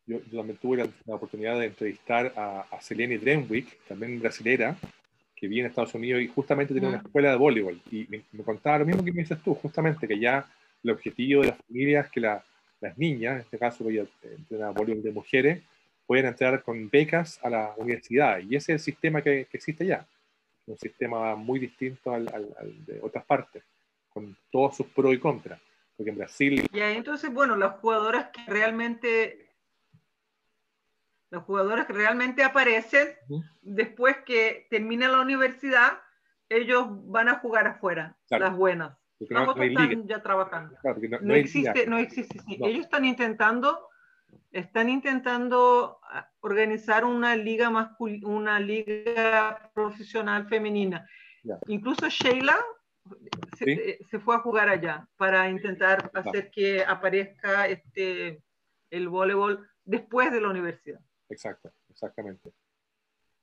Yo, 0.04 0.18
también 0.36 0.58
tuve 0.60 0.78
la, 0.78 1.14
oportunidad 1.14 1.60
de 1.60 1.66
entrevistar 1.66 2.32
a, 2.36 2.62
a 2.62 2.80
Selene 2.80 3.18
Drenwick, 3.18 3.86
también 3.86 4.18
brasilera, 4.18 4.76
que 5.36 5.46
vive 5.46 5.60
en 5.60 5.66
Estados 5.68 5.94
Unidos 5.94 6.22
y 6.22 6.26
justamente 6.26 6.74
tiene 6.74 6.88
una 6.88 6.96
escuela 6.96 7.30
de 7.30 7.36
voleibol. 7.36 7.80
Y 7.92 8.08
me, 8.08 8.42
contaba 8.44 8.80
lo 8.80 8.86
mismo 8.86 9.04
que 9.04 9.12
me 9.12 9.22
dices 9.22 9.40
tú, 9.40 9.54
justamente 9.54 10.08
que 10.08 10.18
ya 10.18 10.44
el 10.82 10.90
objetivo 10.90 11.42
de 11.42 11.48
las 11.50 11.58
familias 11.58 12.06
es 12.06 12.10
que 12.10 12.20
las 12.20 12.98
niñas, 12.98 13.34
en 13.34 13.40
este 13.42 13.58
caso 13.58 13.84
voy 13.84 14.00
a 14.00 14.06
entrenar 14.24 14.74
voleibol 14.74 15.04
de 15.04 15.12
mujeres, 15.12 15.62
puedan 16.04 16.26
entrar 16.26 16.64
con 16.64 16.90
becas 16.90 17.38
a 17.44 17.48
la 17.48 17.74
universidad. 17.76 18.40
Y 18.40 18.56
ese 18.56 18.72
es 18.72 18.80
el 18.80 18.92
sistema 18.92 19.22
que, 19.22 19.46
que 19.48 19.56
existe 19.56 19.86
ya 19.86 20.04
un 20.66 20.78
sistema 20.78 21.34
muy 21.34 21.58
distinto 21.58 22.12
al, 22.12 22.26
de 22.86 23.00
otras 23.02 23.24
partes, 23.24 23.62
con 24.08 24.36
todos 24.50 24.76
sus 24.76 24.86
pros 24.86 25.14
y 25.14 25.18
contras. 25.18 25.60
Porque 25.96 26.10
en 26.10 26.16
Brasil... 26.16 26.68
Y 26.72 26.80
ahí 26.80 26.96
entonces, 26.96 27.32
bueno, 27.32 27.56
las 27.56 27.80
jugadoras 27.80 28.30
que 28.30 28.42
realmente... 28.46 29.48
Las 31.30 31.44
jugadoras 31.44 31.86
que 31.86 31.94
realmente 31.94 32.44
aparecen, 32.44 33.08
después 33.62 34.18
que 34.26 34.66
termina 34.68 35.08
la 35.08 35.22
universidad, 35.22 35.98
ellos 36.50 36.86
van 37.06 37.30
a 37.30 37.38
jugar 37.38 37.66
afuera, 37.66 38.18
las 38.28 38.54
buenas. 38.54 38.98
Las 39.30 39.46
no, 39.46 39.62
están 39.62 40.06
ya 40.06 40.22
trabajando. 40.22 40.76
no, 41.22 41.34
existe, 41.34 41.86
no 41.86 41.96
existe, 41.96 42.38
Ellos 42.48 42.84
están 42.84 43.06
intentando 43.06 43.88
están 44.50 44.88
intentando 44.88 45.98
ah, 46.04 46.30
organizar 46.40 47.04
una 47.04 47.36
liga 47.36 47.96
una 48.24 48.60
liga 48.60 49.70
profesional 49.74 50.48
femenina. 50.48 51.06
Incluso 51.66 52.08
Sheila 52.08 52.56
eh, 53.60 53.98
se, 54.08 54.18
fue 54.20 54.36
a 54.36 54.40
jugar 54.40 54.68
allá 54.68 55.08
para 55.16 55.48
intentar 55.48 56.10
hacer 56.14 56.50
que 56.50 56.84
aparezca 56.84 57.66
este, 57.66 58.42
el 58.90 59.08
voleibol 59.08 59.68
después 59.84 60.30
de 60.30 60.40
la 60.40 60.50
universidad. 60.50 61.00
Exacto, 61.28 61.72
exactamente. 61.90 62.52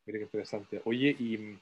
Mira 0.05 0.19
qué 0.19 0.23
interesante. 0.23 0.81
Oye, 0.85 1.15
y 1.19 1.37
mm, 1.37 1.59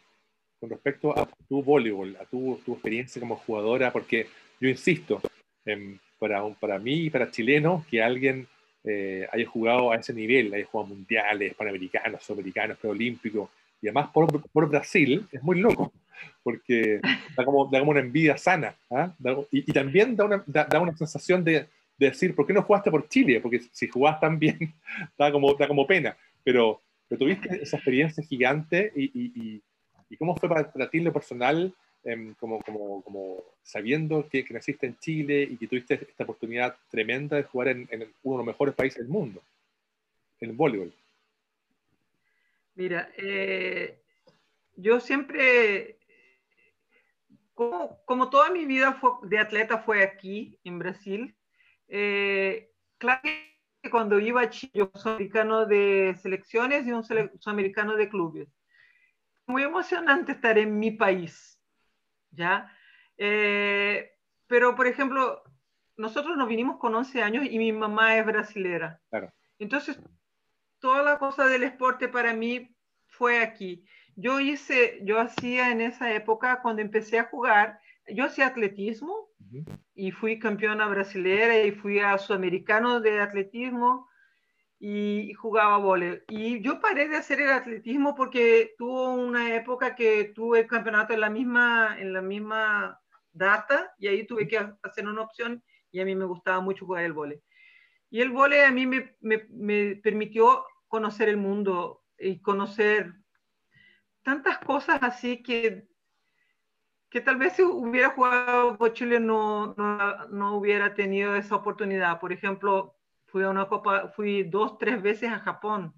con 0.59 0.69
respecto 0.69 1.17
a 1.17 1.27
tu 1.47 1.63
voleibol, 1.63 2.15
a 2.17 2.25
tu, 2.25 2.59
tu 2.65 2.73
experiencia 2.73 3.19
como 3.19 3.37
jugadora, 3.37 3.91
porque 3.91 4.27
yo 4.59 4.69
insisto, 4.69 5.21
para, 6.19 6.43
para 6.55 6.79
mí 6.79 7.05
y 7.05 7.09
para 7.09 7.31
chilenos, 7.31 7.85
que 7.87 8.01
alguien 8.01 8.47
eh, 8.83 9.27
haya 9.31 9.47
jugado 9.47 9.91
a 9.91 9.97
ese 9.97 10.13
nivel, 10.13 10.53
haya 10.53 10.65
jugado 10.65 10.95
mundiales, 10.95 11.53
panamericanos, 11.55 12.23
sudamericanos, 12.23 12.77
preolímpicos, 12.77 13.49
y 13.81 13.87
además 13.87 14.09
por, 14.09 14.49
por, 14.49 14.69
Brasil, 14.69 15.27
es 15.31 15.43
muy 15.43 15.59
loco, 15.59 15.91
porque 16.43 16.99
da 17.35 17.45
como, 17.45 17.65
da 17.67 17.79
como 17.79 17.91
una 17.91 17.99
envidia 17.99 18.37
sana, 18.37 18.75
¿ah? 18.89 19.11
y, 19.51 19.71
también 19.71 20.15
da 20.15 20.25
una, 20.25 20.43
da, 20.45 20.79
una 20.79 20.95
sensación 20.95 21.43
de, 21.43 21.67
de, 21.97 22.09
decir, 22.09 22.33
¿por 22.33 22.47
qué 22.47 22.53
no 22.53 22.63
jugaste 22.63 22.89
por 22.89 23.07
Chile? 23.07 23.39
Porque 23.41 23.61
si 23.71 23.87
jugás 23.87 24.19
tan 24.19 24.39
bien, 24.39 24.57
da 25.17 25.31
como, 25.31 25.53
da 25.53 25.67
como 25.67 25.85
pena, 25.85 26.17
pero, 26.43 26.81
pero 27.07 27.19
tuviste 27.19 27.61
esa 27.61 27.77
experiencia 27.77 28.23
gigante 28.23 28.91
y, 28.95 29.05
y, 29.13 29.61
y 30.09 30.17
cómo 30.17 30.35
fue 30.35 30.49
para, 30.49 30.71
para 30.71 30.89
ti 30.89 30.99
lo 30.99 31.13
personal 31.13 31.73
Em, 32.03 32.33
como, 32.35 32.61
como, 32.61 33.01
como, 33.01 33.43
sabiendo 33.63 34.27
que, 34.29 34.45
naciste 34.51 34.87
en 34.87 34.97
Chile 34.97 35.43
y 35.43 35.57
que 35.57 35.67
tuviste 35.67 35.95
esta 35.95 36.23
oportunidad 36.23 36.77
tremenda 36.89 37.35
de 37.35 37.43
jugar 37.43 37.69
en, 37.69 37.89
uno 38.23 38.35
de 38.35 38.37
los 38.37 38.45
mejores 38.45 38.75
países 38.75 38.99
del 38.99 39.09
mundo, 39.09 39.41
en 40.39 40.51
el 40.51 40.55
voleibol? 40.55 40.93
Mira, 42.75 43.09
eh, 43.17 43.99
yo 44.75 44.99
siempre, 44.99 45.97
como, 47.53 47.99
como, 48.05 48.29
toda 48.29 48.51
mi 48.51 48.65
vida 48.65 49.01
de 49.23 49.39
atleta 49.39 49.79
fue 49.79 50.03
aquí, 50.03 50.57
en 50.63 50.79
Brasil, 50.79 51.35
eh, 51.89 52.71
claro 52.99 53.21
que 53.23 53.89
cuando 53.89 54.19
iba 54.19 54.41
a 54.41 54.49
Chile, 54.49 54.71
yo 54.75 54.91
soy 54.95 55.13
americano 55.13 55.65
de 55.65 56.15
selecciones 56.21 56.85
y 56.85 56.91
un 56.91 57.03
americano 57.47 57.95
de 57.95 58.07
clubes. 58.07 58.47
Muy 59.45 59.63
emocionante 59.63 60.33
estar 60.33 60.57
en 60.57 60.77
mi 60.77 60.91
país 60.91 61.56
¿ya? 62.37 62.71
Eh, 63.17 64.11
pero, 64.47 64.75
por 64.75 64.87
ejemplo, 64.87 65.43
nosotros 65.97 66.37
nos 66.37 66.47
vinimos 66.47 66.77
con 66.77 66.95
11 66.95 67.23
años 67.23 67.45
y 67.49 67.57
mi 67.57 67.71
mamá 67.71 68.15
es 68.17 68.25
brasilera. 68.25 69.01
Entonces, 69.59 69.99
toda 70.79 71.03
la 71.03 71.17
cosa 71.17 71.45
del 71.45 71.63
esporte 71.63 72.07
para 72.07 72.33
mí 72.33 72.75
fue 73.07 73.39
aquí. 73.39 73.85
Yo 74.15 74.39
hice, 74.39 74.99
yo 75.03 75.19
hacía 75.19 75.71
en 75.71 75.81
esa 75.81 76.13
época, 76.13 76.61
cuando 76.61 76.81
empecé 76.81 77.19
a 77.19 77.25
jugar, 77.25 77.79
yo 78.07 78.25
hacía 78.25 78.47
atletismo 78.47 79.29
y 79.93 80.11
fui 80.11 80.39
campeona 80.39 80.87
brasilera 80.87 81.59
y 81.61 81.71
fui 81.71 81.99
a 81.99 82.17
sudamericano 82.17 83.01
de 83.01 83.19
atletismo 83.19 84.07
y 84.79 85.33
jugaba 85.33 85.77
vole. 85.77 86.23
Y 86.27 86.61
yo 86.61 86.79
paré 86.79 87.07
de 87.07 87.17
hacer 87.17 87.41
el 87.41 87.49
atletismo 87.49 88.15
porque 88.15 88.75
tuvo 88.77 89.13
una 89.13 89.55
época 89.55 89.95
que 89.95 90.25
tuve 90.35 90.61
el 90.61 90.67
campeonato 90.67 91.13
en 91.13 91.21
la 91.21 91.29
misma, 91.29 91.97
en 91.99 92.13
la 92.13 92.21
misma 92.21 92.99
data 93.31 93.93
y 93.97 94.07
ahí 94.07 94.25
tuve 94.25 94.47
que 94.47 94.57
hacer 94.83 95.07
una 95.07 95.21
opción 95.21 95.63
y 95.91 95.99
a 95.99 96.05
mí 96.05 96.15
me 96.15 96.25
gustaba 96.25 96.59
mucho 96.61 96.85
jugar 96.85 97.03
el 97.05 97.13
vole. 97.13 97.41
Y 98.09 98.21
el 98.21 98.31
vole 98.31 98.63
a 98.63 98.71
mí 98.71 98.85
me, 98.85 99.15
me, 99.19 99.45
me 99.49 99.95
permitió 99.95 100.65
conocer 100.87 101.29
el 101.29 101.37
mundo 101.37 102.03
y 102.17 102.41
conocer 102.41 103.13
tantas 104.23 104.59
cosas 104.59 104.99
así 105.01 105.41
que 105.43 105.87
que 107.09 107.21
tal 107.21 107.37
vez 107.37 107.53
si 107.53 107.63
hubiera 107.63 108.09
jugado 108.09 108.77
por 108.77 108.93
Chile 108.93 109.19
no, 109.19 109.73
no, 109.77 110.27
no 110.27 110.57
hubiera 110.57 110.93
tenido 110.93 111.35
esa 111.35 111.55
oportunidad. 111.55 112.19
Por 112.19 112.33
ejemplo, 112.33 112.96
fui 113.37 113.43
a 113.43 113.51
una 113.51 113.67
copa, 113.67 114.07
fui 114.15 114.43
dos, 114.45 114.79
tres 114.79 114.99
veces 114.99 115.31
a 115.31 115.37
Japón 115.37 115.93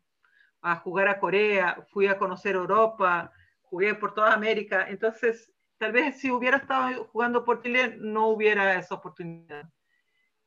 a 0.61 0.75
jugar 0.75 1.07
a 1.07 1.21
Corea, 1.21 1.85
fui 1.87 2.05
a 2.05 2.17
conocer 2.17 2.53
Europa, 2.55 3.31
jugué 3.61 3.95
por 3.95 4.13
toda 4.13 4.33
América. 4.33 4.87
Entonces, 4.89 5.53
tal 5.77 5.93
vez 5.93 6.19
si 6.19 6.31
hubiera 6.31 6.57
estado 6.57 7.05
jugando 7.05 7.45
por 7.45 7.61
Chile, 7.61 7.95
no 7.97 8.27
hubiera 8.27 8.77
esa 8.77 8.95
oportunidad. 8.95 9.69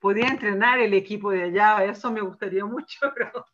Podía 0.01 0.29
entrenar 0.29 0.81
el 0.81 0.93
equipo 0.93 1.31
de 1.31 1.45
allá, 1.45 1.83
eso 1.83 2.13
me 2.13 2.21
gustaría 2.21 2.67
mucho, 2.67 3.01
pero 3.17 3.47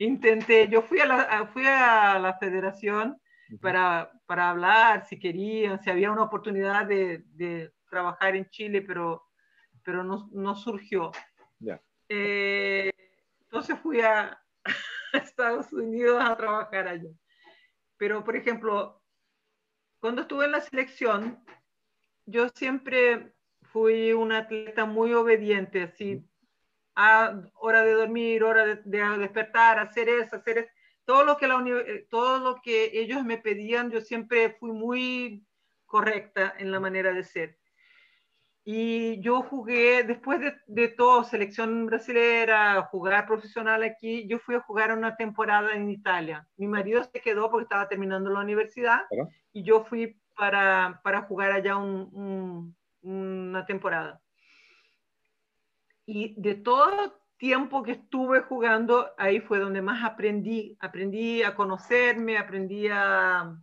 intenté. 0.00 0.66
Yo 0.66 0.82
fui 0.82 0.98
a 0.98 1.06
la, 1.06 1.46
fui 1.46 1.64
a 1.64 2.18
la 2.18 2.36
federación 2.38 3.20
para, 3.60 4.10
para 4.26 4.50
hablar, 4.50 5.06
si 5.06 5.16
querían, 5.16 5.80
si 5.80 5.90
había 5.90 6.10
una 6.10 6.24
oportunidad 6.24 6.86
de, 6.86 7.22
de 7.36 7.72
trabajar 7.88 8.34
en 8.34 8.50
Chile, 8.50 8.82
pero, 8.82 9.22
pero 9.84 10.02
no, 10.02 10.28
no 10.32 10.56
surgió. 10.56 11.12
Eh, 12.14 12.92
entonces 13.44 13.78
fui 13.80 14.00
a, 14.02 14.38
Estados 15.14 15.72
Unidos 15.72 16.22
a 16.22 16.36
trabajar 16.36 16.88
allá. 16.88 17.08
Pero, 17.96 18.22
por 18.22 18.36
ejemplo, 18.36 19.02
cuando 19.98 20.22
estuve 20.22 20.44
en 20.44 20.52
la 20.52 20.60
selección, 20.60 21.42
yo 22.26 22.48
siempre 22.50 23.34
fui 23.62 24.12
una 24.12 24.38
atleta 24.38 24.84
muy 24.84 25.14
obediente, 25.14 25.82
así, 25.82 26.22
a 26.94 27.42
hora 27.54 27.82
de 27.82 27.92
dormir, 27.92 28.42
hora 28.44 28.66
de, 28.66 28.82
despertar, 29.18 29.78
hacer 29.78 30.08
eso, 30.08 30.36
hacer 30.36 30.58
eso. 30.58 30.70
Todo 31.04 31.24
lo, 31.24 31.36
que 31.36 31.46
la 31.46 31.64
todo 32.10 32.38
lo 32.40 32.60
que 32.62 32.90
ellos 32.92 33.24
me 33.24 33.38
pedían, 33.38 33.90
yo 33.90 34.00
siempre 34.00 34.50
fui 34.50 34.72
muy 34.72 35.46
correcta 35.86 36.54
en 36.58 36.70
la 36.70 36.80
manera 36.80 37.12
de 37.12 37.24
ser. 37.24 37.58
Y 38.64 39.20
yo 39.20 39.42
jugué, 39.42 40.04
después 40.04 40.38
de, 40.40 40.54
de, 40.66 40.88
todo, 40.88 41.24
selección 41.24 41.86
brasilera, 41.86 42.82
jugar 42.82 43.26
profesional 43.26 43.82
aquí, 43.82 44.28
yo 44.28 44.38
fui 44.38 44.54
a 44.54 44.60
jugar 44.60 44.96
una 44.96 45.16
temporada 45.16 45.72
en 45.74 45.90
Italia. 45.90 46.46
Mi 46.56 46.68
marido 46.68 47.02
se 47.02 47.20
quedó 47.20 47.50
porque 47.50 47.64
estaba 47.64 47.88
terminando 47.88 48.30
la 48.30 48.40
universidad 48.40 49.00
y 49.52 49.64
yo 49.64 49.84
fui 49.84 50.16
para, 50.36 51.00
para 51.02 51.22
jugar 51.22 51.50
allá 51.50 51.76
un, 51.76 52.76
una 53.00 53.66
temporada. 53.66 54.20
Y 56.06 56.40
de 56.40 56.54
todo 56.54 57.20
tiempo 57.38 57.82
que 57.82 57.92
estuve 57.92 58.42
jugando, 58.42 59.10
ahí 59.18 59.40
fue 59.40 59.58
donde 59.58 59.82
más 59.82 60.04
aprendí. 60.04 60.76
Aprendí 60.78 61.42
a 61.42 61.56
conocerme, 61.56 62.38
aprendí 62.38 62.86
a, 62.88 63.56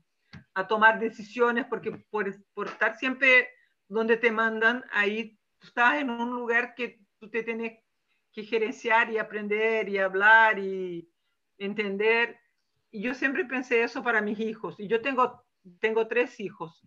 a 0.53 0.67
tomar 0.67 0.99
decisiones, 0.99 1.65
porque 1.67 1.91
por, 2.09 2.29
por 2.53 2.67
estar 2.67 2.97
siempre 2.97 3.47
donde 3.89 4.17
te 4.17 4.31
mandan, 4.31 4.85
ahí 4.91 5.37
tú 5.57 5.67
estás 5.67 5.95
en 5.95 6.09
un 6.09 6.29
lugar 6.29 6.75
que 6.75 7.01
tú 7.19 7.29
te 7.29 7.43
tienes 7.43 7.79
que 8.31 8.43
gerenciar 8.43 9.11
y 9.11 9.17
aprender 9.17 9.89
y 9.89 9.97
hablar 9.97 10.59
y 10.59 11.11
entender. 11.57 12.39
Y 12.91 13.01
yo 13.01 13.13
siempre 13.13 13.45
pensé 13.45 13.83
eso 13.83 14.03
para 14.03 14.21
mis 14.21 14.39
hijos. 14.39 14.75
Y 14.79 14.87
yo 14.87 15.01
tengo, 15.01 15.43
tengo 15.79 16.07
tres 16.07 16.39
hijos 16.39 16.81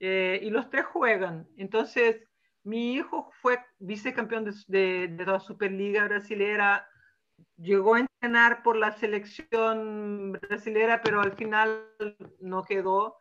eh, 0.00 0.40
y 0.42 0.50
los 0.50 0.68
tres 0.70 0.86
juegan. 0.86 1.46
Entonces, 1.56 2.22
mi 2.64 2.94
hijo 2.94 3.30
fue 3.40 3.60
vicecampeón 3.78 4.44
de, 4.44 4.52
de, 4.66 5.08
de 5.08 5.26
la 5.26 5.38
Superliga 5.38 6.04
Brasilera, 6.04 6.88
llegó 7.56 7.94
a 7.94 8.00
entrenar 8.00 8.62
por 8.62 8.76
la 8.76 8.92
selección 8.92 10.32
brasilera, 10.32 11.02
pero 11.02 11.20
al 11.20 11.32
final 11.32 11.86
no 12.40 12.64
quedó 12.64 13.16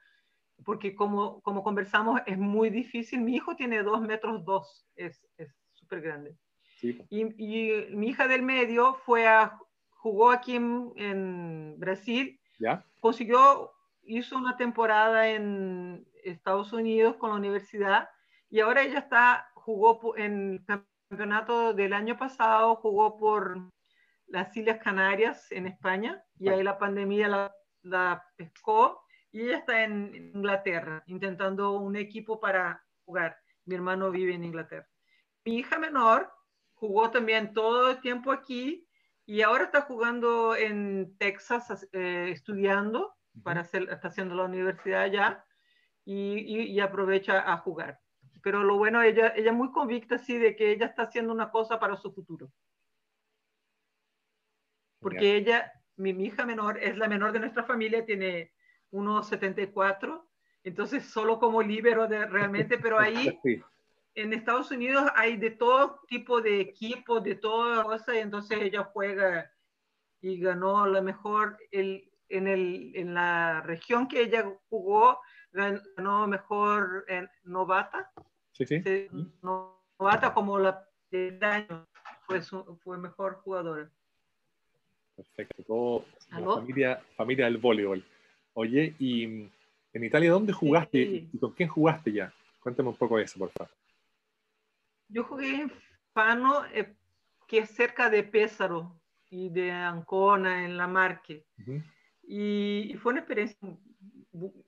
porque 0.63 0.95
como, 0.95 1.41
como 1.41 1.63
conversamos, 1.63 2.21
es 2.25 2.37
muy 2.37 2.69
difícil. 2.69 3.21
Mi 3.21 3.35
hijo 3.35 3.55
tiene 3.55 3.83
dos 3.83 4.01
metros 4.01 4.45
dos, 4.45 4.87
es 4.95 5.21
súper 5.73 6.01
grande. 6.01 6.35
Sí. 6.77 7.01
Y, 7.09 7.23
y, 7.37 7.95
mi 7.95 8.09
hija 8.09 8.27
del 8.27 8.41
medio 8.41 8.95
fue 9.05 9.27
a, 9.27 9.57
jugó 9.89 10.31
aquí 10.31 10.55
en, 10.55 10.91
en 10.97 11.79
Brasil, 11.79 12.39
¿Ya? 12.59 12.85
consiguió, 12.99 13.71
hizo 14.03 14.37
una 14.37 14.57
temporada 14.57 15.29
en 15.29 16.05
Estados 16.23 16.73
Unidos 16.73 17.15
con 17.17 17.31
la 17.31 17.37
universidad 17.37 18.09
y 18.49 18.59
ahora 18.59 18.83
ella 18.83 18.99
está, 18.99 19.49
jugó 19.55 20.15
en 20.17 20.53
el 20.53 20.65
campeonato 21.09 21.73
del 21.73 21.93
año 21.93 22.17
pasado, 22.17 22.75
jugó 22.75 23.17
por 23.17 23.71
las 24.27 24.55
Islas 24.55 24.79
Canarias 24.79 25.51
en 25.51 25.67
España 25.67 26.23
y 26.37 26.49
ahí 26.49 26.63
la 26.63 26.77
pandemia 26.77 27.27
la, 27.27 27.55
la 27.81 28.23
pescó 28.35 29.04
y 29.35 29.41
ella 29.41 29.57
está 29.57 29.83
en 29.83 30.31
Inglaterra 30.33 31.03
intentando 31.07 31.73
un 31.73 31.97
equipo 31.97 32.39
para 32.39 32.81
jugar. 33.03 33.37
Mi 33.65 33.75
hermano 33.75 34.09
vive 34.09 34.33
en 34.33 34.45
Inglaterra. 34.45 34.87
Mi 35.43 35.57
hija 35.57 35.77
menor 35.77 36.31
jugó 36.75 37.11
también 37.11 37.53
todo 37.53 37.91
el 37.91 37.99
tiempo 37.99 38.31
aquí 38.31 38.87
y 39.25 39.41
ahora 39.41 39.65
está 39.65 39.81
jugando 39.81 40.55
en 40.55 41.17
Texas, 41.17 41.85
eh, 41.91 42.29
estudiando, 42.31 43.13
para 43.43 43.59
hacer, 43.59 43.89
está 43.89 44.07
haciendo 44.07 44.35
la 44.35 44.45
universidad 44.45 45.01
allá 45.01 45.45
y, 46.05 46.71
y, 46.73 46.79
aprovecha 46.79 47.51
a 47.51 47.57
jugar. 47.57 47.99
Pero 48.41 48.63
lo 48.63 48.77
bueno, 48.77 49.01
ella, 49.01 49.33
ella 49.35 49.51
muy 49.51 49.69
convicta, 49.73 50.17
sí, 50.17 50.37
de 50.37 50.55
que 50.55 50.71
ella 50.71 50.85
está 50.85 51.01
haciendo 51.01 51.33
una 51.33 51.51
cosa 51.51 51.77
para 51.77 51.97
su 51.97 52.13
futuro. 52.13 52.53
Porque 55.01 55.35
ella, 55.35 55.73
mi, 55.97 56.13
mi 56.13 56.27
hija 56.27 56.45
menor, 56.45 56.77
es 56.81 56.97
la 56.97 57.09
menor 57.09 57.33
de 57.33 57.39
nuestra 57.39 57.65
familia, 57.65 58.05
tiene 58.05 58.53
1,74, 58.95 60.23
entonces 60.63 61.05
solo 61.05 61.39
como 61.39 61.61
libero 61.61 62.07
de, 62.07 62.25
realmente, 62.25 62.77
pero 62.77 62.97
ahí 62.99 63.39
en 64.15 64.33
Estados 64.33 64.71
Unidos 64.71 65.03
hay 65.15 65.37
de 65.37 65.51
todo 65.51 66.01
tipo 66.07 66.41
de 66.41 66.61
equipos, 66.61 67.23
de 67.23 67.35
toda 67.35 67.83
cosa, 67.83 68.15
y 68.15 68.19
entonces 68.19 68.59
ella 68.61 68.83
juega 68.83 69.51
y 70.21 70.39
ganó 70.39 70.87
la 70.87 71.01
mejor 71.01 71.57
el, 71.71 72.09
en, 72.29 72.47
el, 72.47 72.91
en 72.95 73.13
la 73.13 73.61
región 73.61 74.07
que 74.07 74.21
ella 74.21 74.45
jugó, 74.69 75.19
ganó 75.51 76.27
mejor 76.27 77.05
en 77.07 77.29
novata. 77.43 78.11
Sí, 78.53 78.65
sí. 78.65 78.81
Novata 79.41 80.33
como 80.33 80.57
la 80.57 80.87
del 81.11 81.43
año, 81.43 81.87
fue, 82.25 82.41
fue 82.83 82.97
mejor 82.97 83.35
jugadora. 83.35 83.89
Perfecto. 85.15 86.05
familia, 86.29 87.01
familia 87.15 87.45
del 87.45 87.57
voleibol. 87.57 88.03
Oye, 88.57 88.95
y 88.99 89.49
en 89.91 90.03
Italia, 90.03 90.31
¿dónde 90.31 90.53
jugaste 90.53 91.27
y 91.31 91.37
con 91.37 91.51
quién 91.51 91.67
jugaste 91.67 92.13
ya? 92.13 92.33
Cuéntame 92.61 92.87
un 92.87 92.95
poco 92.95 93.17
de 93.17 93.23
eso, 93.23 93.37
por 93.37 93.51
favor. 93.51 93.69
Yo 95.09 95.25
jugué 95.25 95.61
en 95.61 95.71
Fano, 96.13 96.65
eh, 96.67 96.95
que 97.49 97.59
es 97.59 97.69
cerca 97.71 98.09
de 98.09 98.23
Pésaro 98.23 98.97
y 99.29 99.49
de 99.49 99.71
Ancona, 99.71 100.63
en 100.63 100.77
la 100.77 100.87
Marque. 100.87 101.45
y, 102.23 102.95
fue 103.01 103.11
una 103.11 103.19
experiencia 103.19 103.59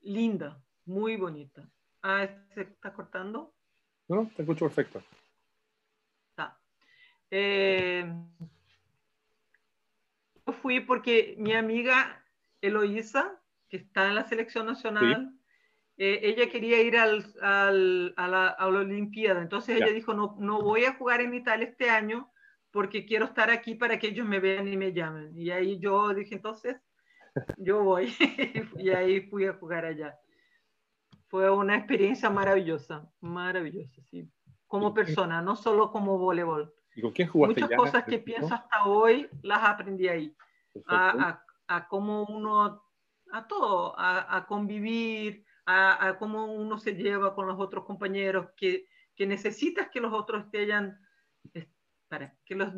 linda, 0.02 0.62
muy 0.84 1.16
bonita. 1.16 1.66
Ah, 2.02 2.28
¿se 2.52 2.60
está 2.60 2.92
cortando? 2.92 3.54
No, 4.06 4.30
te 4.36 4.42
escucho 4.42 4.66
perfecto. 4.66 5.02
Está. 6.28 6.60
Eh, 7.30 8.04
yo 10.46 10.52
fui 10.52 10.80
porque 10.80 11.36
mi 11.38 11.54
amiga 11.54 12.22
Eloísa 12.60 13.40
que 13.68 13.78
está 13.78 14.08
en 14.08 14.14
la 14.14 14.24
selección 14.24 14.66
nacional, 14.66 15.32
eh, 15.96 16.20
ella 16.22 16.48
quería 16.48 16.80
ir 16.80 16.96
al, 16.96 17.24
al, 17.42 18.14
a, 18.16 18.28
la, 18.28 18.48
a, 18.48 18.70
la, 18.70 18.78
Olimpiada. 18.80 19.42
Entonces 19.42 19.76
ella 19.76 19.92
dijo, 19.92 20.14
no, 20.14 20.36
no 20.38 20.62
voy 20.62 20.84
a 20.84 20.94
jugar 20.94 21.20
en 21.20 21.34
Italia 21.34 21.66
este 21.66 21.90
año 21.90 22.30
porque 22.70 23.04
quiero 23.04 23.24
estar 23.24 23.50
aquí 23.50 23.74
para 23.74 23.98
que 23.98 24.08
ellos 24.08 24.26
me 24.26 24.40
vean 24.40 24.68
y 24.68 24.76
me 24.76 24.92
llamen. 24.92 25.36
Y 25.36 25.50
ahí 25.50 25.78
yo 25.80 26.14
dije, 26.14 26.34
entonces, 26.34 26.76
yo 27.56 27.82
voy. 27.82 28.14
y 28.78 28.90
ahí 28.90 29.22
fui 29.22 29.46
a 29.46 29.54
jugar 29.54 29.84
allá. 29.84 30.16
Fue 31.28 31.50
una 31.50 31.76
experiencia 31.76 32.30
maravillosa, 32.30 33.10
maravillosa, 33.20 34.00
sí. 34.10 34.30
Como 34.66 34.94
persona, 34.94 35.42
no 35.42 35.56
solo 35.56 35.90
como 35.90 36.18
voleibol. 36.18 36.72
¿Y 36.94 37.00
con 37.00 37.12
quién 37.12 37.28
jugaste 37.28 37.62
Muchas 37.62 37.76
cosas 37.76 38.04
que 38.04 38.18
pienso 38.18 38.54
hasta 38.54 38.84
hoy 38.84 39.28
las 39.42 39.62
aprendí 39.62 40.08
ahí. 40.08 40.36
A, 40.86 41.10
a, 41.10 41.44
a, 41.76 41.88
cómo 41.88 42.24
uno 42.24 42.87
a 43.32 43.46
todo, 43.46 43.94
a, 43.98 44.44
convivir, 44.46 45.44
a, 45.66 46.16
cómo 46.18 46.52
uno 46.52 46.78
se 46.78 46.94
lleva 46.94 47.34
con 47.34 47.46
los 47.46 47.58
otros 47.58 47.84
compañeros, 47.84 48.48
que, 48.56 48.86
que 49.14 49.26
necesitas 49.26 49.88
que 49.90 50.00
los 50.00 50.12
otros 50.12 50.44
estén, 50.44 50.98
para, 52.08 52.34
que 52.44 52.54
los, 52.54 52.72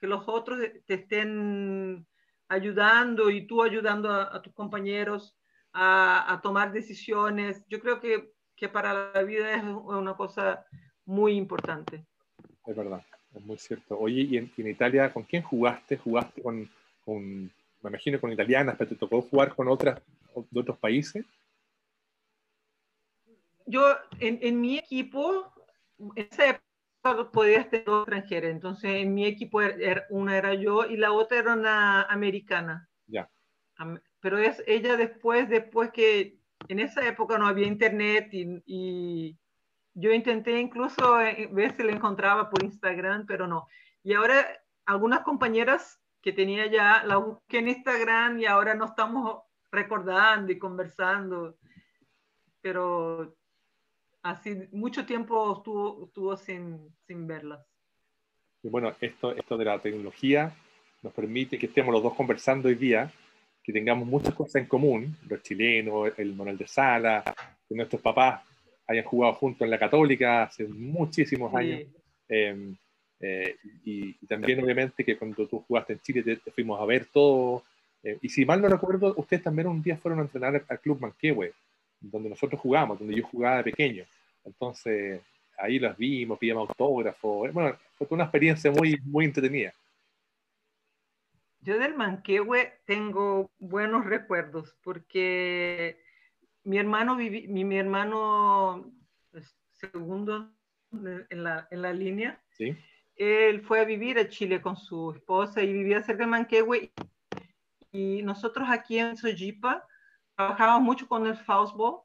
que 0.00 0.06
los 0.06 0.28
otros 0.28 0.60
te 0.86 0.94
estén 0.94 2.06
ayudando 2.48 3.30
y 3.30 3.46
tú 3.46 3.62
ayudando 3.62 4.10
a, 4.10 4.40
tus 4.42 4.52
compañeros 4.54 5.36
a, 5.72 6.40
tomar 6.42 6.72
decisiones. 6.72 7.64
Yo 7.68 7.80
creo 7.80 8.00
que, 8.00 8.32
que, 8.56 8.68
para 8.68 9.12
la 9.12 9.22
vida 9.22 9.54
es 9.54 9.62
una 9.62 10.14
cosa 10.14 10.64
muy 11.04 11.36
importante. 11.36 12.04
Es 12.66 12.76
verdad, 12.76 13.02
es 13.34 13.44
muy 13.44 13.58
cierto. 13.58 13.98
Oye, 13.98 14.22
¿y 14.22 14.36
en, 14.36 14.50
Italia 14.56 15.12
con 15.12 15.24
quién 15.24 15.42
jugaste? 15.42 15.96
¿Jugaste 15.96 16.42
con, 16.42 16.68
con 17.04 17.50
me 17.82 17.90
imagino 17.90 18.20
con 18.20 18.32
italianas, 18.32 18.76
pero 18.76 18.90
te 18.90 18.96
tocó 18.96 19.22
jugar 19.22 19.54
con 19.54 19.68
otras 19.68 20.00
de 20.50 20.60
otros 20.60 20.78
países. 20.78 21.24
Yo, 23.66 23.96
en, 24.18 24.38
en 24.42 24.60
mi 24.60 24.78
equipo, 24.78 25.52
en 25.98 26.28
esa 26.30 26.48
época 27.02 27.30
podía 27.30 27.68
tener 27.68 27.86
dos 27.86 28.02
extranjeras, 28.02 28.50
entonces 28.50 28.90
en 28.90 29.14
mi 29.14 29.26
equipo 29.26 29.60
era, 29.60 29.74
er, 29.76 30.06
una 30.10 30.36
era 30.36 30.54
yo 30.54 30.84
y 30.86 30.96
la 30.96 31.12
otra 31.12 31.38
era 31.38 31.52
una 31.54 32.02
americana. 32.02 32.88
Ya. 33.06 33.30
Pero 34.20 34.38
es 34.38 34.62
ella 34.66 34.96
después, 34.96 35.48
después 35.48 35.90
que 35.92 36.38
en 36.68 36.80
esa 36.80 37.06
época 37.06 37.38
no 37.38 37.46
había 37.46 37.66
internet 37.66 38.28
y, 38.32 38.62
y 38.66 39.38
yo 39.94 40.12
intenté 40.12 40.58
incluso 40.58 41.20
eh, 41.20 41.48
ver 41.52 41.76
si 41.76 41.82
la 41.82 41.92
encontraba 41.92 42.50
por 42.50 42.62
Instagram, 42.64 43.26
pero 43.26 43.46
no. 43.46 43.68
Y 44.02 44.14
ahora 44.14 44.46
algunas 44.86 45.20
compañeras 45.20 45.97
que 46.22 46.32
tenía 46.32 46.66
ya, 46.66 47.02
la 47.04 47.16
busqué 47.16 47.58
en 47.58 47.68
Instagram 47.68 48.38
y 48.40 48.46
ahora 48.46 48.74
no 48.74 48.86
estamos 48.86 49.42
recordando 49.70 50.52
y 50.52 50.58
conversando, 50.58 51.56
pero 52.60 53.36
así 54.22 54.56
mucho 54.72 55.06
tiempo 55.06 55.56
estuvo, 55.56 56.06
estuvo 56.06 56.36
sin, 56.36 56.94
sin 57.06 57.26
verlas. 57.26 57.64
Y 58.62 58.68
bueno, 58.68 58.94
esto, 59.00 59.32
esto 59.32 59.56
de 59.56 59.64
la 59.64 59.78
tecnología 59.78 60.52
nos 61.02 61.12
permite 61.12 61.58
que 61.58 61.66
estemos 61.66 61.92
los 61.92 62.02
dos 62.02 62.14
conversando 62.14 62.68
hoy 62.68 62.74
día, 62.74 63.10
que 63.62 63.72
tengamos 63.72 64.08
muchas 64.08 64.34
cosas 64.34 64.56
en 64.56 64.66
común, 64.66 65.16
los 65.28 65.42
chilenos, 65.42 66.12
el 66.16 66.34
Manuel 66.34 66.58
de 66.58 66.66
Sala, 66.66 67.22
que 67.68 67.74
nuestros 67.74 68.02
papás 68.02 68.42
hayan 68.86 69.04
jugado 69.04 69.34
juntos 69.34 69.62
en 69.62 69.70
la 69.70 69.78
Católica 69.78 70.44
hace 70.44 70.66
muchísimos 70.66 71.54
años. 71.54 71.82
Eh, 72.28 72.74
eh, 73.20 73.56
y, 73.84 74.14
también, 74.26 74.62
obviamente, 74.62 75.04
que 75.04 75.16
cuando 75.16 75.46
tú 75.46 75.64
jugaste 75.66 75.94
en 75.94 76.00
Chile 76.00 76.22
te, 76.22 76.50
fuimos 76.50 76.80
a 76.80 76.84
ver 76.84 77.06
todo. 77.06 77.64
Eh, 78.02 78.18
y 78.22 78.28
si 78.28 78.44
mal 78.44 78.60
no 78.60 78.68
recuerdo, 78.68 79.14
ustedes 79.16 79.42
también 79.42 79.66
un 79.66 79.82
día 79.82 79.96
fueron 79.96 80.20
a 80.20 80.22
entrenar 80.22 80.64
al 80.68 80.80
Club 80.80 81.00
Manquehue, 81.00 81.52
donde 82.00 82.30
nosotros 82.30 82.60
jugamos, 82.60 82.98
donde 82.98 83.16
yo 83.16 83.24
jugaba 83.24 83.58
de 83.58 83.64
pequeño. 83.64 84.04
Entonces, 84.44 85.20
ahí 85.58 85.78
las 85.78 85.96
vimos, 85.96 86.38
pidimos 86.38 86.68
autógrafos. 86.68 87.52
Bueno, 87.52 87.76
fue 87.96 88.06
una 88.10 88.24
experiencia 88.24 88.70
muy, 88.70 89.00
muy 89.04 89.24
entretenida. 89.24 89.72
Yo 91.60 91.78
del 91.78 91.94
Manquehue 91.94 92.72
tengo 92.86 93.50
buenos 93.58 94.06
recuerdos 94.06 94.76
porque 94.82 96.00
mi 96.62 96.78
hermano, 96.78 97.16
viví, 97.16 97.48
mi, 97.48 97.64
mi, 97.64 97.78
hermano 97.78 98.92
pues, 99.32 99.56
segundo 99.72 100.52
en 100.92 101.42
la, 101.42 101.66
en 101.70 101.82
la 101.82 101.92
línea, 101.92 102.40
¿Sí? 102.52 102.76
Él 103.18 103.62
fue 103.62 103.80
a 103.80 103.84
vivir 103.84 104.18
a 104.18 104.28
Chile 104.28 104.60
con 104.62 104.76
su 104.76 105.12
esposa 105.12 105.62
y 105.62 105.72
vivía 105.72 106.02
cerca 106.02 106.24
de 106.24 106.30
Manquehue. 106.30 106.92
Y 107.92 108.22
nosotros 108.22 108.68
aquí 108.70 108.98
en 108.98 109.16
Sojipa 109.16 109.86
trabajábamos 110.36 110.82
mucho 110.82 111.08
con 111.08 111.26
el 111.26 111.36
Faustball, 111.36 112.00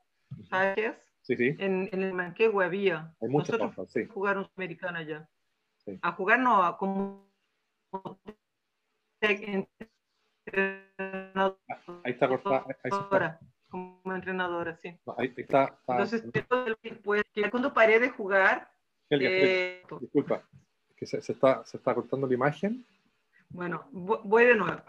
¿sabes 0.50 0.76
qué 0.76 0.86
es? 0.88 0.96
Sí, 1.22 1.36
sí. 1.38 1.56
En, 1.60 1.90
en 1.92 2.04
el 2.04 2.14
Manquehue 2.14 2.66
había. 2.66 3.14
Hay 3.22 3.30
muchas 3.30 3.58
nosotros 3.60 3.92
sí. 3.92 4.06
jugaron 4.08 4.50
americana 4.56 5.00
allá. 5.00 5.30
Sí. 5.86 6.00
A 6.02 6.12
jugar 6.14 6.40
no, 6.40 6.64
a 6.64 6.78
como 6.78 7.28
Ahí 12.04 12.12
está 12.12 12.28
cortada. 12.28 12.66
Ahí 12.68 12.92
está. 12.92 13.40
como 13.70 14.02
entrenadora, 14.14 14.78
sí. 14.82 14.98
No, 15.06 15.16
ahí 15.18 15.34
está. 15.38 15.64
está- 15.64 15.94
Entonces, 15.94 16.24
después, 16.82 17.24
cuando 17.50 17.74
paré 17.74 18.00
de 18.00 18.10
jugar, 18.10 18.70
Helga, 19.10 19.30
eh, 19.30 19.84
disculpa, 20.02 20.48
que 21.04 21.08
se, 21.08 21.22
se 21.22 21.34
está, 21.34 21.64
se 21.66 21.76
está 21.78 21.94
cortando 21.94 22.28
la 22.28 22.34
imagen. 22.34 22.86
bueno, 23.50 23.84
vo- 23.92 24.22
voy 24.24 24.46
de 24.46 24.56
nuevo. 24.56 24.82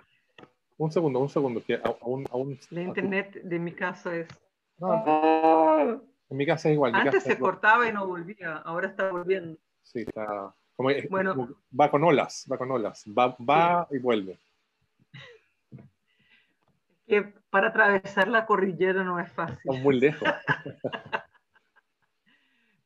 Un 0.78 0.90
segundo, 0.92 1.18
un 1.18 1.28
segundo, 1.28 1.62
que 1.64 1.80
aún, 2.00 2.24
aún 2.30 2.58
La 2.70 2.82
internet 2.82 3.40
de 3.42 3.58
mi 3.58 3.72
casa 3.72 4.14
es... 4.16 4.28
No, 4.78 5.90
en 6.30 6.36
mi 6.36 6.46
casa 6.46 6.68
es 6.68 6.74
igual. 6.74 6.94
Antes 6.94 7.22
se 7.24 7.32
es 7.32 7.38
cortaba 7.38 7.88
y 7.88 7.92
no 7.92 8.06
volvía, 8.06 8.56
ahora 8.58 8.88
está 8.88 9.10
volviendo. 9.10 9.56
Sí, 9.82 10.00
está. 10.00 10.54
Como, 10.76 10.90
Bueno. 11.10 11.34
como- 11.34 11.54
va 11.78 11.90
con 11.90 12.02
olas, 12.04 12.46
va 12.50 12.58
con 12.58 12.70
olas. 12.70 13.04
Va, 13.06 13.36
va 13.40 13.86
y 13.90 13.98
vuelve. 13.98 14.38
Que 17.06 17.22
para 17.50 17.68
atravesar 17.68 18.28
la 18.28 18.46
cordillera 18.46 19.04
no 19.04 19.20
es 19.20 19.30
fácil. 19.30 19.58
Estamos 19.58 19.80
muy 19.82 20.00
lejos. 20.00 20.26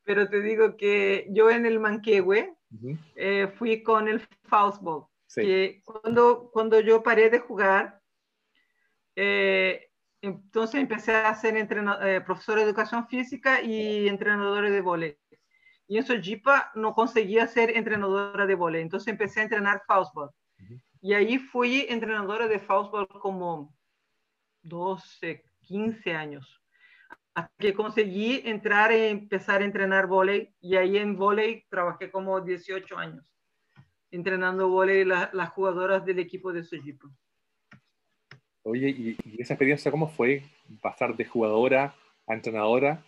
Pero 0.05 0.29
te 0.29 0.41
digo 0.41 0.77
que 0.77 1.29
yo 1.31 1.51
en 1.51 1.67
el 1.67 1.79
Manquehue 1.79 2.55
Ujú, 2.70 2.98
eh, 3.16 3.48
fui 3.57 3.83
con 3.83 4.09
el 4.09 4.20
Faustball. 4.44 5.07
Sí. 5.26 5.42
que 5.42 5.83
cuando, 5.85 6.50
cuando 6.50 6.81
yo 6.81 7.02
paré 7.02 7.28
de 7.28 7.38
jugar, 7.38 8.00
eh, 9.14 9.90
entonces 10.22 10.81
empecé 10.81 11.14
a 11.14 11.35
ser 11.35 11.54
eh, 11.57 12.20
profesor 12.24 12.57
de 12.57 12.64
educación 12.64 13.07
física 13.09 13.61
y 13.61 14.09
entrenador 14.09 14.70
de 14.70 14.81
vóley. 14.81 15.18
Y 15.87 15.98
en 15.98 16.04
Sojipa 16.04 16.70
no 16.74 16.94
conseguía 16.94 17.46
ser 17.46 17.76
entrenadora 17.76 18.46
de 18.46 18.54
vóley, 18.54 18.83
entonces 18.83 19.09
empecé 19.09 19.40
a 19.40 19.44
entrenar 19.44 19.83
Faustball. 19.87 20.31
Ujú. 20.62 20.81
Y 21.00 21.14
ahí 21.14 21.38
fui 21.38 21.87
entrenadora 21.88 22.48
de 22.48 22.59
Faustball 22.59 23.07
como 23.07 23.74
12, 24.62 25.44
15 25.61 26.14
años. 26.14 26.61
Hasta 27.38 27.55
que 27.59 27.72
conseguí 27.72 28.42
entrar 28.44 28.90
y 28.90 28.96
empezar 29.07 29.62
a 29.62 29.64
entrenar 29.64 30.09
vóley. 30.09 30.53
Y 30.61 30.74
ahí 30.77 30.96
en 30.98 31.16
vóley 31.16 31.64
trabajé 31.68 32.11
como 32.11 32.40
18 32.40 32.98
años 32.98 33.33
entrenando 34.11 34.68
vóley 34.70 35.05
la- 35.05 35.29
las 35.35 35.51
jugadoras 35.51 36.05
del 36.05 36.18
equipo 36.18 36.53
de 36.53 36.64
Sojipa. 36.64 37.09
Oye, 38.62 38.88
¿y, 38.88 39.18
y 39.24 39.40
esa 39.42 39.55
experiencia 39.55 39.90
cómo 39.90 40.09
fue 40.09 40.42
pasar 40.83 41.16
de 41.16 41.24
jugadora 41.27 41.94
a 42.27 42.35
entrenadora? 42.35 43.03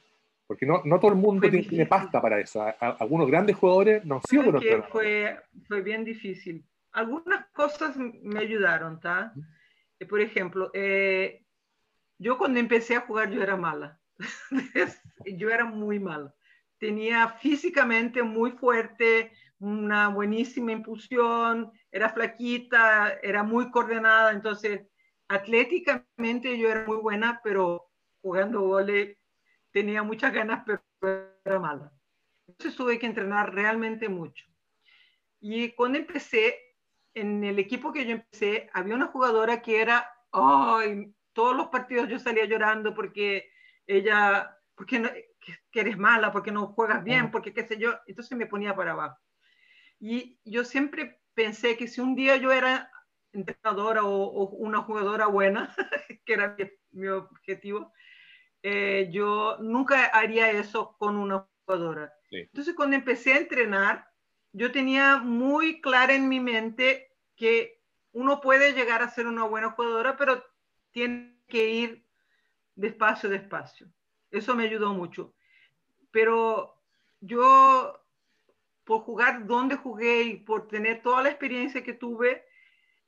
Porque 0.46 0.66
no, 0.66 0.82
no 0.84 1.00
todo 1.00 1.10
el 1.12 1.16
mundo 1.18 1.40
tiene, 1.48 1.66
tiene 1.66 1.86
pasta 1.86 2.20
para 2.20 2.38
eso. 2.38 2.62
A- 2.62 2.76
a- 2.78 2.96
algunos 3.00 3.26
grandes 3.28 3.56
jugadores 3.56 4.04
no 4.04 4.20
entrenadores. 4.80 4.90
fue, 4.92 5.40
fue 5.66 5.80
bien 5.82 6.04
difícil. 6.04 6.64
Algunas 6.92 7.46
cosas 7.50 7.96
me 7.96 8.40
ayudaron, 8.40 9.00
¿tá? 9.00 9.32
Eh, 9.98 10.06
Por 10.06 10.20
ejemplo, 10.20 10.70
eh, 10.74 11.44
yo 12.18 12.36
cuando 12.38 12.60
empecé 12.60 12.94
a 12.96 13.00
jugar 13.00 13.30
yo 13.30 13.42
era 13.42 13.56
mala. 13.56 13.99
yo 15.26 15.50
era 15.50 15.64
muy 15.64 15.98
mala. 15.98 16.34
Tenía 16.78 17.28
físicamente 17.28 18.22
muy 18.22 18.52
fuerte, 18.52 19.32
una 19.58 20.08
buenísima 20.08 20.72
impulsión, 20.72 21.70
era 21.92 22.08
flaquita, 22.08 23.18
era 23.22 23.42
muy 23.42 23.70
coordenada, 23.70 24.32
entonces 24.32 24.86
atléticamente 25.28 26.58
yo 26.58 26.70
era 26.70 26.86
muy 26.86 26.96
buena, 26.96 27.40
pero 27.44 27.90
jugando 28.22 28.62
vóley 28.62 29.16
tenía 29.72 30.02
muchas 30.02 30.32
ganas, 30.32 30.64
pero 30.64 30.82
era 31.44 31.58
mala. 31.58 31.92
Entonces 32.48 32.76
tuve 32.76 32.98
que 32.98 33.06
entrenar 33.06 33.54
realmente 33.54 34.08
mucho. 34.08 34.44
Y 35.40 35.72
cuando 35.72 35.98
empecé, 35.98 36.56
en 37.14 37.44
el 37.44 37.58
equipo 37.58 37.92
que 37.92 38.04
yo 38.04 38.12
empecé, 38.12 38.70
había 38.72 38.94
una 38.94 39.06
jugadora 39.06 39.62
que 39.62 39.80
era, 39.80 40.08
ay, 40.32 41.14
todos 41.32 41.56
los 41.56 41.68
partidos 41.68 42.08
yo 42.08 42.18
salía 42.18 42.44
llorando 42.44 42.94
porque 42.94 43.50
ella, 43.96 44.56
porque 44.74 44.98
no, 44.98 45.08
que, 45.10 45.58
que 45.70 45.80
eres 45.80 45.98
mala, 45.98 46.32
porque 46.32 46.52
no 46.52 46.68
juegas 46.68 47.02
bien, 47.02 47.30
porque 47.30 47.52
qué 47.52 47.66
sé 47.66 47.78
yo, 47.78 47.94
entonces 48.06 48.36
me 48.36 48.46
ponía 48.46 48.74
para 48.74 48.92
abajo. 48.92 49.18
Y 49.98 50.38
yo 50.44 50.64
siempre 50.64 51.20
pensé 51.34 51.76
que 51.76 51.88
si 51.88 52.00
un 52.00 52.14
día 52.14 52.36
yo 52.36 52.52
era 52.52 52.90
entrenadora 53.32 54.04
o, 54.04 54.24
o 54.24 54.48
una 54.56 54.82
jugadora 54.82 55.26
buena, 55.26 55.74
que 56.24 56.32
era 56.32 56.56
mi, 56.58 56.70
mi 56.92 57.08
objetivo, 57.08 57.92
eh, 58.62 59.08
yo 59.10 59.56
nunca 59.60 60.06
haría 60.06 60.50
eso 60.50 60.96
con 60.98 61.16
una 61.16 61.48
jugadora. 61.64 62.12
Sí. 62.28 62.36
Entonces, 62.38 62.74
cuando 62.74 62.96
empecé 62.96 63.32
a 63.32 63.38
entrenar, 63.38 64.06
yo 64.52 64.70
tenía 64.72 65.18
muy 65.18 65.80
clara 65.80 66.14
en 66.14 66.28
mi 66.28 66.40
mente 66.40 67.12
que 67.36 67.80
uno 68.12 68.40
puede 68.40 68.72
llegar 68.72 69.02
a 69.02 69.10
ser 69.10 69.26
una 69.26 69.44
buena 69.44 69.70
jugadora, 69.70 70.16
pero 70.16 70.44
tiene 70.90 71.38
que 71.46 71.68
ir 71.70 72.09
despacio, 72.80 73.28
despacio. 73.28 73.86
Eso 74.30 74.54
me 74.54 74.64
ayudó 74.64 74.94
mucho. 74.94 75.34
Pero 76.10 76.82
yo, 77.20 78.00
por 78.84 79.02
jugar 79.02 79.46
donde 79.46 79.76
jugué 79.76 80.22
y 80.22 80.36
por 80.38 80.68
tener 80.68 81.02
toda 81.02 81.22
la 81.22 81.28
experiencia 81.28 81.84
que 81.84 81.92
tuve, 81.92 82.44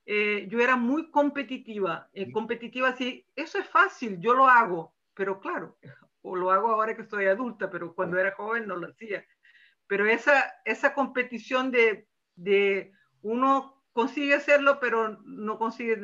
eh, 0.05 0.47
yo 0.49 0.59
era 0.59 0.75
muy 0.75 1.09
competitiva. 1.09 2.09
Eh, 2.13 2.31
competitiva, 2.31 2.95
sí, 2.95 3.25
eso 3.35 3.57
es 3.57 3.67
fácil, 3.67 4.19
yo 4.19 4.33
lo 4.33 4.47
hago, 4.47 4.93
pero 5.13 5.39
claro, 5.39 5.77
o 6.21 6.35
lo 6.35 6.51
hago 6.51 6.69
ahora 6.69 6.95
que 6.95 7.03
estoy 7.03 7.25
adulta, 7.25 7.69
pero 7.69 7.93
cuando 7.95 8.17
era 8.17 8.35
joven 8.35 8.67
no 8.67 8.75
lo 8.75 8.87
hacía. 8.87 9.25
Pero 9.87 10.05
esa, 10.05 10.53
esa 10.65 10.93
competición 10.93 11.71
de, 11.71 12.07
de 12.35 12.93
uno 13.21 13.83
consigue 13.91 14.33
hacerlo, 14.35 14.79
pero 14.79 15.19
no 15.25 15.57
consigue, 15.57 15.97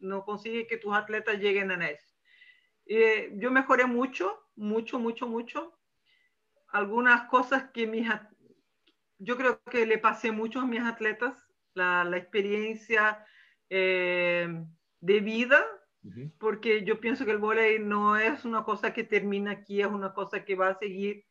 no 0.00 0.24
consigue 0.24 0.66
que 0.66 0.78
tus 0.78 0.94
atletas 0.94 1.38
lleguen 1.38 1.70
a 1.70 1.88
eso. 1.88 2.11
Eh, 2.86 3.32
yo 3.36 3.50
mejoré 3.50 3.86
mucho, 3.86 4.38
mucho, 4.56 4.98
mucho, 4.98 5.26
mucho. 5.26 5.78
Algunas 6.68 7.28
cosas 7.28 7.70
que 7.72 7.86
mis, 7.86 8.08
yo 9.18 9.36
creo 9.36 9.62
que 9.70 9.86
le 9.86 9.98
pasé 9.98 10.32
mucho 10.32 10.60
a 10.60 10.66
mis 10.66 10.82
atletas, 10.82 11.34
la, 11.74 12.04
la 12.04 12.16
experiencia 12.16 13.24
eh, 13.70 14.48
de 15.00 15.20
vida, 15.20 15.64
uh 16.04 16.08
-huh. 16.08 16.32
porque 16.38 16.84
yo 16.84 17.00
pienso 17.00 17.24
que 17.24 17.30
el 17.30 17.38
vóley 17.38 17.78
no 17.78 18.16
es 18.16 18.44
una 18.44 18.62
cosa 18.64 18.92
que 18.92 19.04
termina 19.04 19.52
aquí, 19.52 19.80
es 19.80 19.86
una 19.86 20.12
cosa 20.12 20.44
que 20.44 20.54
va 20.56 20.68
a 20.68 20.78
seguir. 20.78 21.24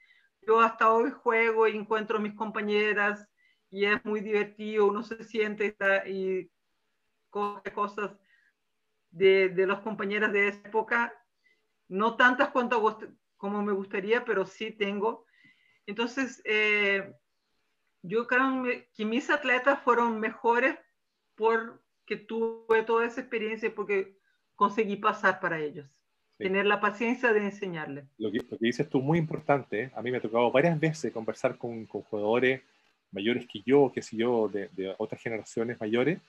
Yo 0.48 0.60
hasta 0.60 0.92
hoy 0.92 1.12
juego 1.12 1.68
y 1.68 1.78
encuentro 1.78 2.18
a 2.18 2.22
mis 2.22 2.34
compañeras 2.34 3.28
y 3.70 3.86
es 3.86 4.04
muy 4.04 4.22
divertido, 4.22 4.88
uno 4.88 5.04
se 5.04 5.24
siente 5.24 5.76
y 6.08 6.50
coge 7.30 7.72
cosas 7.74 8.12
de, 9.12 9.50
de 9.50 9.66
las 9.68 9.80
compañeras 9.82 10.32
de 10.34 10.48
esa 10.50 10.68
época, 10.68 11.14
no 11.92 12.16
tantas 12.16 12.50
cuanto 12.50 12.98
como 13.36 13.62
me 13.62 13.74
gustaría, 13.74 14.24
pero 14.24 14.46
sí 14.46 14.72
tengo. 14.72 15.26
Entonces, 15.86 16.42
eh, 16.46 17.14
yo 18.02 18.28
creo 18.28 18.64
que 18.96 19.06
mis 19.06 19.30
atletas 19.30 19.82
fueron 19.84 20.20
mejores 20.20 20.78
porque 21.36 22.16
tuve 22.16 22.84
toda 22.84 23.06
esa 23.06 23.20
experiencia, 23.20 23.74
porque 23.76 24.18
conseguí 24.56 24.96
pasar 24.96 25.42
para 25.42 25.60
ellos. 25.60 25.86
Sí. 26.38 26.46
Tener 26.46 26.66
la 26.66 26.80
paciencia 26.80 27.34
de 27.34 27.44
enseñarles. 27.44 28.06
Lo 28.18 28.32
que, 28.32 28.38
lo 28.38 28.58
que 28.58 28.66
dices 28.66 28.88
tú 28.90 29.00
es 29.00 29.04
muy 29.04 29.20
importante. 29.20 29.84
¿eh? 29.84 29.92
A 29.94 30.02
mí 30.02 30.12
me 30.12 30.18
ha 30.18 30.22
tocado 30.22 30.50
varias 30.50 30.80
veces 30.80 31.12
conversar 31.12 31.58
con, 31.58 31.86
con 31.88 32.04
jugadores 32.04 32.62
mayores 33.12 33.46
que 33.48 33.62
yo, 33.66 33.92
que 33.94 34.02
sé 34.02 34.16
yo, 34.16 34.48
de, 34.48 34.70
de, 34.70 34.96
otras 34.98 35.22
generaciones 35.22 35.78
mayores, 35.82 36.22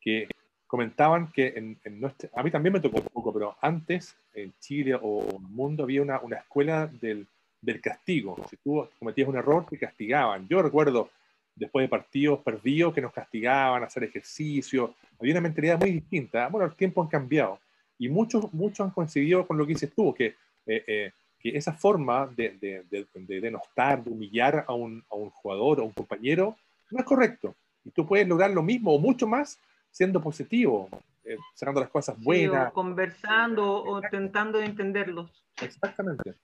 que 0.00 0.26
comentaban 0.66 1.28
que 1.28 1.54
en, 1.56 1.78
en 1.84 2.04
a 2.04 2.42
mí 2.42 2.50
también 2.50 2.72
me 2.72 2.80
tocó 2.80 2.98
un 2.98 3.06
poco, 3.06 3.32
pero 3.32 3.56
antes 3.60 4.16
en 4.34 4.52
Chile 4.60 4.98
o 5.00 5.22
en 5.22 5.44
el 5.44 5.50
mundo 5.50 5.84
había 5.84 6.02
una, 6.02 6.20
una 6.20 6.36
escuela 6.36 6.86
del, 6.86 7.26
del 7.60 7.80
castigo. 7.80 8.36
Si 8.50 8.56
tú 8.56 8.86
cometías 8.98 9.28
un 9.28 9.36
error, 9.36 9.66
te 9.68 9.78
castigaban. 9.78 10.46
Yo 10.48 10.62
recuerdo 10.62 11.10
después 11.54 11.84
de 11.84 11.88
partidos 11.88 12.40
perdidos 12.40 12.94
que 12.94 13.00
nos 13.00 13.12
castigaban, 13.12 13.82
hacer 13.82 14.04
ejercicio. 14.04 14.94
Había 15.18 15.34
una 15.34 15.40
mentalidad 15.40 15.80
muy 15.80 15.92
distinta. 15.92 16.48
Bueno, 16.48 16.66
los 16.66 16.76
tiempos 16.76 17.04
han 17.04 17.10
cambiado. 17.10 17.58
Y 17.98 18.08
muchos, 18.08 18.52
muchos 18.52 18.80
han 18.80 18.90
coincidido 18.90 19.46
con 19.46 19.56
lo 19.56 19.66
que 19.66 19.72
dices 19.72 19.92
tú, 19.94 20.12
que 20.12 20.34
eh, 20.66 20.84
eh, 20.86 21.12
que 21.38 21.56
esa 21.56 21.72
forma 21.72 22.26
de, 22.26 22.56
de, 22.60 23.06
de, 23.14 23.40
denostar, 23.40 24.02
de 24.02 24.10
humillar 24.10 24.64
a 24.66 24.74
un, 24.74 25.04
a 25.10 25.14
un 25.14 25.30
jugador 25.30 25.80
o 25.80 25.84
un 25.84 25.92
compañero, 25.92 26.56
no 26.90 26.98
es 26.98 27.04
correcto. 27.04 27.54
Y 27.84 27.90
tú 27.90 28.06
puedes 28.06 28.26
lograr 28.26 28.50
lo 28.50 28.62
mismo 28.62 28.92
o 28.92 28.98
mucho 28.98 29.26
más 29.26 29.58
siendo 29.96 30.20
positivo, 30.20 30.90
eh, 31.24 31.38
sacando 31.54 31.80
las 31.80 31.88
cosas 31.88 32.22
buenas. 32.22 32.70
conversando 32.74 33.82
o 33.82 34.04
intentando 34.04 34.60
entenderlos. 34.60 35.42
Exactamente. 35.62 36.34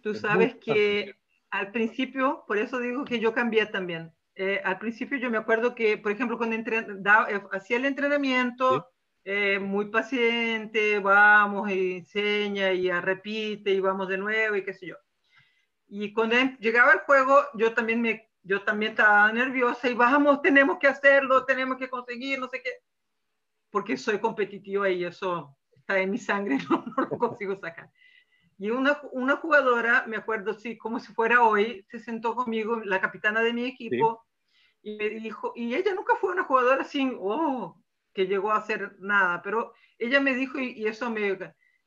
Tú 0.00 0.14
sabes 0.14 0.54
que 0.54 1.16
al 1.50 1.72
principio, 1.72 2.44
por 2.46 2.58
eso 2.58 2.78
digo 2.78 3.04
que 3.04 3.18
yo 3.18 3.34
cambié 3.34 3.66
también. 3.66 4.12
Eh, 4.36 4.60
al 4.64 4.78
principio 4.78 5.18
yo 5.18 5.28
me 5.28 5.38
acuerdo 5.38 5.74
que, 5.74 5.98
por 5.98 6.12
ejemplo, 6.12 6.38
cuando 6.38 6.54
eh, 6.54 7.42
hacía 7.50 7.78
el 7.78 7.84
entrenamiento, 7.84 8.88
muy 9.60 9.86
paciente, 9.86 11.00
vamos 11.00 11.68
y 11.72 11.96
enseña 11.96 12.70
y 12.72 12.88
repite 12.92 13.72
y 13.72 13.80
vamos 13.80 14.06
de 14.08 14.18
nuevo 14.18 14.54
y 14.54 14.62
qué 14.62 14.72
sé 14.72 14.86
yo. 14.86 14.96
Y 15.88 16.12
cuando 16.12 16.36
em, 16.36 16.56
llegaba 16.58 16.92
el 16.92 17.00
juego, 17.00 17.40
yo 17.54 17.74
también 17.74 18.00
me 18.00 18.30
yo 18.44 18.62
también 18.62 18.92
estaba 18.92 19.32
nerviosa 19.32 19.88
y 19.88 19.94
vamos, 19.94 20.42
tenemos 20.42 20.78
que 20.78 20.86
hacerlo, 20.86 21.44
tenemos 21.44 21.78
que 21.78 21.88
conseguir, 21.88 22.38
no 22.38 22.48
sé 22.48 22.62
qué, 22.62 22.70
porque 23.70 23.96
soy 23.96 24.18
competitiva 24.20 24.88
y 24.90 25.04
eso 25.04 25.56
está 25.74 25.98
en 25.98 26.10
mi 26.10 26.18
sangre, 26.18 26.58
no, 26.70 26.84
lo 26.96 27.18
consigo 27.18 27.56
sacar. 27.56 27.90
Y 28.58 28.70
una, 28.70 29.00
una, 29.12 29.36
jugadora, 29.36 30.04
me 30.06 30.16
acuerdo, 30.16 30.54
sí, 30.54 30.76
como 30.76 31.00
si 31.00 31.12
fuera 31.12 31.42
hoy, 31.42 31.84
se 31.90 31.98
sentó 31.98 32.36
conmigo, 32.36 32.76
la 32.84 33.00
capitana 33.00 33.40
de 33.40 33.52
mi 33.52 33.64
equipo, 33.64 34.24
y 34.82 34.96
me 34.96 35.08
dijo, 35.08 35.52
y 35.56 35.74
ella 35.74 35.94
nunca 35.94 36.14
fue 36.16 36.32
una 36.32 36.44
jugadora 36.44 36.82
así, 36.82 37.10
oh, 37.18 37.82
que 38.12 38.26
llegó 38.26 38.52
a 38.52 38.58
hacer 38.58 38.94
nada, 39.00 39.42
pero 39.42 39.72
ella 39.98 40.20
me 40.20 40.34
dijo, 40.34 40.60
y, 40.60 40.72
y 40.72 40.86
eso 40.86 41.10
me, 41.10 41.36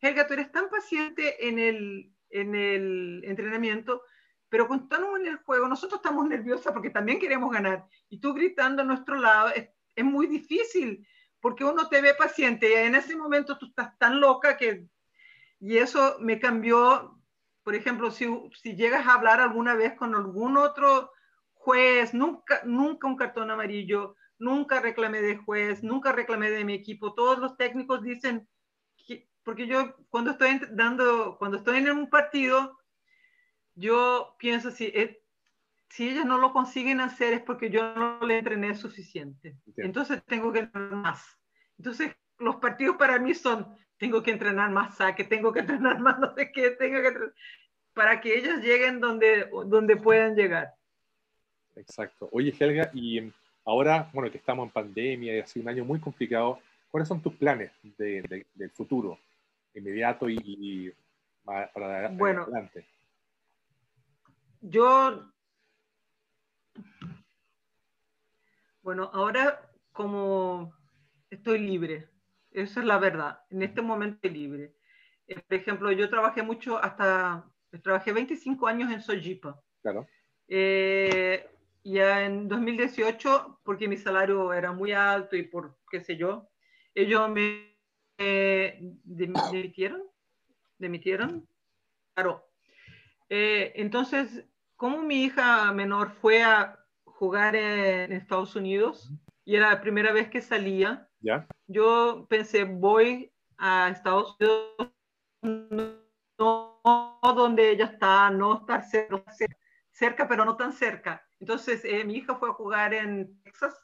Helga, 0.02 0.28
tú 0.28 0.34
eres 0.34 0.52
tan 0.52 0.70
paciente 0.70 1.48
en 1.48 1.60
el, 1.60 2.12
en 2.32 2.56
el 2.56 3.22
entrenamiento, 3.24 4.02
pero 4.50 4.68
estamos 4.74 5.20
en 5.20 5.28
el 5.28 5.38
juego, 5.38 5.68
nosotros 5.68 6.00
estamos 6.00 6.28
nerviosas 6.28 6.72
porque 6.74 6.90
también 6.90 7.20
queremos 7.20 7.52
ganar. 7.52 7.86
Y 8.10 8.20
tú 8.20 8.34
gritando 8.34 8.82
a 8.82 8.86
nuestro 8.86 9.16
lado 9.16 9.50
es, 9.50 9.70
es 9.96 10.06
muy 10.06 10.28
difícil 10.28 11.06
porque 11.42 11.64
uno 11.64 11.88
te 11.88 12.02
ve 12.02 12.14
paciente 12.14 12.70
y 12.70 12.74
en 12.74 12.96
ese 12.96 13.16
momento 13.16 13.58
tú 13.58 13.68
estás 13.68 13.98
tan 13.98 14.20
loca 14.20 14.58
que... 14.58 14.86
Y 15.60 15.78
eso 15.78 16.18
me 16.20 16.40
cambió, 16.40 17.20
por 17.64 17.74
ejemplo, 17.74 18.12
si, 18.12 18.28
si 18.62 18.76
llegas 18.76 19.08
a 19.08 19.16
hablar 19.16 19.42
alguna 19.42 19.74
vez 19.74 19.96
con 19.96 20.14
algún 20.14 20.56
otro 20.56 21.12
juez, 21.54 22.14
nunca, 22.14 22.62
nunca 22.64 23.08
un 23.08 23.18
cartón 23.18 23.50
amarillo, 23.50 24.16
nunca 24.38 24.80
reclamé 24.80 25.22
de 25.22 25.38
juez, 25.38 25.84
nunca 25.84 26.12
reclamé 26.12 26.52
de 26.52 26.64
mi 26.64 26.74
equipo. 26.74 27.14
Todos 27.14 27.40
los 27.40 27.58
técnicos 27.58 28.04
dicen, 28.04 28.48
que, 29.06 29.28
porque 29.44 29.68
yo 29.68 29.96
cuando 30.10 30.32
estoy 30.32 30.62
dando, 30.72 31.38
cuando 31.40 31.58
estoy 31.58 31.78
en 31.78 31.90
un 31.90 32.10
partido, 32.10 32.77
yo 33.78 34.36
pienso 34.40 34.72
si, 34.72 34.86
eh, 34.86 35.22
si 35.90 36.10
ellas 36.10 36.26
no 36.26 36.40
lo 36.40 36.52
consiguen 36.52 37.00
hacer 37.00 37.34
es 37.34 37.42
porque 37.42 37.70
yo 37.70 37.94
no 37.96 38.20
le 38.26 38.40
entrené 38.40 38.76
suficiente. 38.76 39.56
Entonces 39.78 40.24
tengo 40.26 40.52
que 40.52 40.60
entrenar 40.60 40.96
más. 40.96 41.38
Entonces 41.78 42.16
los 42.40 42.58
partidos 42.58 42.98
para 42.98 43.20
mí 43.20 43.34
son, 43.36 43.68
tengo 43.98 44.24
que 44.24 44.32
entrenar 44.32 44.72
más 44.72 44.98
saque, 44.98 45.24
tengo 45.24 45.54
que 45.54 45.60
entrenar 45.62 46.00
más 46.00 46.20
no 46.20 46.34
sé 46.34 46.52
qué, 46.52 46.72
tengo 46.72 47.02
que 47.02 47.14
para 47.94 48.20
que 48.20 48.38
ellas 48.38 48.60
lleguen 48.62 49.00
donde, 49.00 49.50
donde 49.68 49.96
puedan 49.96 50.36
llegar. 50.36 50.74
Exacto. 51.76 52.30
Oye, 52.32 52.54
Helga, 52.60 52.92
y 52.94 53.32
ahora, 53.66 54.10
bueno, 54.14 54.32
que 54.32 54.38
estamos 54.38 54.68
en 54.68 54.72
pandemia 54.72 55.36
y 55.36 55.40
ha 55.40 55.48
sido 55.48 55.64
un 55.64 55.70
año 55.70 55.86
muy 55.86 56.00
complicado, 56.00 56.60
¿cuáles 56.90 57.08
son 57.08 57.22
tus 57.22 57.34
planes 57.34 57.72
de, 57.98 58.46
del 58.54 58.70
futuro 58.72 59.20
inmediato 59.74 60.30
y, 60.30 60.94
para, 61.44 62.10
bueno, 62.10 62.44
adelante? 62.44 62.86
Yo, 64.70 65.32
bueno, 68.82 69.10
ahora 69.14 69.72
como 69.92 70.74
estoy 71.30 71.60
libre, 71.60 72.10
esa 72.52 72.80
es 72.80 72.86
la 72.86 72.98
verdad, 72.98 73.42
en 73.50 73.64
este 73.64 73.82
momento 73.82 74.28
libre. 74.28 74.76
Eh, 75.28 75.40
por 75.40 75.58
ejemplo, 75.58 75.92
yo 75.92 76.10
trabajé 76.10 76.44
mucho 76.44 76.78
hasta, 76.78 77.50
trabajé 77.82 78.14
25 78.14 78.68
años 78.68 78.92
en 78.92 79.02
Sojipa. 79.02 79.62
Claro. 79.82 80.08
Eh, 80.48 81.50
ya 81.84 82.26
en 82.26 82.48
2018, 82.48 83.62
porque 83.64 83.88
mi 83.88 83.98
salario 83.98 84.54
era 84.54 84.72
muy 84.72 84.92
alto 84.92 85.36
y 85.36 85.44
por 85.44 85.78
qué 85.90 86.02
sé 86.02 86.18
yo, 86.18 86.50
ellos 86.94 87.30
me 87.30 87.78
eh, 88.18 88.80
demitieron, 89.04 90.04
demitieron, 90.78 91.48
claro. 92.14 92.48
Eh, 93.30 93.74
entonces, 93.76 94.46
como 94.78 95.02
mi 95.02 95.24
hija 95.24 95.72
menor 95.74 96.12
fue 96.22 96.44
a 96.44 96.80
jugar 97.04 97.56
en 97.56 98.14
Estados 98.14 98.56
Unidos 98.56 99.12
y 99.44 99.56
era 99.56 99.72
la 99.72 99.82
primera 99.82 100.14
vez 100.14 100.30
que 100.30 100.42
salía, 100.42 101.10
yo 101.68 102.28
pensé, 102.30 102.64
voy 102.64 103.34
a 103.58 103.90
Estados 103.90 104.38
Unidos, 105.42 106.04
no, 106.38 106.80
donde 107.24 107.72
ella 107.72 107.86
está, 107.86 108.30
no 108.30 108.60
estar 108.60 108.84
cerca, 108.84 109.24
cerca, 109.90 110.28
pero 110.28 110.46
no 110.46 110.56
tan 110.56 110.72
cerca. 110.72 111.26
Entonces, 111.40 111.84
eh, 111.84 112.04
mi 112.06 112.16
hija 112.16 112.36
fue 112.36 112.50
a 112.50 112.54
jugar 112.54 112.94
en 112.94 113.42
Texas 113.42 113.76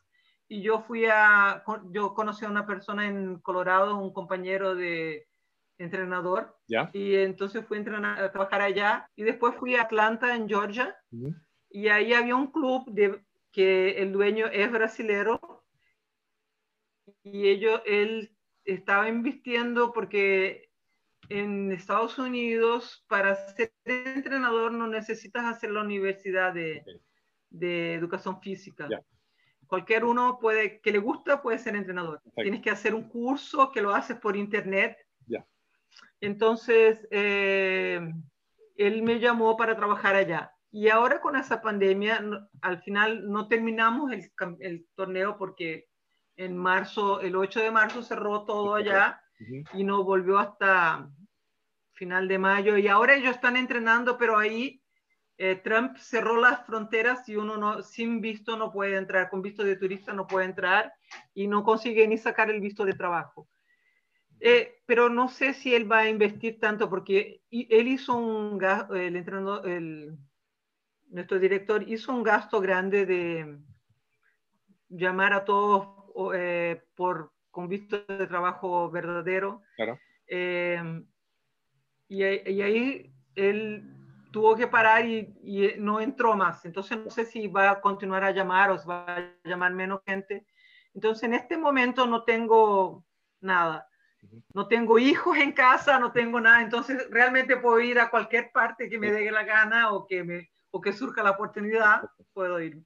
y 0.48 0.62
yo 0.62 0.82
fui 0.82 1.06
a, 1.06 1.64
yo 1.90 2.14
conocí 2.14 2.46
a 2.46 2.50
una 2.50 2.68
persona 2.68 3.08
en 3.08 3.40
Colorado, 3.40 3.98
un 3.98 4.14
compañero 4.14 4.76
de, 4.76 5.28
entrenador. 5.78 6.56
Y 6.94 7.16
entonces 7.16 7.66
fui 7.66 7.78
a, 7.80 8.32
trabajar 8.32 8.62
allá. 8.62 9.10
Y 9.16 9.24
después 9.24 9.56
fui 9.56 9.76
a 9.76 9.84
Atlanta, 9.84 10.36
en 10.36 10.48
Georgia. 10.48 10.96
Y 11.70 11.88
ahí 11.88 12.14
había 12.14 12.36
un 12.36 12.52
club 12.52 12.86
de, 12.92 13.24
que 13.52 14.02
el 14.02 14.12
dueño 14.12 14.48
es 14.48 14.72
brasilero. 14.72 15.64
Y 17.24 17.48
ellos, 17.48 17.82
él 17.86 18.36
estaba 18.66 19.10
invirtiendo 19.10 19.92
porque 19.92 20.70
en 21.30 21.72
Estados 21.72 22.18
Unidos 22.18 23.04
para 23.08 23.36
ser 23.36 23.74
entrenador 23.86 24.72
no 24.72 24.88
necesitas 24.88 25.46
hacer 25.46 25.72
la 25.72 25.82
universidad 25.82 26.54
de, 26.54 26.84
de 27.50 27.94
educación 27.94 28.42
física. 28.42 28.88
Cualquier 29.68 30.04
uno 30.04 30.38
puede, 30.40 30.82
que 30.82 30.92
le 30.92 31.00
gusta 31.00 31.42
puede 31.42 31.58
ser 31.58 31.76
entrenador. 31.76 32.22
Tienes 32.36 32.62
que 32.62 32.70
hacer 32.70 32.94
un 32.94 33.08
curso 33.10 33.72
que 33.72 33.82
lo 33.82 33.94
haces 33.94 34.18
por 34.18 34.36
internet 34.36 34.98
entonces, 36.22 37.06
eh, 37.12 38.00
él 38.78 39.02
me 39.04 39.20
llamó 39.20 39.58
para 39.58 39.76
trabajar 39.76 40.16
allá. 40.16 40.52
Y 40.72 40.90
ahora 40.90 41.20
con 41.20 41.36
esa 41.36 41.62
pandemia, 41.62 42.24
al 42.62 42.82
final 42.82 43.30
no 43.30 43.48
terminamos 43.48 44.12
el, 44.60 44.88
torneo 44.96 45.38
porque 45.38 45.88
en 46.36 46.58
marzo, 46.58 47.22
el 47.22 47.36
8 47.36 47.60
de 47.60 47.72
marzo 47.72 48.02
cerró 48.02 48.44
todo 48.46 48.74
allá 48.76 49.22
y 49.74 49.84
no 49.84 50.04
volvió 50.04 50.40
hasta 50.40 51.10
final 51.94 52.28
de 52.28 52.40
mayo. 52.40 52.78
Y 52.78 52.88
ahora 52.88 53.16
ellos 53.16 53.36
están 53.36 53.56
entrenando, 53.56 54.18
pero 54.18 54.38
ahí 54.38 54.82
eh, 55.38 55.56
Trump 55.64 55.98
cerró 55.98 56.40
las 56.40 56.66
fronteras 56.66 57.28
y 57.28 57.36
uno 57.36 57.58
no, 57.58 57.82
sin 57.82 58.22
visto 58.22 58.56
no 58.56 58.72
puede 58.72 58.98
entrar, 58.98 59.30
con 59.30 59.42
visto 59.42 59.64
de 59.64 59.76
turista 59.76 60.14
no 60.14 60.26
puede 60.26 60.46
entrar 60.46 60.94
y 61.34 61.48
no 61.48 61.64
consigue 61.64 62.08
ni 62.08 62.18
sacar 62.18 62.50
el 62.50 62.62
visto 62.62 62.86
de 62.86 62.94
trabajo. 62.94 63.48
Eh, 64.46 64.82
pero 64.86 65.08
no 65.08 65.30
sé 65.30 65.54
si 65.54 65.74
él 65.74 65.90
va 65.90 66.00
a 66.00 66.10
investir 66.10 66.60
tanto 66.60 66.90
porque 66.90 67.42
él 67.50 67.88
hizo 67.88 68.14
un 68.14 68.58
gasto, 68.58 68.94
el 68.94 69.16
el, 69.16 70.18
nuestro 71.08 71.40
director 71.40 71.82
hizo 71.90 72.12
un 72.12 72.24
gasto 72.24 72.60
grande 72.60 73.06
de 73.06 73.58
llamar 74.90 75.32
a 75.32 75.46
todos 75.46 75.88
eh, 76.36 76.84
por 76.94 77.32
con 77.52 77.70
visto 77.70 78.04
de 78.06 78.28
trabajo 78.28 78.92
verdadero. 78.92 79.62
Claro. 79.78 79.98
Eh, 80.28 81.06
y, 82.10 82.24
ahí 82.24 83.16
él 83.36 83.96
tuvo 84.34 84.58
que 84.58 84.68
parar 84.68 85.06
y, 85.06 85.20
y, 85.42 85.76
no 85.78 86.02
entró 86.02 86.36
más. 86.36 86.66
Entonces 86.66 86.98
no 86.98 87.10
sé 87.10 87.24
si 87.24 87.48
va 87.48 87.72
a 87.72 87.80
continuar 87.80 88.26
a 88.26 88.32
llamar 88.32 88.72
o 88.72 88.78
si 88.78 88.90
va 88.90 89.06
a 89.06 89.36
llamar 89.46 89.72
menos 89.74 90.02
gente. 90.06 90.46
Entonces 90.94 91.24
en 91.24 91.34
este 91.34 91.58
momento 91.58 92.06
no 92.06 92.26
tengo 92.26 93.06
nada 93.40 93.88
no 94.54 94.68
tengo 94.68 95.00
hijos 95.00 95.38
en 95.38 95.52
casa, 95.52 96.00
no 96.00 96.12
tengo 96.12 96.40
nada, 96.40 96.62
entonces 96.62 97.10
realmente 97.10 97.58
puedo 97.58 97.80
ir 97.80 98.00
a 98.00 98.10
cualquier 98.10 98.52
parte 98.52 98.90
que 98.90 98.98
me 98.98 99.12
dé 99.12 99.32
la 99.32 99.44
gana 99.44 99.92
o 99.92 100.06
que, 100.06 100.24
me, 100.24 100.50
o 100.72 100.82
que 100.82 100.94
surja 100.94 101.24
la 101.24 101.32
oportunidad, 101.32 102.10
puedo 102.34 102.60
ir. 102.62 102.78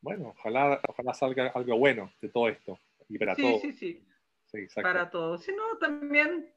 Bueno, 0.00 0.34
ojalá, 0.36 0.80
ojalá 0.88 1.14
salga 1.14 1.48
algo 1.48 1.78
bueno 1.78 2.12
de 2.20 2.28
todo 2.28 2.48
esto 2.48 2.78
y 3.08 3.18
para 3.18 3.34
sí, 3.34 3.42
todos. 3.42 3.60
Sí, 3.62 3.72
sí, 3.72 4.02
sí. 4.46 4.80
para 4.80 5.10
todos. 5.10 5.42
Si 5.42 5.52
no, 5.52 5.78
también 5.78 6.52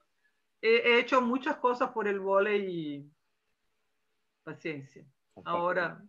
he, 0.62 1.00
hecho 1.00 1.22
muchas 1.22 1.58
cosas 1.58 1.92
por 1.92 2.08
el 2.08 2.20
vole 2.20 2.58
y 2.58 3.12
paciencia. 4.44 5.04
Ahora. 5.46 6.02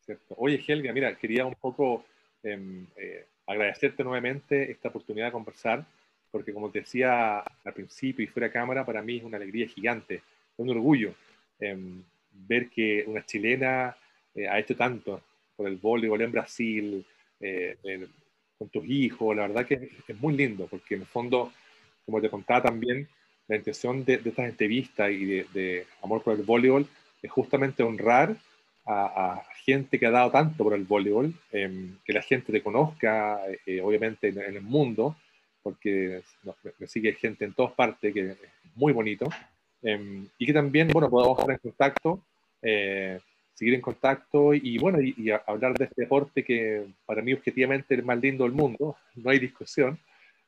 Cierto. 0.00 0.34
Oye, 0.38 0.62
Helga, 0.66 0.92
mira, 0.92 1.16
quería 1.16 1.46
un 1.46 1.54
poco 1.54 2.04
em, 2.42 2.86
eh, 2.96 3.28
agradecerte 3.46 4.02
nuevamente 4.02 4.70
esta 4.70 4.88
oportunidad 4.88 5.26
de 5.26 5.32
conversar 5.32 5.86
porque 6.30 6.52
como 6.52 6.70
te 6.70 6.80
decía 6.80 7.40
al 7.40 7.72
principio 7.72 8.24
y 8.24 8.28
fuera 8.28 8.48
de 8.48 8.52
cámara, 8.52 8.84
para 8.84 9.02
mí 9.02 9.18
es 9.18 9.24
una 9.24 9.36
alegría 9.36 9.66
gigante 9.66 10.22
un 10.56 10.70
orgullo 10.70 11.14
em, 11.58 12.02
ver 12.32 12.68
que 12.68 13.04
una 13.06 13.24
chilena 13.24 13.96
eh, 14.34 14.46
ha 14.46 14.58
hecho 14.58 14.76
tanto 14.76 15.22
por 15.56 15.66
el 15.66 15.76
voleibol 15.76 16.20
en 16.20 16.32
Brasil, 16.32 17.04
eh, 17.40 17.76
con 18.58 18.68
tus 18.68 18.84
hijos, 18.86 19.34
la 19.34 19.48
verdad 19.48 19.66
que 19.66 19.90
es, 20.06 20.20
muy 20.20 20.36
lindo, 20.36 20.66
porque 20.66 20.94
en 20.94 21.02
el 21.02 21.06
fondo, 21.06 21.52
como 22.04 22.20
te 22.20 22.28
contaba 22.28 22.62
también, 22.62 23.08
la 23.48 23.56
intención 23.56 24.04
de, 24.04 24.14
estas 24.14 24.50
entrevistas 24.50 25.10
y 25.10 25.24
de, 25.24 25.86
Amor 26.02 26.22
por 26.22 26.34
el 26.34 26.44
Voleibol 26.44 26.86
es 27.22 27.30
justamente 27.30 27.82
honrar 27.82 28.36
a, 28.86 29.42
gente 29.64 29.98
que 29.98 30.06
ha 30.06 30.10
dado 30.10 30.30
tanto 30.30 30.64
por 30.64 30.74
el 30.74 30.84
voleibol, 30.84 31.32
em, 31.52 31.96
que 32.04 32.14
la 32.14 32.22
gente 32.22 32.50
te 32.50 32.62
conozca, 32.62 33.40
eh, 33.66 33.80
obviamente, 33.82 34.28
en, 34.28 34.56
el 34.56 34.62
mundo, 34.62 35.16
porque 35.62 36.22
me, 36.78 36.86
sigue 36.86 37.12
gente 37.12 37.44
en 37.44 37.52
todas 37.52 37.72
partes, 37.72 38.12
que 38.12 38.30
es 38.30 38.38
muy 38.74 38.92
bonito, 38.92 39.28
em, 39.82 40.26
y 40.38 40.46
que 40.46 40.52
también, 40.52 40.88
bueno, 40.88 41.10
podamos 41.10 41.38
estar 41.38 41.52
en 41.52 41.58
contacto, 41.58 42.24
eh, 42.62 43.18
seguir 43.54 43.74
en 43.74 43.80
contacto 43.80 44.54
y, 44.54 44.78
bueno, 44.78 45.00
y, 45.00 45.30
hablar 45.46 45.74
de 45.74 45.84
este 45.84 46.02
deporte 46.02 46.42
que 46.42 46.86
para 47.04 47.22
mí 47.22 47.32
objetivamente 47.32 47.94
es 47.94 48.00
el 48.00 48.06
más 48.06 48.20
lindo 48.20 48.44
del 48.44 48.52
mundo, 48.52 48.96
no 49.16 49.30
hay 49.30 49.38
discusión. 49.38 49.98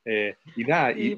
Eh, 0.04 0.34
y 0.56 0.64
nada, 0.64 0.92
y, 0.92 1.14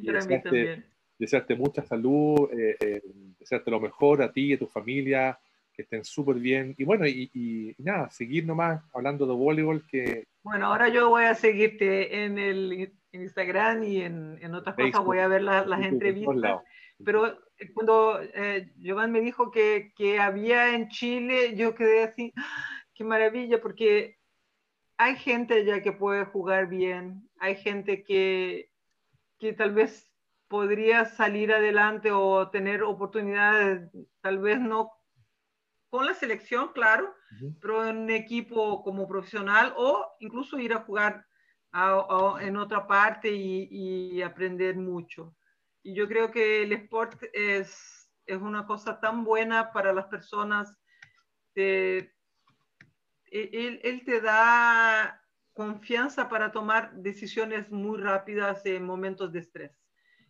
desearte, 1.16 1.55
mucha 1.55 1.82
salud, 1.82 2.51
eh, 2.53 3.01
desearte 3.38 3.70
lo 3.70 3.80
mejor 3.80 4.22
a 4.22 4.32
ti 4.32 4.47
y 4.47 4.53
a 4.55 4.59
tu 4.59 4.66
familia, 4.66 5.38
que 5.74 5.82
estén 5.82 6.05
súper 6.05 6.36
bien. 6.36 6.74
Y 6.78 6.84
bueno, 6.84 7.07
y, 7.07 7.74
nada, 7.78 8.09
seguir 8.11 8.47
nomás 8.47 8.82
hablando 8.92 9.26
de 9.26 9.34
voleibol. 9.34 9.86
Que... 9.86 10.24
Bueno, 10.42 10.66
ahora 10.66 10.88
yo 10.88 11.11
voy 11.11 11.24
a 11.24 11.34
seguirte 11.34 12.24
en 12.24 12.38
el 12.38 12.92
Instagram 13.14 13.84
y 13.84 14.02
en, 14.02 14.38
en 14.42 14.54
otras 14.54 14.76
cosas, 14.76 15.04
voy 15.04 15.18
a 15.18 15.28
ver 15.28 15.42
las 15.42 15.82
entrevistas. 15.82 16.60
Pero 17.04 17.26
eh, 17.26 17.72
cuando 17.72 18.20
eh, 18.20 18.72
Giovanni 18.76 19.12
me 19.12 19.20
dijo 19.20 19.50
que, 19.50 19.92
que, 19.96 20.20
había 20.20 20.74
en 20.74 20.88
Chile, 20.88 21.56
yo 21.56 21.74
quedé 21.74 22.04
así, 22.04 22.32
¡ah! 22.36 22.66
qué 22.94 23.04
maravilla, 23.04 23.60
porque 23.60 24.18
hay 24.96 25.16
gente 25.16 25.64
ya 25.64 25.82
que 25.82 25.92
puede 25.92 26.24
jugar 26.24 26.68
bien, 26.68 27.28
hay 27.38 27.56
gente 27.56 28.04
que, 28.04 28.70
que 29.38 29.52
tal 29.52 29.72
vez 29.72 30.10
podría 30.48 31.04
salir 31.04 31.52
adelante 31.52 32.12
o 32.12 32.48
tener 32.50 32.82
oportunidades, 32.82 33.90
tal 34.20 34.38
vez 34.38 34.60
no 34.60 34.92
con 35.90 36.06
la 36.06 36.14
selección, 36.14 36.72
claro, 36.72 37.14
pero 37.60 37.86
en 37.88 37.98
un 37.98 38.10
equipo 38.10 38.82
como 38.82 39.06
profesional 39.06 39.72
o 39.76 40.04
incluso 40.18 40.58
ir 40.58 40.72
a 40.72 40.80
jugar 40.80 41.24
en 42.41 42.57
otra 42.57 42.87
parte 42.87 43.31
y, 43.31 44.22
aprender 44.22 44.77
mucho. 44.77 45.35
Y 45.83 45.95
yo 45.95 46.07
creo 46.09 46.31
que 46.31 46.62
el 46.62 46.72
sport 46.72 47.22
es, 47.33 48.11
es 48.27 48.41
una 48.41 48.66
cosa 48.66 49.01
tan 49.01 49.25
buena 49.25 49.72
para 49.72 49.93
las 49.93 50.07
personas. 50.07 50.79
él, 51.55 52.11
él, 53.31 54.05
te 54.05 54.20
da 54.20 55.20
confianza 55.53 56.29
para 56.29 56.53
tomar 56.53 56.95
decisiones 56.95 57.70
muy 57.70 57.99
rápidas 57.99 58.64
en 58.66 58.85
momentos 58.85 59.33
de 59.33 59.41
estrés. 59.41 59.72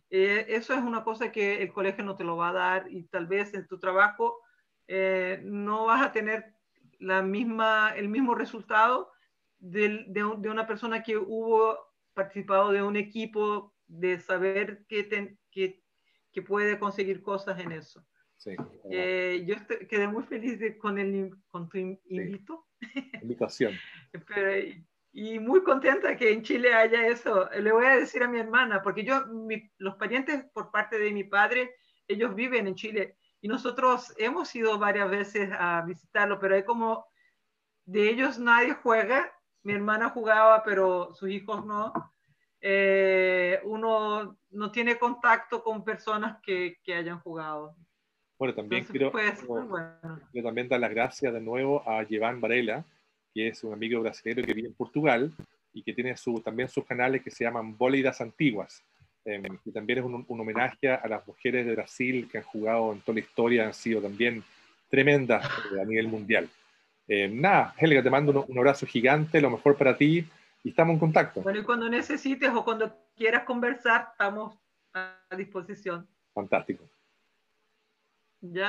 Eh, 0.09 0.45
eso 0.49 0.73
es 0.73 0.81
una 0.81 1.03
cosa 1.03 1.31
que 1.31 1.61
el 1.61 1.73
colegio 1.73 2.03
no 2.03 2.15
te 2.15 2.23
lo 2.23 2.37
va 2.37 2.49
a 2.49 2.53
dar 2.53 2.91
y 2.91 3.03
tal 3.07 3.27
vez 3.27 3.53
en 3.53 3.67
tu 3.67 3.79
trabajo 3.79 4.39
eh, 4.87 5.41
no 5.43 5.85
vas 5.85 6.03
a 6.03 6.11
tener 6.11 6.55
la 6.99 7.21
misma, 7.21 7.93
el 7.95 8.07
mismo 8.07 8.35
resultado 8.35 9.11
de, 9.59 10.05
de, 10.07 10.49
una 10.49 10.67
persona 10.67 11.03
que 11.03 11.17
hubo 11.17 11.77
participado 12.13 12.71
de 12.71 12.81
un 12.81 12.95
equipo, 12.95 13.73
de 13.87 14.19
saber 14.19 14.85
que, 14.87 15.37
que, 15.51 15.83
que 16.31 16.41
puede 16.41 16.79
conseguir 16.79 17.21
cosas 17.21 17.59
en 17.59 17.71
eso. 17.71 18.05
Sí, 18.37 18.55
eh, 18.91 19.43
yo 19.47 19.55
quedé 19.87 20.07
muy 20.07 20.23
feliz 20.23 20.59
con, 20.77 20.97
el, 20.97 21.31
con 21.47 21.69
tu 21.69 21.77
invito. 21.77 22.67
Invitación. 23.21 23.73
y 25.13 25.39
muy 25.39 25.63
contenta 25.63 26.15
que 26.17 26.31
en 26.31 26.43
Chile 26.43 26.73
haya 26.73 27.07
eso. 27.07 27.49
Le 27.59 27.71
voy 27.71 27.85
a 27.85 27.95
decir 27.95 28.23
a 28.23 28.27
mi 28.27 28.39
hermana, 28.39 28.81
porque 28.81 29.03
yo, 29.03 29.25
los 29.77 29.95
parientes 29.95 30.45
por 30.53 30.71
parte 30.71 30.99
de 30.99 31.11
mi 31.11 31.23
padre, 31.23 31.75
ellos 32.07 32.35
viven 32.35 32.67
en 32.67 32.75
Chile 32.75 33.17
y 33.41 33.47
nosotros 33.47 34.13
hemos 34.17 34.53
ido 34.55 34.77
varias 34.77 35.09
veces 35.09 35.49
a 35.51 35.83
visitarlo, 35.85 36.39
pero 36.39 36.55
hay 36.55 36.63
como 36.63 37.05
de 37.85 38.09
ellos 38.09 38.39
nadie 38.39 38.73
juega. 38.73 39.31
Mi 39.65 39.73
hermana 39.73 40.09
jugaba, 40.09 40.63
pero 40.63 41.13
sus 41.13 41.29
hijos 41.29 41.65
no. 41.65 41.91
Eh, 42.61 43.59
uno 43.63 44.37
no 44.51 44.71
tiene 44.71 44.97
contacto 44.97 45.61
con 45.61 45.83
personas 45.83 46.37
que, 46.41 46.77
que 46.83 46.95
hayan 46.95 47.19
jugado. 47.19 47.75
Bueno, 48.39 48.53
también 48.53 48.85
quiero, 48.85 49.11
también 50.43 50.67
dar 50.67 50.79
las 50.79 50.91
gracias 50.91 51.33
de 51.33 51.41
nuevo 51.41 51.87
a 51.87 52.03
Jevan 52.05 52.39
Varela, 52.39 52.85
que 53.33 53.49
es 53.49 53.63
un 53.63 53.73
amigo 53.73 54.01
brasileño 54.01 54.45
que 54.45 54.53
vive 54.53 54.67
en 54.67 54.73
Portugal 54.73 55.31
y 55.73 55.83
que 55.83 55.93
tiene 55.93 56.15
su, 56.15 56.39
también 56.41 56.69
sus 56.69 56.85
canales 56.85 57.21
que 57.21 57.31
se 57.31 57.43
llaman 57.43 57.77
Bólidas 57.77 58.21
Antiguas 58.21 58.83
eh, 59.25 59.41
y 59.65 59.71
también 59.71 59.99
es 59.99 60.05
un, 60.05 60.25
homenaje 60.27 60.89
a 60.89 61.07
las 61.07 61.25
mujeres 61.27 61.65
de 61.65 61.73
Brasil 61.73 62.29
que 62.31 62.37
han 62.37 62.43
jugado 62.43 62.93
en 62.93 63.01
toda 63.01 63.15
la 63.15 63.21
historia, 63.21 63.65
han 63.65 63.73
sido 63.73 63.99
también 63.99 64.43
tremendas 64.89 65.43
eh, 65.73 65.81
a 65.81 65.85
nivel 65.85 66.07
mundial. 66.07 66.47
Eh, 67.07 67.27
nada, 67.27 67.73
Helga, 67.77 68.01
te 68.01 68.09
mando 68.09 68.45
un, 68.47 68.57
abrazo 68.57 68.85
gigante, 68.85 69.39
lo 69.39 69.49
mejor 69.49 69.77
para 69.77 69.97
ti 69.97 70.27
y 70.63 70.69
estamos 70.69 70.93
en 70.93 70.99
contacto. 70.99 71.41
Bueno, 71.41 71.59
y 71.59 71.63
cuando 71.63 71.87
necesites 71.87 72.49
o 72.49 72.63
cuando 72.63 72.95
quieras 73.15 73.43
conversar, 73.43 74.09
estamos 74.11 74.57
a 74.93 75.19
disposición. 75.37 76.07
Fantástico. 76.33 76.89
Ya. 78.41 78.63